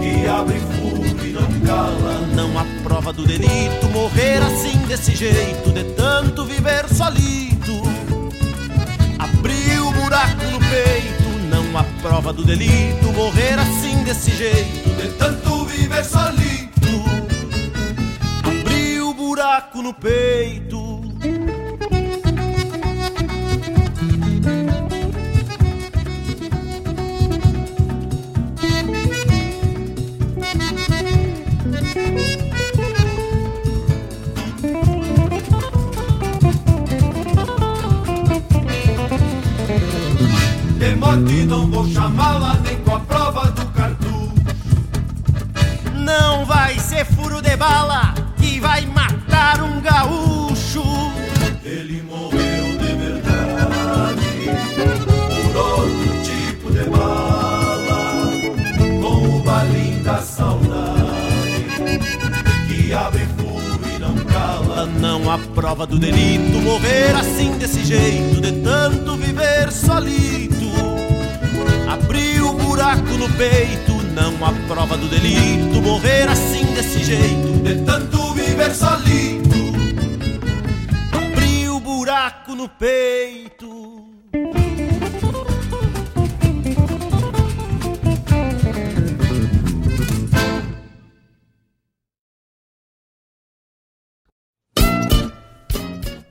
que 0.01 0.27
abre 0.27 0.59
fogo 0.59 1.05
e 1.23 1.31
não 1.31 1.59
cala. 1.61 2.27
Não 2.33 2.57
há 2.57 2.65
prova 2.83 3.13
do 3.13 3.25
delito 3.25 3.87
morrer 3.93 4.41
assim 4.41 4.77
desse 4.87 5.15
jeito, 5.15 5.71
de 5.71 5.83
tanto 5.93 6.43
viver 6.45 6.85
solito. 6.89 7.83
Abriu 9.19 9.87
o 9.87 9.91
buraco 9.91 10.45
no 10.51 10.59
peito, 10.59 11.29
não 11.49 11.77
há 11.77 11.83
prova 12.01 12.33
do 12.33 12.43
delito 12.43 13.05
morrer 13.13 13.59
assim 13.59 14.03
desse 14.03 14.31
jeito, 14.31 14.89
de 15.01 15.09
tanto 15.13 15.65
viver 15.65 16.03
solito. 16.03 16.67
Abriu 18.43 19.09
o 19.09 19.13
buraco 19.13 19.81
no 19.81 19.93
peito. 19.93 20.86
Morte 41.17 41.45
não 41.45 41.65
vou 41.71 41.87
chamá-la 41.87 42.59
nem 42.63 42.77
com 42.77 42.95
a 42.95 42.99
prova 42.99 43.49
do 43.49 43.65
cartucho. 43.71 44.35
Não 45.95 46.45
vai 46.45 46.77
ser 46.77 47.05
furo 47.05 47.41
de 47.41 47.55
bala 47.55 48.13
que 48.37 48.59
vai 48.59 48.85
matar 48.85 49.63
um 49.63 49.81
gaúcho. 49.81 50.83
Ele 51.63 52.03
morreu 52.03 52.77
de 52.77 52.93
verdade 52.95 54.21
por 55.27 55.55
outro 55.57 56.21
tipo 56.23 56.71
de 56.71 56.83
bala, 56.87 58.31
com 59.01 59.37
o 59.37 59.43
balim 59.43 60.03
da 60.03 60.21
saudade 60.21 61.99
que 62.67 62.93
abre 62.93 63.25
fogo 63.37 63.79
e 63.95 63.99
não 63.99 64.15
cala. 64.25 64.85
Não 64.85 65.31
há 65.31 65.39
prova 65.39 65.87
do 65.87 65.97
delito 65.97 66.59
morrer 66.59 67.15
assim 67.15 67.57
desse 67.57 67.83
jeito, 67.83 68.39
de 68.39 68.51
tanto 68.61 69.17
viver 69.17 69.71
solito. 69.71 70.56
Abriu 71.87 72.49
o 72.49 72.53
buraco 72.53 73.17
no 73.17 73.29
peito, 73.37 73.93
não 74.13 74.45
há 74.45 74.51
prova 74.67 74.97
do 74.97 75.07
delito 75.07 75.81
morrer 75.81 76.27
assim 76.27 76.65
desse 76.73 77.01
jeito, 77.01 77.63
de 77.63 77.85
tanto 77.85 78.33
viver 78.33 78.75
solito. 78.75 79.57
Abriu 81.13 81.77
o 81.77 81.79
buraco 81.79 82.55
no 82.55 82.67
peito. 82.67 84.05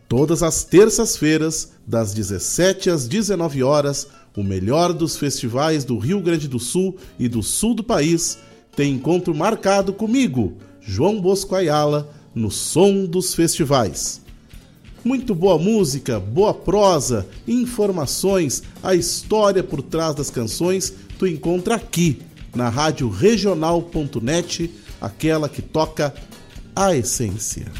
Todas 0.06 0.42
as 0.42 0.64
terças-feiras, 0.64 1.72
das 1.86 2.14
17 2.14 2.90
às 2.90 3.08
19 3.08 3.62
horas, 3.62 4.08
o 4.36 4.42
melhor 4.42 4.92
dos 4.92 5.16
festivais 5.16 5.84
do 5.84 5.98
Rio 5.98 6.20
Grande 6.20 6.46
do 6.46 6.58
Sul 6.58 6.96
e 7.18 7.28
do 7.28 7.42
sul 7.42 7.74
do 7.74 7.82
país 7.82 8.38
tem 8.76 8.92
encontro 8.92 9.34
marcado 9.34 9.92
comigo, 9.92 10.58
João 10.80 11.20
Bosco 11.20 11.54
Ayala, 11.54 12.12
no 12.34 12.50
Som 12.50 13.06
dos 13.06 13.34
Festivais. 13.34 14.20
Muito 15.02 15.34
boa 15.34 15.56
música, 15.56 16.20
boa 16.20 16.52
prosa, 16.52 17.26
informações, 17.48 18.62
a 18.82 18.94
história 18.94 19.62
por 19.62 19.80
trás 19.80 20.14
das 20.14 20.30
canções 20.30 20.92
tu 21.18 21.26
encontra 21.26 21.76
aqui 21.76 22.20
na 22.54 22.68
rádio 22.68 23.08
regional.net, 23.08 24.70
aquela 25.00 25.48
que 25.48 25.62
toca 25.62 26.12
a 26.74 26.94
essência. 26.94 27.72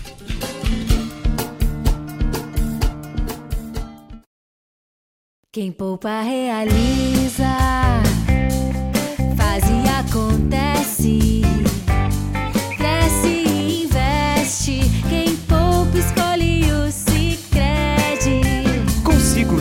Quem 5.57 5.73
poupa 5.73 6.21
realiza, 6.21 7.47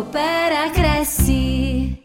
Coopera 0.00 0.70
cresce. 0.70 1.98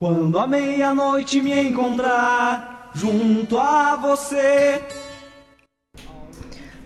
Quando 0.00 0.38
a 0.38 0.46
meia-noite 0.46 1.42
me 1.42 1.52
encontrar 1.60 2.90
junto 2.94 3.58
a 3.58 3.96
você. 3.96 4.80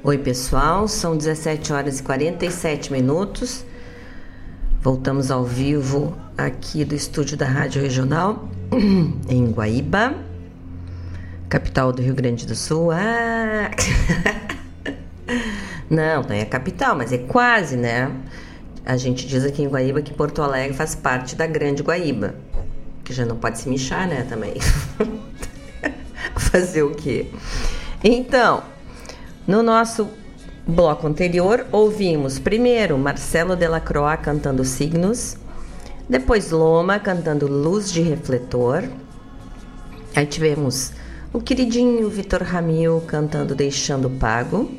Oi, 0.02 0.18
pessoal, 0.18 0.88
são 0.88 1.16
17 1.16 1.72
horas 1.72 2.00
e 2.00 2.02
47 2.02 2.90
minutos. 2.90 3.64
Voltamos 4.80 5.30
ao 5.30 5.44
vivo 5.44 6.16
aqui 6.36 6.84
do 6.84 6.94
estúdio 6.94 7.36
da 7.36 7.46
Rádio 7.46 7.82
Regional 7.82 8.48
em 9.28 9.50
Guaíba, 9.50 10.14
capital 11.48 11.92
do 11.92 12.02
Rio 12.02 12.14
Grande 12.14 12.46
do 12.46 12.54
Sul. 12.54 12.90
Ah! 12.90 13.70
Não, 15.88 16.22
não 16.22 16.34
é 16.34 16.42
a 16.42 16.46
capital, 16.46 16.96
mas 16.96 17.12
é 17.12 17.18
quase, 17.18 17.76
né? 17.76 18.10
A 18.84 18.96
gente 18.96 19.26
diz 19.26 19.44
aqui 19.44 19.62
em 19.62 19.68
Guaíba 19.68 20.02
que 20.02 20.12
Porto 20.12 20.42
Alegre 20.42 20.76
faz 20.76 20.94
parte 20.94 21.34
da 21.36 21.46
Grande 21.46 21.82
Guaíba, 21.82 22.34
que 23.02 23.12
já 23.12 23.24
não 23.24 23.36
pode 23.36 23.58
se 23.58 23.68
michar, 23.68 24.06
né, 24.06 24.26
também. 24.28 24.54
Fazer 26.36 26.82
o 26.82 26.94
quê? 26.94 27.26
Então, 28.02 28.62
no 29.46 29.62
nosso 29.62 30.08
bloco 30.66 31.06
anterior, 31.06 31.66
ouvimos 31.70 32.38
primeiro 32.38 32.96
Marcelo 32.98 33.56
Delacroix 33.56 34.20
cantando 34.22 34.64
Signos, 34.64 35.36
depois 36.08 36.50
Loma 36.50 36.98
cantando 36.98 37.46
Luz 37.46 37.90
de 37.90 38.02
Refletor. 38.02 38.84
Aí 40.14 40.26
tivemos 40.26 40.92
o 41.32 41.40
queridinho 41.40 42.08
Vitor 42.08 42.42
Ramil 42.42 43.02
cantando 43.06 43.54
Deixando 43.54 44.08
Pago. 44.08 44.70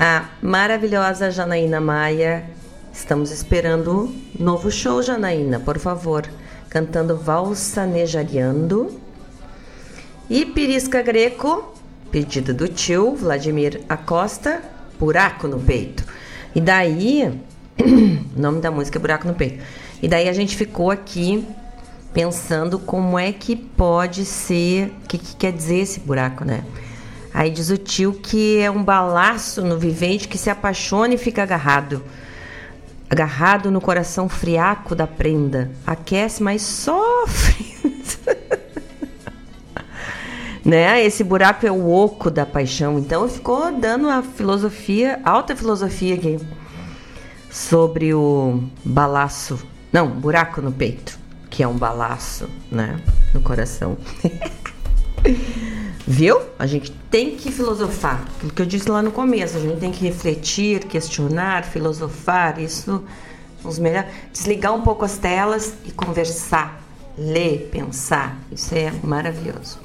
A 0.00 0.28
maravilhosa 0.40 1.28
Janaína 1.28 1.80
Maia, 1.80 2.44
estamos 2.92 3.32
esperando 3.32 4.14
novo 4.38 4.70
show, 4.70 5.02
Janaína, 5.02 5.58
por 5.58 5.76
favor, 5.76 6.24
cantando 6.70 7.16
Valsanejariando. 7.16 8.92
E 10.30 10.46
Pirisca 10.46 11.02
Greco, 11.02 11.74
pedido 12.12 12.54
do 12.54 12.68
tio 12.68 13.16
Vladimir 13.16 13.80
Acosta, 13.88 14.62
Buraco 15.00 15.48
no 15.48 15.58
Peito. 15.58 16.04
E 16.54 16.60
daí, 16.60 17.42
o 17.80 18.38
nome 18.40 18.60
da 18.60 18.70
música 18.70 19.00
é 19.00 19.00
Buraco 19.00 19.26
no 19.26 19.34
Peito. 19.34 19.64
E 20.00 20.06
daí 20.06 20.28
a 20.28 20.32
gente 20.32 20.56
ficou 20.56 20.92
aqui 20.92 21.44
pensando 22.14 22.78
como 22.78 23.18
é 23.18 23.32
que 23.32 23.56
pode 23.56 24.24
ser, 24.24 24.92
o 25.02 25.08
que, 25.08 25.18
que 25.18 25.34
quer 25.34 25.50
dizer 25.50 25.78
esse 25.80 25.98
buraco, 25.98 26.44
né? 26.44 26.62
Aí 27.38 27.52
diz 27.52 27.70
o 27.70 27.78
tio 27.78 28.14
que 28.14 28.58
é 28.58 28.68
um 28.68 28.82
balaço 28.82 29.62
no 29.62 29.78
vivente 29.78 30.26
que 30.26 30.36
se 30.36 30.50
apaixona 30.50 31.14
e 31.14 31.16
fica 31.16 31.40
agarrado. 31.40 32.02
Agarrado 33.08 33.70
no 33.70 33.80
coração 33.80 34.28
friaco 34.28 34.92
da 34.92 35.06
prenda. 35.06 35.70
Aquece, 35.86 36.42
mas 36.42 36.62
sofre. 36.62 37.76
né? 40.66 41.00
Esse 41.04 41.22
buraco 41.22 41.64
é 41.64 41.70
o 41.70 41.88
oco 41.88 42.28
da 42.28 42.44
paixão. 42.44 42.98
Então 42.98 43.28
ficou 43.28 43.70
dando 43.70 44.08
a 44.08 44.20
filosofia, 44.20 45.20
alta 45.24 45.54
filosofia 45.54 46.16
aqui 46.16 46.40
sobre 47.48 48.12
o 48.14 48.64
balaço, 48.84 49.64
não, 49.92 50.08
buraco 50.08 50.60
no 50.60 50.72
peito, 50.72 51.16
que 51.48 51.62
é 51.62 51.68
um 51.68 51.76
balaço, 51.76 52.48
né, 52.68 53.00
no 53.32 53.40
coração. 53.40 53.96
Viu? 56.10 56.40
A 56.58 56.66
gente 56.66 56.90
tem 57.10 57.36
que 57.36 57.52
filosofar. 57.52 58.24
Aquilo 58.36 58.50
que 58.50 58.62
eu 58.62 58.66
disse 58.66 58.90
lá 58.90 59.02
no 59.02 59.12
começo, 59.12 59.58
a 59.58 59.60
gente 59.60 59.78
tem 59.78 59.92
que 59.92 60.02
refletir, 60.02 60.86
questionar, 60.86 61.66
filosofar. 61.66 62.58
Isso 62.58 63.04
os 63.62 63.78
melhores. 63.78 64.08
Desligar 64.32 64.74
um 64.74 64.80
pouco 64.80 65.04
as 65.04 65.18
telas 65.18 65.74
e 65.84 65.92
conversar, 65.92 66.82
ler, 67.18 67.68
pensar. 67.70 68.38
Isso 68.50 68.74
é 68.74 68.90
maravilhoso. 69.04 69.78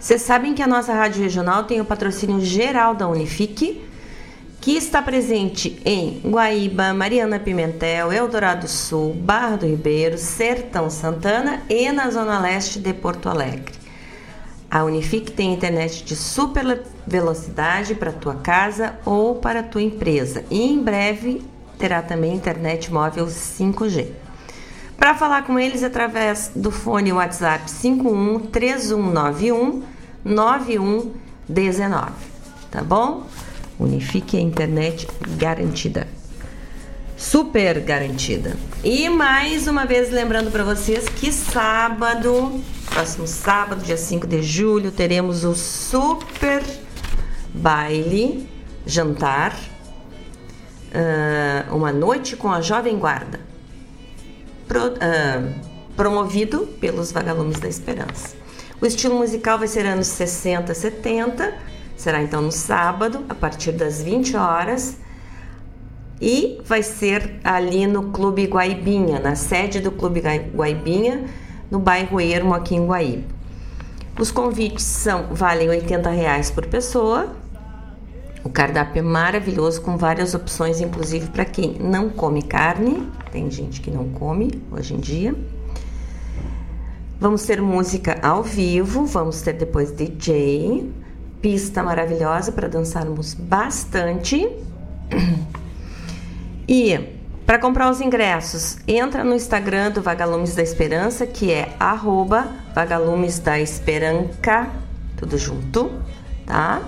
Vocês 0.00 0.22
sabem 0.22 0.54
que 0.54 0.62
a 0.62 0.66
nossa 0.66 0.92
rádio 0.92 1.22
regional 1.22 1.62
tem 1.62 1.80
o 1.80 1.84
patrocínio 1.84 2.40
geral 2.40 2.96
da 2.96 3.06
Unifique, 3.06 3.84
que 4.60 4.72
está 4.72 5.00
presente 5.00 5.80
em 5.84 6.20
Guaíba, 6.24 6.92
Mariana 6.92 7.38
Pimentel, 7.38 8.12
Eldorado 8.12 8.66
Sul, 8.66 9.14
Barra 9.14 9.54
do 9.54 9.66
Ribeiro, 9.66 10.18
Sertão 10.18 10.90
Santana 10.90 11.62
e 11.68 11.92
na 11.92 12.10
zona 12.10 12.40
leste 12.40 12.80
de 12.80 12.92
Porto 12.92 13.28
Alegre. 13.28 13.77
A 14.70 14.84
Unifique 14.84 15.32
tem 15.32 15.54
internet 15.54 16.04
de 16.04 16.14
super 16.14 16.82
velocidade 17.06 17.94
para 17.94 18.12
tua 18.12 18.34
casa 18.34 18.98
ou 19.04 19.36
para 19.36 19.62
tua 19.62 19.80
empresa 19.80 20.44
e 20.50 20.60
em 20.60 20.82
breve 20.82 21.42
terá 21.78 22.02
também 22.02 22.34
internet 22.34 22.92
móvel 22.92 23.26
5G. 23.26 24.08
Para 24.98 25.14
falar 25.14 25.46
com 25.46 25.58
eles 25.58 25.82
através 25.82 26.50
do 26.54 26.70
fone 26.70 27.12
WhatsApp 27.12 27.70
51 27.70 28.40
3191 28.40 29.82
9119, 30.22 32.12
tá 32.70 32.82
bom? 32.82 33.22
Unifique 33.78 34.36
a 34.36 34.40
internet 34.40 35.08
garantida. 35.38 36.17
Super 37.18 37.80
garantida. 37.80 38.56
E 38.84 39.08
mais 39.08 39.66
uma 39.66 39.84
vez 39.84 40.08
lembrando 40.08 40.52
para 40.52 40.62
vocês 40.62 41.08
que 41.08 41.32
sábado, 41.32 42.62
próximo 42.88 43.26
sábado, 43.26 43.82
dia 43.82 43.96
5 43.96 44.24
de 44.24 44.40
julho, 44.40 44.92
teremos 44.92 45.42
o 45.42 45.52
super 45.52 46.62
baile 47.52 48.48
jantar, 48.86 49.52
uh, 50.94 51.74
uma 51.74 51.92
noite 51.92 52.36
com 52.36 52.52
a 52.52 52.60
Jovem 52.60 52.96
Guarda, 52.96 53.40
pro, 54.68 54.86
uh, 54.86 55.54
promovido 55.96 56.68
pelos 56.80 57.10
Vagalumes 57.10 57.58
da 57.58 57.68
Esperança. 57.68 58.36
O 58.80 58.86
estilo 58.86 59.16
musical 59.16 59.58
vai 59.58 59.66
ser 59.66 59.84
anos 59.86 60.06
60, 60.06 60.72
70, 60.72 61.52
será 61.96 62.22
então 62.22 62.40
no 62.40 62.52
sábado, 62.52 63.24
a 63.28 63.34
partir 63.34 63.72
das 63.72 64.00
20 64.00 64.36
horas, 64.36 64.96
e 66.20 66.60
vai 66.64 66.82
ser 66.82 67.38
ali 67.44 67.86
no 67.86 68.10
Clube 68.10 68.44
Guaibinha, 68.44 69.20
na 69.20 69.34
sede 69.34 69.80
do 69.80 69.92
Clube 69.92 70.20
Guaibinha, 70.54 71.24
no 71.70 71.78
bairro 71.78 72.20
Ermo, 72.20 72.54
aqui 72.54 72.74
em 72.74 72.86
Guaíba. 72.86 73.24
Os 74.18 74.32
convites 74.32 74.84
são 74.84 75.28
valem 75.30 75.68
80 75.68 76.10
reais 76.10 76.50
por 76.50 76.66
pessoa. 76.66 77.36
O 78.42 78.48
cardápio 78.48 78.98
é 78.98 79.02
maravilhoso, 79.02 79.80
com 79.80 79.96
várias 79.96 80.34
opções, 80.34 80.80
inclusive 80.80 81.28
para 81.28 81.44
quem 81.44 81.76
não 81.78 82.08
come 82.08 82.42
carne. 82.42 83.08
Tem 83.30 83.48
gente 83.50 83.80
que 83.80 83.90
não 83.90 84.08
come 84.08 84.60
hoje 84.72 84.94
em 84.94 84.98
dia. 84.98 85.34
Vamos 87.20 87.44
ter 87.44 87.60
música 87.60 88.18
ao 88.22 88.42
vivo, 88.42 89.04
vamos 89.04 89.40
ter 89.42 89.52
depois 89.52 89.92
DJ, 89.92 90.90
pista 91.40 91.82
maravilhosa 91.82 92.50
para 92.50 92.68
dançarmos 92.68 93.34
bastante. 93.34 94.48
E 96.68 97.16
para 97.46 97.58
comprar 97.58 97.88
os 97.90 97.98
ingressos, 98.02 98.76
entra 98.86 99.24
no 99.24 99.34
Instagram 99.34 99.90
do 99.90 100.02
Vagalumes 100.02 100.54
da 100.54 100.62
Esperança, 100.62 101.26
que 101.26 101.50
é 101.50 101.74
arroba 101.80 102.46
Vagalumes 102.74 103.38
da 103.38 103.54
tudo 105.16 105.38
junto, 105.38 105.90
tá? 106.44 106.82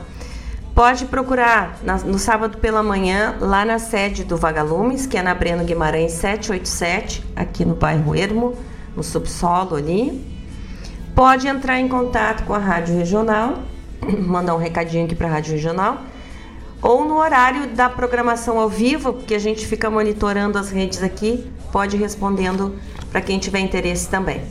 Pode 0.74 1.06
procurar 1.06 1.78
no 2.04 2.18
sábado 2.18 2.58
pela 2.58 2.82
manhã, 2.82 3.36
lá 3.40 3.64
na 3.64 3.78
sede 3.78 4.22
do 4.22 4.36
Vagalumes, 4.36 5.06
que 5.06 5.16
é 5.16 5.22
na 5.22 5.34
Breno 5.34 5.64
Guimarães 5.64 6.12
787, 6.12 7.24
aqui 7.34 7.64
no 7.64 7.74
bairro 7.74 8.14
Ermo, 8.14 8.54
no 8.94 9.02
subsolo 9.02 9.76
ali. 9.76 10.22
Pode 11.14 11.48
entrar 11.48 11.80
em 11.80 11.88
contato 11.88 12.44
com 12.44 12.52
a 12.52 12.58
Rádio 12.58 12.96
Regional, 12.96 13.62
mandar 14.20 14.54
um 14.54 14.58
recadinho 14.58 15.06
aqui 15.06 15.14
para 15.14 15.26
a 15.26 15.30
Rádio 15.30 15.54
Regional 15.54 16.02
ou 16.82 17.04
no 17.04 17.16
horário 17.16 17.68
da 17.68 17.88
programação 17.88 18.58
ao 18.58 18.68
vivo, 18.68 19.12
porque 19.12 19.34
a 19.34 19.38
gente 19.38 19.66
fica 19.66 19.90
monitorando 19.90 20.58
as 20.58 20.70
redes 20.70 21.02
aqui, 21.02 21.50
pode 21.72 21.96
ir 21.96 22.00
respondendo 22.00 22.74
para 23.10 23.20
quem 23.20 23.38
tiver 23.38 23.60
interesse 23.60 24.08
também. 24.08 24.42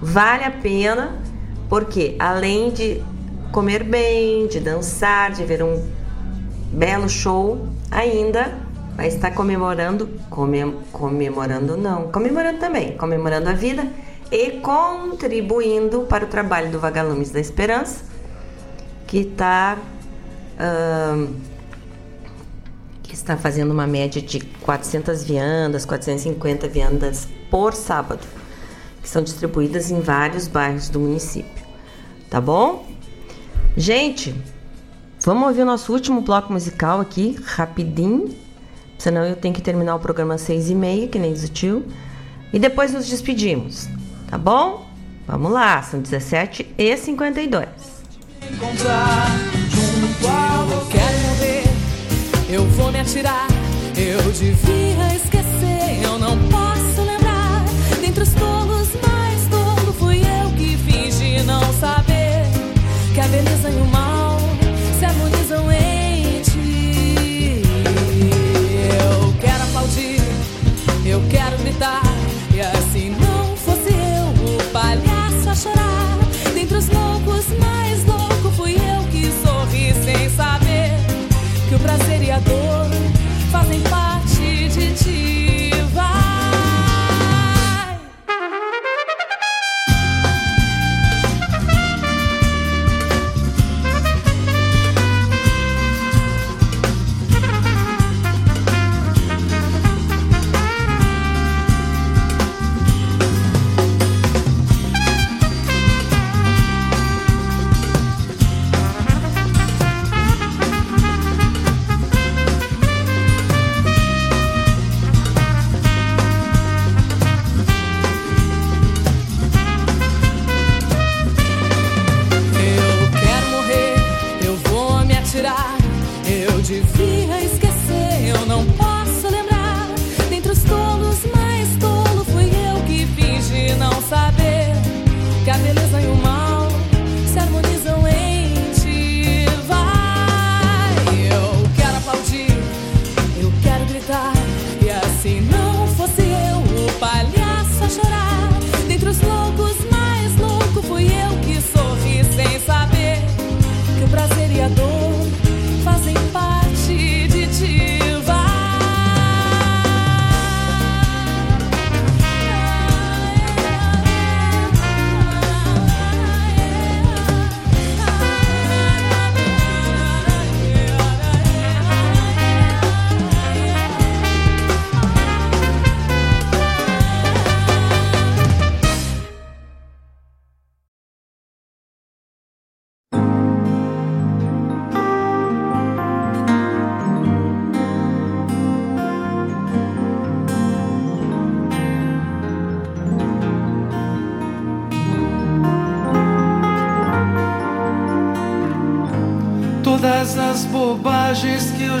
Vale 0.00 0.44
a 0.44 0.50
pena, 0.50 1.20
porque 1.68 2.14
além 2.18 2.70
de 2.70 3.02
comer 3.50 3.82
bem, 3.82 4.46
de 4.46 4.60
dançar, 4.60 5.32
de 5.32 5.44
ver 5.44 5.62
um 5.62 5.82
belo 6.72 7.08
show, 7.08 7.68
ainda 7.90 8.58
vai 8.96 9.08
estar 9.08 9.30
comemorando, 9.32 10.08
comem, 10.30 10.76
comemorando 10.92 11.76
não, 11.76 12.10
comemorando 12.10 12.58
também, 12.58 12.96
comemorando 12.96 13.48
a 13.48 13.52
vida 13.52 13.86
e 14.30 14.52
contribuindo 14.52 16.02
para 16.02 16.24
o 16.24 16.28
trabalho 16.28 16.70
do 16.70 16.78
Vagalumes 16.78 17.30
da 17.30 17.40
Esperança, 17.40 18.04
que 19.06 19.18
está 19.18 19.78
está 23.16 23.36
fazendo 23.36 23.72
uma 23.72 23.86
média 23.86 24.20
de 24.20 24.40
400 24.40 25.24
viandas, 25.24 25.84
450 25.84 26.68
viandas 26.68 27.26
por 27.50 27.72
sábado, 27.72 28.26
que 29.02 29.08
são 29.08 29.22
distribuídas 29.22 29.90
em 29.90 30.00
vários 30.00 30.46
bairros 30.46 30.88
do 30.88 31.00
município. 31.00 31.64
Tá 32.28 32.40
bom? 32.40 32.86
Gente, 33.76 34.34
vamos 35.24 35.48
ouvir 35.48 35.62
o 35.62 35.66
nosso 35.66 35.92
último 35.92 36.20
bloco 36.20 36.52
musical 36.52 37.00
aqui, 37.00 37.36
rapidinho, 37.44 38.34
senão 38.98 39.24
eu 39.24 39.36
tenho 39.36 39.54
que 39.54 39.62
terminar 39.62 39.96
o 39.96 39.98
programa 39.98 40.34
às 40.34 40.42
seis 40.42 40.68
e 40.68 40.74
meia, 40.74 41.08
que 41.08 41.18
nem 41.18 41.32
diz 41.32 41.44
o 41.44 41.48
tio, 41.48 41.86
e 42.52 42.58
depois 42.58 42.92
nos 42.92 43.06
despedimos, 43.06 43.88
tá 44.30 44.36
bom? 44.38 44.86
Vamos 45.26 45.50
lá, 45.50 45.82
são 45.82 46.00
17 46.00 46.74
e 46.78 46.96
52. 46.96 47.66
Encontrar 48.52 49.26
junto 49.68 51.15
eu 52.48 52.64
vou 52.70 52.92
me 52.92 53.00
atirar. 53.00 53.46
Eu 53.96 54.20
devia 54.32 55.14
esquecer, 55.14 56.02
eu 56.02 56.18
não 56.18 56.36
posso 56.48 57.02
lembrar. 57.02 57.64
Dentre 58.00 58.22
os 58.22 58.32
tolos 58.34 58.88
mais 59.06 59.46
tolo 59.48 59.92
fui 59.94 60.20
eu 60.20 60.50
que 60.50 60.76
fingi 60.76 61.42
não 61.42 61.62
saber 61.74 62.44
que 63.14 63.20
a 63.20 63.28
beleza 63.28 63.70
e 63.70 63.76
o 63.76 63.86
mal 63.86 64.38
se 64.98 65.04
harmonizam 65.04 65.72
em 65.72 66.40
ti. 66.42 67.62
Eu 69.00 69.34
quero 69.40 69.62
aplaudir, 69.64 70.20
eu 71.04 71.22
quero 71.30 71.56
gritar. 71.58 72.05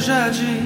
jardim 0.06 0.65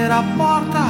bater 0.00 0.10
a 0.10 0.22
porta 0.36 0.84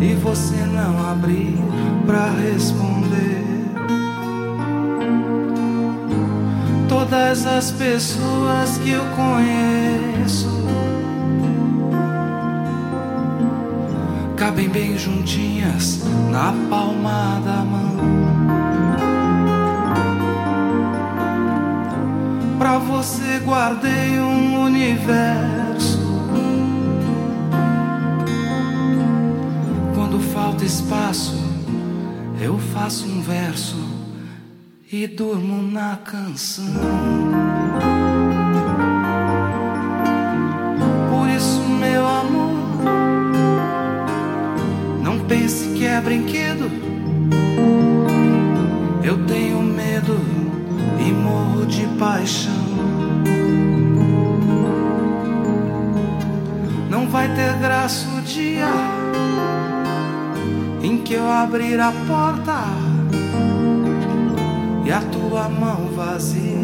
e 0.00 0.14
você 0.14 0.56
não 0.66 1.10
abrir 1.10 1.58
para 2.06 2.30
responder. 2.30 3.42
Todas 6.88 7.46
as 7.46 7.72
pessoas 7.72 8.78
que 8.78 8.90
eu 8.90 9.02
conheço 9.16 10.48
cabem 14.36 14.68
bem 14.68 14.96
juntinhas 14.96 16.00
na 16.30 16.52
palma 16.68 17.40
da 17.44 17.64
mão. 17.64 17.94
Pra 22.58 22.78
você 22.78 23.40
guardei 23.44 24.18
um 24.20 24.62
universo 24.64 25.63
falta 30.64 30.66
espaço, 30.66 31.34
eu 32.40 32.58
faço 32.58 33.06
um 33.06 33.20
verso 33.20 33.76
e 34.90 35.06
durmo 35.06 35.62
na 35.62 35.96
canção. 35.96 36.72
Por 41.10 41.28
isso, 41.28 41.60
meu 41.60 42.06
amor, 42.06 42.54
não 45.02 45.18
pense 45.26 45.68
que 45.74 45.84
é 45.84 46.00
brinquedo. 46.00 46.70
Eu 49.02 49.26
tenho 49.26 49.62
medo 49.62 50.18
e 50.98 51.12
morro 51.12 51.66
de 51.66 51.86
paixão. 51.98 52.52
Não 56.88 57.08
vai 57.08 57.28
ter 57.34 57.58
graça 57.58 58.08
o 58.16 58.22
dia 58.22 58.93
que 61.04 61.14
eu 61.14 61.30
abrir 61.30 61.78
a 61.78 61.92
porta 62.06 62.64
e 64.86 64.90
a 64.90 65.00
tua 65.02 65.50
mão 65.50 65.88
vazia. 65.94 66.63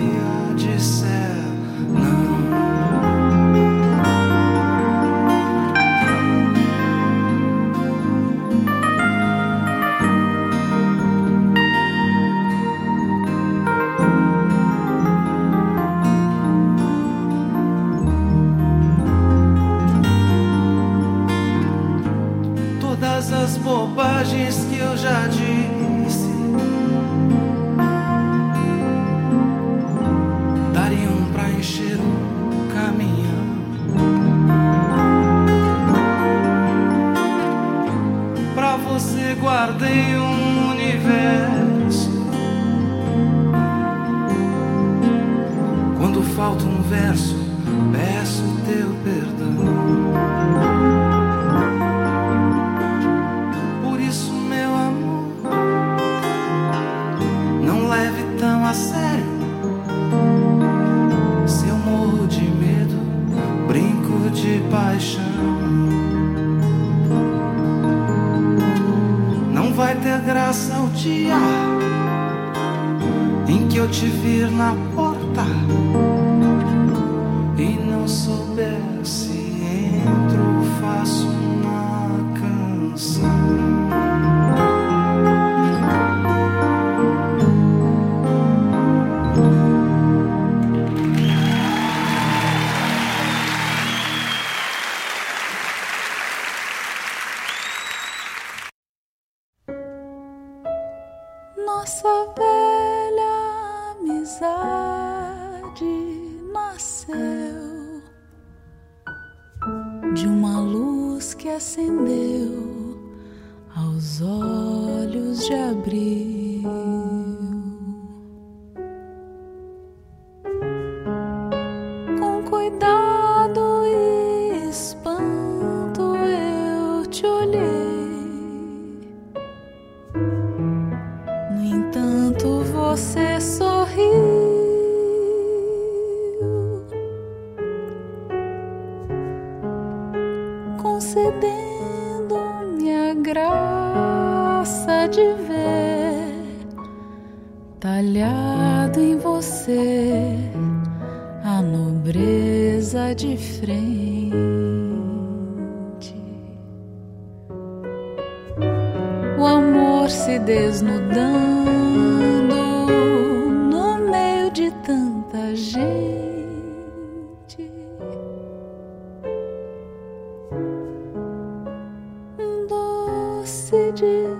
Doce 173.70 173.92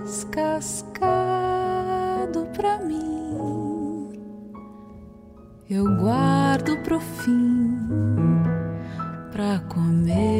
descascado 0.03 0.91
pra 2.53 2.77
mim. 2.79 4.19
Eu 5.69 5.85
guardo 5.97 6.75
pro 6.83 6.99
fim 6.99 7.77
pra 9.31 9.59
comer 9.69 10.30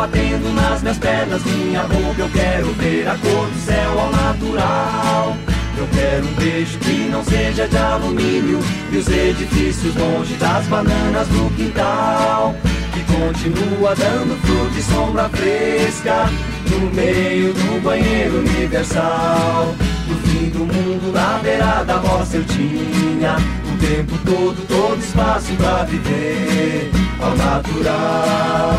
batendo 0.00 0.50
nas 0.54 0.80
minhas 0.80 0.96
pernas, 0.98 1.44
minha 1.44 1.82
boca. 1.82 2.22
Eu 2.22 2.30
quero 2.30 2.72
ver 2.72 3.06
a 3.06 3.16
cor 3.18 3.46
do 3.46 3.60
céu 3.60 4.00
ao 4.00 4.10
natural. 4.10 5.36
Eu 5.76 5.86
quero 5.88 6.26
um 6.26 6.32
beijo 6.34 6.78
que 6.78 7.08
não 7.10 7.22
seja 7.22 7.68
de 7.68 7.76
alumínio 7.76 8.60
e 8.90 8.96
os 8.96 9.06
edifícios 9.08 9.94
longe 9.96 10.34
das 10.36 10.66
bananas 10.68 11.28
do 11.28 11.54
quintal. 11.54 12.54
Que 12.94 13.04
continua 13.12 13.94
dando 13.94 14.40
fruta 14.40 14.78
e 14.78 14.82
sombra 14.82 15.28
fresca 15.28 16.30
no 16.70 16.80
meio 16.94 17.52
do 17.52 17.82
banheiro 17.82 18.38
universal. 18.38 19.74
No 20.08 20.16
fim 20.16 20.48
do 20.48 20.60
mundo, 20.60 21.12
na 21.12 21.38
beira 21.42 21.84
da 21.84 21.96
roça 21.96 22.38
eu 22.38 22.44
tinha 22.44 23.36
o 23.66 23.76
tempo 23.78 24.16
todo, 24.24 24.66
todo 24.66 24.98
espaço 24.98 25.52
pra 25.56 25.84
viver 25.84 26.90
ao 27.20 27.36
natural. 27.36 28.70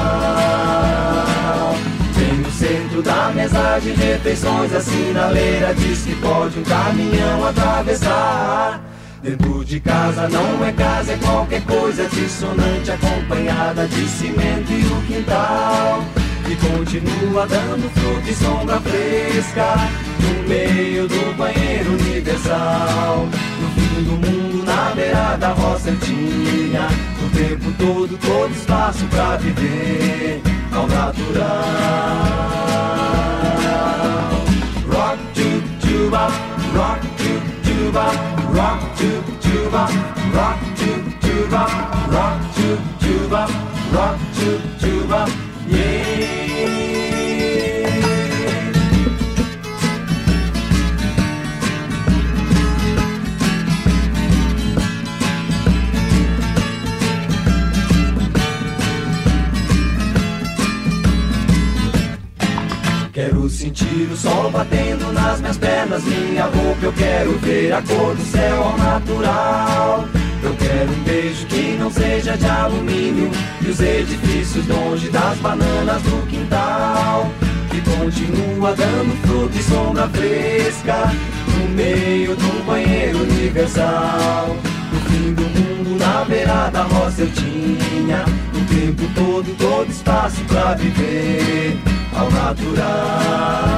Centro 2.91 3.03
da 3.03 3.31
mesa 3.33 3.79
de 3.79 3.91
refeições, 3.91 4.75
a 4.75 4.81
sinaleira 4.81 5.73
diz 5.73 6.03
que 6.03 6.13
pode 6.15 6.59
um 6.59 6.63
caminhão 6.63 7.45
atravessar. 7.47 8.81
Dentro 9.23 9.63
de 9.63 9.79
casa 9.79 10.27
não 10.27 10.65
é 10.65 10.73
casa, 10.73 11.13
é 11.13 11.17
qualquer 11.17 11.61
coisa 11.63 12.05
dissonante, 12.09 12.91
acompanhada 12.91 13.87
de 13.87 14.05
cimento 14.09 14.69
e 14.73 14.85
o 14.87 15.01
quintal. 15.07 16.03
Que 16.45 16.55
continua 16.57 17.47
dando 17.47 17.89
fruta 17.93 18.29
e 18.29 18.35
sombra 18.35 18.81
fresca 18.81 19.73
no 20.19 20.49
meio 20.49 21.07
do 21.07 21.37
banheiro 21.37 21.93
universal. 21.93 23.25
No 23.61 23.69
fim 23.69 24.03
do 24.03 24.11
mundo, 24.17 24.65
na 24.65 24.91
beira 24.93 25.37
da 25.37 25.53
roça 25.53 25.93
tinha 26.01 26.89
o 27.25 27.29
tempo 27.37 27.71
todo, 27.77 28.17
todo 28.17 28.51
espaço 28.51 29.05
pra 29.05 29.37
viver 29.37 30.41
ao 30.73 30.87
natural. 30.87 32.60
Tuba, 36.11 36.27
rock 36.75 37.01
to 37.17 37.41
tuba, 37.63 38.05
rock 38.51 38.97
to 38.97 39.23
tuba, 39.39 39.87
rock 40.35 40.59
to 40.75 40.91
tuba, 41.21 41.63
rock 42.11 42.55
to 42.55 42.77
tuba, 42.99 43.47
rock 43.93 44.19
to 44.35 44.70
sol 64.21 64.51
batendo 64.51 65.11
nas 65.11 65.41
minhas 65.41 65.57
pernas, 65.57 66.03
minha 66.03 66.43
roupa. 66.43 66.85
Eu 66.85 66.93
quero 66.93 67.37
ver 67.39 67.73
a 67.73 67.81
cor 67.81 68.15
do 68.15 68.23
céu 68.23 68.63
ao 68.63 68.77
natural. 68.77 70.05
Eu 70.43 70.55
quero 70.55 70.91
um 70.91 71.03
beijo 71.03 71.45
que 71.47 71.75
não 71.77 71.91
seja 71.91 72.37
de 72.37 72.45
alumínio 72.45 73.31
e 73.61 73.67
os 73.67 73.79
edifícios 73.79 74.67
longe 74.67 75.09
das 75.09 75.37
bananas 75.39 76.01
do 76.03 76.27
quintal. 76.27 77.29
Que 77.69 77.81
continua 77.81 78.75
dando 78.75 79.15
fruta 79.27 79.57
e 79.57 79.63
sombra 79.63 80.07
fresca 80.09 81.11
no 81.57 81.69
meio 81.69 82.35
do 82.35 82.65
banheiro 82.65 83.23
universal. 83.23 84.55
No 84.93 84.99
fim 85.09 85.33
do 85.33 85.41
mundo, 85.41 85.97
na 85.97 86.25
beira 86.25 86.69
da 86.69 86.83
roça 86.83 87.21
eu 87.21 87.31
tinha 87.31 88.25
o 88.53 88.75
tempo 88.75 89.03
todo, 89.15 89.57
todo 89.57 89.89
espaço 89.89 90.41
pra 90.47 90.75
viver 90.75 91.77
ao 92.15 92.29
natural. 92.31 93.71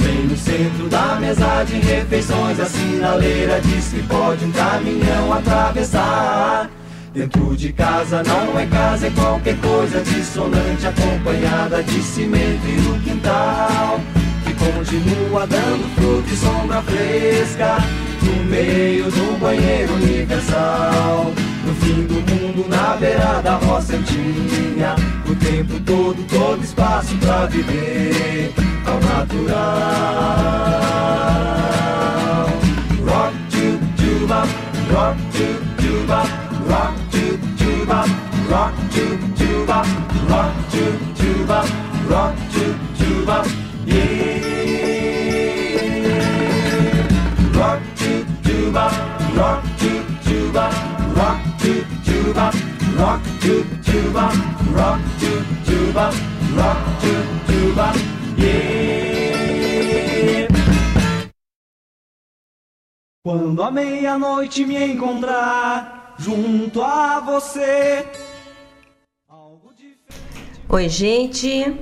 Bem 0.00 0.26
no 0.26 0.36
centro 0.36 0.88
da 0.88 1.16
mesa 1.20 1.64
de 1.64 1.76
refeições, 1.76 2.60
a 2.60 2.66
sinaleira 2.66 3.60
diz 3.60 3.88
que 3.88 4.02
pode 4.04 4.44
um 4.44 4.52
caminhão 4.52 5.32
atravessar. 5.32 6.70
Dentro 7.12 7.54
de 7.54 7.72
casa 7.74 8.22
não 8.22 8.58
é 8.58 8.64
casa, 8.66 9.06
é 9.08 9.10
qualquer 9.10 9.56
coisa 9.60 10.00
dissonante, 10.00 10.86
acompanhada 10.86 11.82
de 11.82 12.02
cimento 12.02 12.66
e 12.66 12.78
o 12.88 12.98
quintal. 13.00 14.00
Que 14.44 14.54
continua 14.54 15.46
dando 15.46 15.94
fruta 15.94 16.32
e 16.32 16.36
sombra 16.36 16.82
fresca 16.82 17.76
no 18.22 18.44
meio 18.44 19.10
do 19.10 19.38
banheiro 19.38 19.92
universal. 19.94 21.32
No 21.66 21.74
fim 21.74 22.06
do 22.06 22.14
mundo, 22.14 22.66
na 22.68 22.96
beira 22.96 23.42
da 23.42 23.56
roça 23.56 23.92
eu 23.92 24.02
tinha 24.04 24.96
tempo 25.42 25.80
todo, 25.80 26.16
todo 26.28 26.62
espaço 26.62 27.16
pra 27.16 27.46
viver 27.46 28.52
ao 28.86 29.00
natural. 29.00 29.56
Rock 33.04 33.34
to 33.50 33.78
tuba, 33.96 34.46
rock 34.92 35.18
to 35.32 35.48
tuba, 35.82 36.22
rock 36.68 36.94
to 37.10 37.38
tuba, 37.58 38.04
rock 38.48 38.74
to 38.90 39.18
tuba, 39.36 39.82
rock 40.28 40.54
to 40.70 40.84
tuba, 41.16 41.64
rock 42.08 42.36
to 42.52 42.64
tuba, 42.96 43.42
yeah. 43.86 44.22
Rock 47.54 47.82
to 47.96 48.24
tuba, 48.42 48.84
rock 49.36 49.62
to 49.78 49.90
tuba, 50.24 50.64
rock 51.16 51.40
to 51.58 51.72
tuba, 52.04 52.46
rock 52.96 53.22
to 53.40 53.54
tuba 53.84 54.61
yeah. 58.38 59.02
Quando 63.24 63.62
a 63.62 63.70
meia-noite 63.70 64.64
me 64.64 64.76
encontrar 64.84 66.14
junto 66.18 66.82
a 66.82 67.20
você. 67.20 68.04
Oi, 70.68 70.88
gente. 70.88 71.76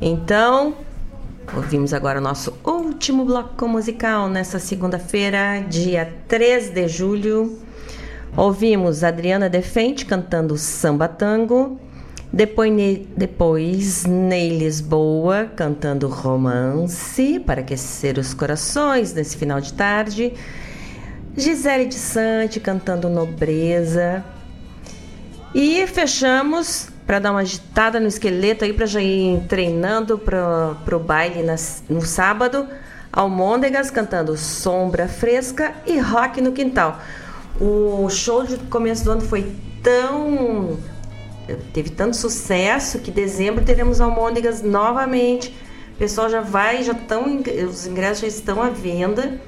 Então, 0.00 0.76
ouvimos 1.52 1.92
agora 1.92 2.20
o 2.20 2.22
nosso 2.22 2.56
último 2.62 3.24
bloco 3.24 3.66
musical 3.66 4.28
nessa 4.28 4.58
segunda-feira, 4.58 5.60
dia 5.68 6.14
3 6.28 6.70
de 6.70 6.86
julho. 6.86 7.58
Ouvimos 8.36 9.02
Adriana 9.02 9.48
Defente 9.48 10.04
cantando 10.06 10.56
Samba 10.56 11.08
Tango. 11.08 11.80
Depois, 12.34 12.72
Ne- 12.72 13.06
depois 13.16 14.04
Ney 14.04 14.58
Lisboa 14.58 15.48
cantando 15.54 16.08
Romance 16.08 17.38
para 17.38 17.60
aquecer 17.60 18.18
os 18.18 18.34
corações 18.34 19.14
nesse 19.14 19.36
final 19.36 19.60
de 19.60 19.72
tarde. 19.72 20.32
Gisele 21.36 21.86
de 21.86 21.94
Sante 21.94 22.58
cantando 22.58 23.08
Nobreza. 23.08 24.24
E 25.54 25.86
fechamos 25.86 26.88
para 27.06 27.20
dar 27.20 27.30
uma 27.30 27.40
agitada 27.42 28.00
no 28.00 28.08
esqueleto 28.08 28.64
aí 28.64 28.72
para 28.72 28.86
já 28.86 29.00
ir 29.00 29.40
treinando 29.48 30.18
para 30.18 30.96
o 30.96 30.98
baile 30.98 31.40
no 31.88 32.02
sábado. 32.02 32.66
Almôndegas 33.12 33.92
cantando 33.92 34.36
Sombra 34.36 35.06
Fresca 35.06 35.72
e 35.86 36.00
Rock 36.00 36.40
no 36.40 36.50
Quintal. 36.50 36.98
O 37.60 38.10
show 38.10 38.42
de 38.44 38.56
começo 38.56 39.04
do 39.04 39.12
ano 39.12 39.20
foi 39.20 39.54
tão. 39.84 40.76
Teve 41.72 41.90
tanto 41.90 42.16
sucesso 42.16 42.98
que 42.98 43.10
em 43.10 43.14
dezembro 43.14 43.64
teremos 43.64 44.00
Almôndegas 44.00 44.62
novamente. 44.62 45.54
O 45.94 45.96
pessoal 45.96 46.28
já 46.28 46.40
vai, 46.40 46.82
já 46.82 46.92
estão. 46.92 47.42
Os 47.68 47.86
ingressos 47.86 48.20
já 48.20 48.26
estão 48.26 48.62
à 48.62 48.70
venda. 48.70 49.40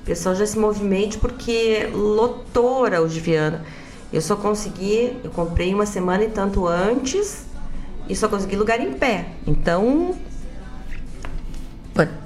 O 0.00 0.04
pessoal 0.04 0.34
já 0.34 0.44
se 0.44 0.58
movimente 0.58 1.18
porque 1.18 1.88
lotou 1.92 2.84
Araújo 2.84 3.20
Viana. 3.20 3.64
Eu 4.12 4.20
só 4.20 4.36
consegui, 4.36 5.16
eu 5.22 5.30
comprei 5.30 5.72
uma 5.72 5.86
semana 5.86 6.24
e 6.24 6.28
tanto 6.28 6.66
antes 6.66 7.46
e 8.08 8.16
só 8.16 8.28
consegui 8.28 8.56
lugar 8.56 8.80
em 8.80 8.92
pé. 8.92 9.26
Então, 9.46 10.14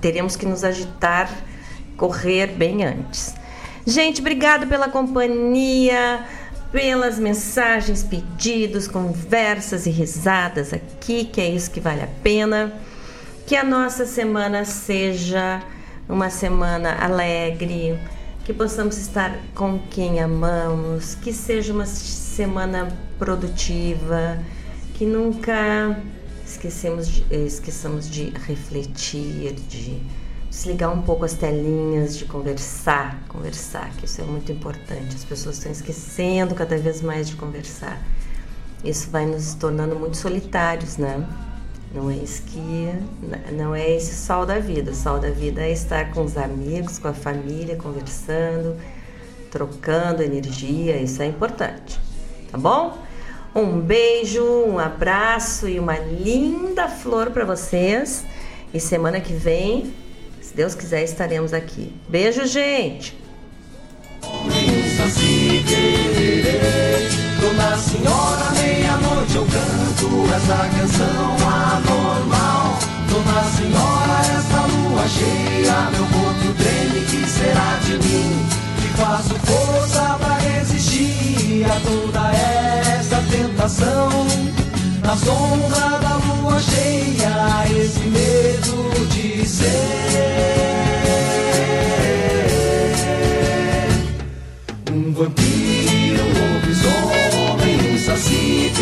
teremos 0.00 0.36
que 0.36 0.46
nos 0.46 0.64
agitar, 0.64 1.30
correr 1.96 2.48
bem 2.48 2.84
antes. 2.84 3.34
Gente, 3.86 4.20
obrigado 4.20 4.66
pela 4.66 4.88
companhia, 4.88 6.24
pelas 6.72 7.18
mensagens, 7.18 8.02
pedidos, 8.02 8.88
conversas 8.88 9.86
e 9.86 9.90
risadas 9.90 10.72
aqui, 10.72 11.24
que 11.24 11.40
é 11.40 11.48
isso 11.48 11.70
que 11.70 11.80
vale 11.80 12.02
a 12.02 12.08
pena. 12.22 12.72
Que 13.46 13.56
a 13.56 13.62
nossa 13.62 14.04
semana 14.04 14.64
seja 14.64 15.62
uma 16.08 16.30
semana 16.30 16.96
alegre, 17.00 17.98
que 18.44 18.52
possamos 18.52 18.96
estar 18.96 19.36
com 19.54 19.78
quem 19.90 20.20
amamos, 20.20 21.14
que 21.16 21.32
seja 21.32 21.72
uma 21.72 21.86
semana 21.86 22.88
produtiva, 23.18 24.38
que 24.94 25.04
nunca 25.04 25.98
esquecemos 26.44 27.08
de, 27.08 27.24
esqueçamos 27.34 28.08
de 28.08 28.30
refletir, 28.46 29.52
de 29.52 30.00
desligar 30.56 30.90
um 30.90 31.02
pouco 31.02 31.26
as 31.26 31.34
telinhas, 31.34 32.16
de 32.16 32.24
conversar, 32.24 33.20
conversar, 33.28 33.90
que 33.98 34.06
isso 34.06 34.22
é 34.22 34.24
muito 34.24 34.50
importante. 34.50 35.14
As 35.14 35.22
pessoas 35.22 35.58
estão 35.58 35.70
esquecendo 35.70 36.54
cada 36.54 36.78
vez 36.78 37.02
mais 37.02 37.28
de 37.28 37.36
conversar. 37.36 38.00
Isso 38.82 39.10
vai 39.10 39.26
nos 39.26 39.52
tornando 39.52 39.94
muito 39.96 40.16
solitários, 40.16 40.96
né? 40.96 41.22
Não 41.94 42.10
é 42.10 42.14
isso 42.14 42.42
que 42.44 42.88
não 43.52 43.74
é 43.74 43.90
esse 43.90 44.14
sol 44.14 44.46
da 44.46 44.58
vida. 44.58 44.92
O 44.92 44.94
sol 44.94 45.18
da 45.18 45.28
vida 45.28 45.60
é 45.60 45.70
estar 45.70 46.10
com 46.12 46.24
os 46.24 46.38
amigos, 46.38 46.98
com 46.98 47.08
a 47.08 47.12
família, 47.12 47.76
conversando, 47.76 48.76
trocando 49.50 50.22
energia, 50.22 50.96
isso 50.96 51.20
é 51.20 51.26
importante. 51.26 52.00
Tá 52.50 52.56
bom? 52.56 52.96
Um 53.54 53.78
beijo, 53.78 54.42
um 54.42 54.78
abraço 54.78 55.68
e 55.68 55.78
uma 55.78 55.98
linda 55.98 56.88
flor 56.88 57.30
para 57.30 57.44
vocês. 57.44 58.24
E 58.72 58.80
semana 58.80 59.20
que 59.20 59.34
vem, 59.34 59.94
Deus 60.56 60.74
quiser, 60.74 61.04
estaremos 61.04 61.52
aqui. 61.52 61.94
Beijo, 62.08 62.46
gente. 62.46 63.14
Dona 67.38 67.76
Senhora, 67.76 68.50
meia-noite 68.52 69.36
eu 69.36 69.44
canto 69.44 70.34
essa 70.34 70.56
canção 70.78 71.36
anormal. 71.46 72.78
Dona 73.06 73.42
Senhora, 73.50 74.18
essa 74.34 74.60
lua 74.62 75.06
cheia, 75.06 75.90
meu 75.90 76.06
corpo 76.06 76.54
treme, 76.56 77.04
que 77.04 77.28
será 77.28 77.78
de 77.84 77.98
mim? 78.08 78.46
Que 78.80 78.88
faço 78.96 79.34
força 79.40 80.16
pra 80.18 80.38
resistir 80.38 81.66
a 81.66 81.80
toda 81.80 82.32
essa 82.32 83.22
tentação. 83.30 84.26
Na 85.06 85.16
sombra 85.16 85.98
da 86.00 86.16
lua 86.16 86.58
cheia, 86.58 87.64
esse 87.70 88.00
medo 88.00 89.06
de 89.06 89.46
ser. 89.46 89.70
Um 94.92 95.12
vampiro, 95.12 96.24
um 96.24 96.54
lobisomem, 96.54 97.94
um 97.94 97.98
saci 97.98 98.72